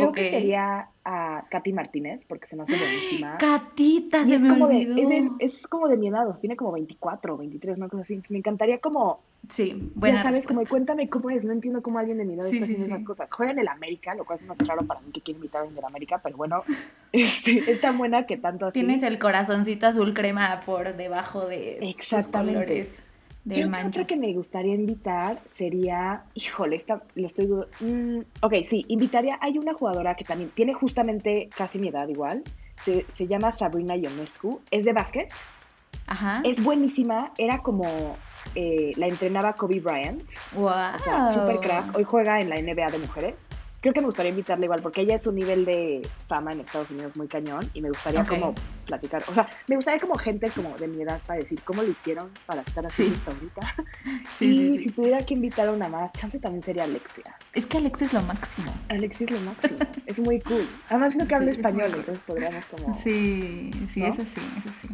Creo 0.00 0.12
que 0.12 0.30
sería 0.30 0.88
a 1.04 1.44
Katy 1.50 1.72
Martínez, 1.72 2.20
porque 2.28 2.46
se 2.46 2.56
me 2.56 2.62
hace 2.64 2.76
buenísima. 2.76 3.36
Catita, 3.38 4.24
se 4.24 4.34
es 4.36 4.42
me 4.42 4.48
como, 4.50 4.68
de, 4.68 4.76
olvidó. 4.76 4.96
es, 4.96 5.08
de, 5.08 5.30
es 5.40 5.66
como 5.66 5.88
de 5.88 5.96
mi 5.96 6.08
edad, 6.08 6.26
tiene 6.40 6.56
como 6.56 6.72
24, 6.72 7.36
23, 7.36 7.76
una 7.76 7.88
cosa 7.88 8.02
así. 8.02 8.20
Me 8.30 8.38
encantaría 8.38 8.78
como, 8.78 9.20
Sí, 9.48 9.90
buena 9.94 10.16
ya 10.16 10.22
sabes, 10.24 10.38
respuesta. 10.38 10.48
como 10.54 10.68
cuéntame 10.68 11.08
cómo 11.08 11.30
es, 11.30 11.44
no 11.44 11.52
entiendo 11.52 11.80
cómo 11.82 11.98
alguien 12.00 12.18
de 12.18 12.24
mi 12.24 12.34
edad 12.34 12.44
Sí, 12.48 12.56
está 12.56 12.66
sí, 12.66 12.72
haciendo 12.72 12.86
sí. 12.86 12.92
esas 12.92 13.06
cosas. 13.06 13.32
Juega 13.32 13.52
en 13.52 13.60
el 13.60 13.68
América, 13.68 14.14
lo 14.14 14.24
cual 14.24 14.38
es 14.40 14.46
más 14.46 14.58
raro 14.58 14.84
para 14.84 15.00
mí 15.00 15.12
que 15.12 15.20
quiera 15.20 15.36
invitar 15.36 15.58
a 15.60 15.62
alguien 15.62 15.76
del 15.76 15.84
América, 15.84 16.20
pero 16.22 16.36
bueno, 16.36 16.62
este, 17.12 17.70
es 17.70 17.80
tan 17.80 17.96
buena 17.98 18.26
que 18.26 18.36
tanto 18.36 18.66
así. 18.66 18.80
Tienes 18.80 19.02
el 19.04 19.18
corazoncito 19.20 19.86
azul 19.86 20.14
crema 20.14 20.60
por 20.66 20.96
debajo 20.96 21.46
de 21.46 21.76
tus 21.80 21.88
Exactamente. 21.90 22.58
colores 22.64 23.02
del 23.46 23.70
Creo 23.92 24.06
que 24.06 24.16
me 24.16 24.32
gustaría 24.34 24.74
invitar 24.74 25.40
sería, 25.46 26.24
híjole, 26.34 26.76
esta 26.76 27.00
lo 27.14 27.26
estoy 27.26 27.46
dudando. 27.46 27.72
Mm, 27.80 28.20
ok, 28.42 28.54
sí, 28.64 28.84
invitaría, 28.88 29.38
hay 29.40 29.56
una 29.56 29.72
jugadora 29.72 30.14
que 30.14 30.24
también 30.24 30.50
tiene 30.50 30.74
justamente 30.74 31.48
casi 31.56 31.78
mi 31.78 31.88
edad 31.88 32.08
igual, 32.08 32.42
se, 32.84 33.06
se 33.08 33.26
llama 33.28 33.52
Sabrina 33.52 33.96
Ionescu, 33.96 34.60
es 34.70 34.84
de 34.84 34.92
básquet, 34.92 35.28
Ajá. 36.08 36.42
es 36.44 36.60
buenísima, 36.62 37.32
era 37.38 37.62
como, 37.62 38.16
eh, 38.56 38.94
la 38.96 39.06
entrenaba 39.06 39.52
Kobe 39.52 39.80
Bryant, 39.80 40.28
Wow. 40.52 40.66
o 40.66 40.98
sea, 40.98 41.32
super 41.32 41.60
crack, 41.60 41.96
hoy 41.96 42.02
juega 42.04 42.40
en 42.40 42.48
la 42.48 42.56
NBA 42.58 42.90
de 42.90 42.98
mujeres. 42.98 43.50
Creo 43.86 43.94
que 43.94 44.00
me 44.00 44.06
gustaría 44.06 44.30
invitarla 44.30 44.64
igual, 44.64 44.82
porque 44.82 45.02
ella 45.02 45.14
es 45.14 45.28
un 45.28 45.36
nivel 45.36 45.64
de 45.64 46.02
fama 46.26 46.50
en 46.50 46.58
Estados 46.58 46.90
Unidos 46.90 47.14
muy 47.14 47.28
cañón 47.28 47.70
y 47.72 47.80
me 47.80 47.88
gustaría 47.88 48.24
como 48.24 48.52
platicar, 48.84 49.22
o 49.28 49.32
sea, 49.32 49.48
me 49.68 49.76
gustaría 49.76 50.00
como 50.00 50.16
gente 50.18 50.50
como 50.50 50.76
de 50.76 50.88
mi 50.88 51.02
edad 51.02 51.20
para 51.24 51.38
decir 51.38 51.60
cómo 51.62 51.84
lo 51.84 51.90
hicieron 51.92 52.28
para 52.46 52.62
estar 52.62 52.84
así 52.84 53.04
Sí. 53.04 53.20
ahorita. 53.24 53.74
Sí, 54.36 54.46
y 54.50 54.72
sí, 54.72 54.82
si 54.82 54.90
tuviera 54.90 55.18
que 55.24 55.34
invitar 55.34 55.68
a 55.68 55.70
una 55.70 55.88
más, 55.88 56.10
chance 56.14 56.36
también 56.40 56.64
sería 56.64 56.82
Alexia. 56.82 57.36
Es 57.52 57.64
que 57.66 57.78
Alex 57.78 58.02
es 58.02 58.12
lo 58.12 58.22
máximo. 58.22 58.74
Alexia 58.88 59.24
es 59.26 59.30
lo 59.30 59.40
máximo, 59.42 59.78
es 60.06 60.18
muy 60.18 60.40
cool. 60.40 60.66
Además 60.88 61.14
no 61.14 61.28
que 61.28 61.34
es 61.36 61.40
muy 61.42 61.50
español, 61.50 61.86
cool. 61.90 61.98
entonces 62.00 62.24
podríamos 62.26 62.66
como... 62.66 62.92
Sí, 63.04 63.70
sí, 63.94 64.00
¿No? 64.00 64.06
eso 64.08 64.22
sí, 64.26 64.40
eso 64.58 64.70
sí. 64.82 64.88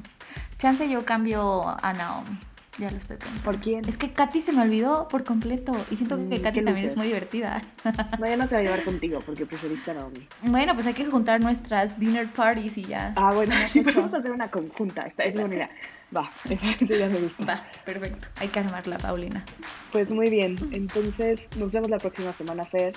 Chance 0.59 0.87
yo 0.91 1.03
cambio 1.07 1.65
a 1.83 1.95
Naomi. 1.95 2.39
Ya 2.79 2.91
lo 2.91 2.97
estoy 2.97 3.19
pensando. 3.19 3.43
¿Por 3.43 3.59
quién? 3.59 3.87
Es 3.87 3.97
que 3.99 4.13
Katy 4.13 4.41
se 4.41 4.53
me 4.53 4.63
olvidó 4.63 5.07
por 5.09 5.25
completo. 5.25 5.73
Y 5.91 5.97
siento 5.97 6.17
que 6.17 6.39
Mm, 6.39 6.43
Katy 6.43 6.65
también 6.65 6.87
es 6.87 6.97
muy 6.97 7.07
divertida. 7.09 7.63
No, 8.19 8.27
ya 8.27 8.37
no 8.37 8.49
se 8.49 8.55
va 8.55 8.61
a 8.61 8.65
llevar 8.65 8.85
contigo 8.85 9.19
porque 9.25 9.45
preferiste 9.45 9.91
a 9.91 9.95
Naomi. 9.95 10.27
Bueno, 10.43 10.75
pues 10.75 10.87
hay 10.87 10.95
que 10.95 11.05
juntar 11.05 11.41
nuestras 11.41 11.99
dinner 11.99 12.29
parties 12.33 12.79
y 12.79 12.85
ya. 12.85 13.13
Ah, 13.17 13.33
bueno, 13.35 13.55
sí, 13.69 13.81
podemos 13.83 14.15
hacer 14.15 14.31
una 14.31 14.49
conjunta, 14.51 15.03
esta 15.03 15.25
es 15.25 15.35
buena 15.35 15.55
idea. 15.55 15.71
Va, 16.17 16.31
eso 16.81 16.95
ya 16.95 17.09
me 17.09 17.19
gusta. 17.21 17.45
Va, 17.45 17.67
perfecto. 17.85 18.27
Hay 18.41 18.49
que 18.49 18.61
armarla, 18.61 18.99
Paulina. 18.99 19.45
Pues 19.93 20.11
muy 20.11 20.31
bien, 20.31 20.57
entonces 20.73 21.49
nos 21.57 21.73
vemos 21.73 21.91
la 21.91 21.99
próxima 21.99 22.33
semana, 22.35 22.65
Fer. 22.65 22.95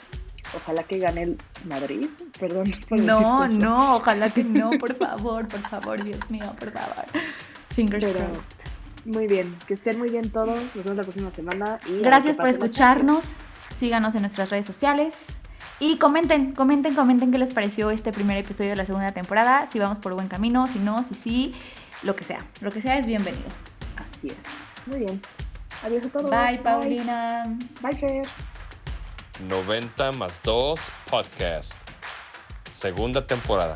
Ojalá 0.56 0.84
que 0.84 1.00
gane 1.00 1.24
el 1.24 1.38
Madrid. 1.68 2.08
Perdón 2.40 2.72
por 2.88 3.00
No, 3.00 3.48
no, 3.48 3.96
ojalá 3.98 4.30
que 4.30 4.44
no, 4.44 4.70
por 4.80 4.96
favor, 4.96 5.48
por 5.48 5.60
favor, 5.62 6.04
Dios 6.04 6.30
mío, 6.30 6.54
por 6.60 6.72
favor. 6.72 7.06
Fingers 7.76 8.06
Pero 8.06 8.20
crossed. 8.20 8.65
Muy 9.06 9.28
bien, 9.28 9.58
que 9.68 9.76
estén 9.76 9.98
muy 10.00 10.10
bien 10.10 10.30
todos. 10.32 10.58
Nos 10.76 10.84
vemos 10.84 10.98
la 10.98 11.04
próxima 11.04 11.32
semana. 11.32 11.80
Y 11.88 12.00
Gracias 12.00 12.38
por 12.38 12.48
escucharnos. 12.48 13.38
Síganos 13.76 14.16
en 14.16 14.22
nuestras 14.22 14.50
redes 14.50 14.66
sociales. 14.66 15.16
Y 15.80 15.98
comenten, 15.98 16.54
comenten, 16.54 16.96
comenten 16.96 17.32
qué 17.32 17.38
les 17.38 17.54
pareció 17.54 17.92
este 17.92 18.12
primer 18.12 18.38
episodio 18.38 18.72
de 18.72 18.76
la 18.78 18.86
segunda 18.86 19.12
temporada. 19.12 19.70
Si 19.72 19.80
vamos 19.80 20.00
por 20.00 20.14
buen 20.14 20.28
camino, 20.28 20.68
si 20.68 20.80
no, 20.80 21.04
si 21.04 21.16
sí, 21.16 21.56
lo 22.04 22.16
que 22.16 22.24
sea. 22.24 22.40
Lo 22.62 22.72
que 22.72 22.82
sea 22.82 22.98
es 22.98 23.06
bienvenido. 23.06 23.48
Así 23.98 24.28
es. 24.28 24.88
Muy 24.88 25.00
bien. 25.00 25.22
Adiós 25.84 26.06
a 26.06 26.10
todos. 26.10 26.32
Bye, 26.32 26.60
Paulina. 26.60 27.44
Bye, 27.82 27.96
Fer. 27.96 28.28
90 29.50 30.14
más 30.14 30.34
2 30.44 30.80
podcast. 31.10 31.72
Segunda 32.80 33.26
temporada. 33.28 33.76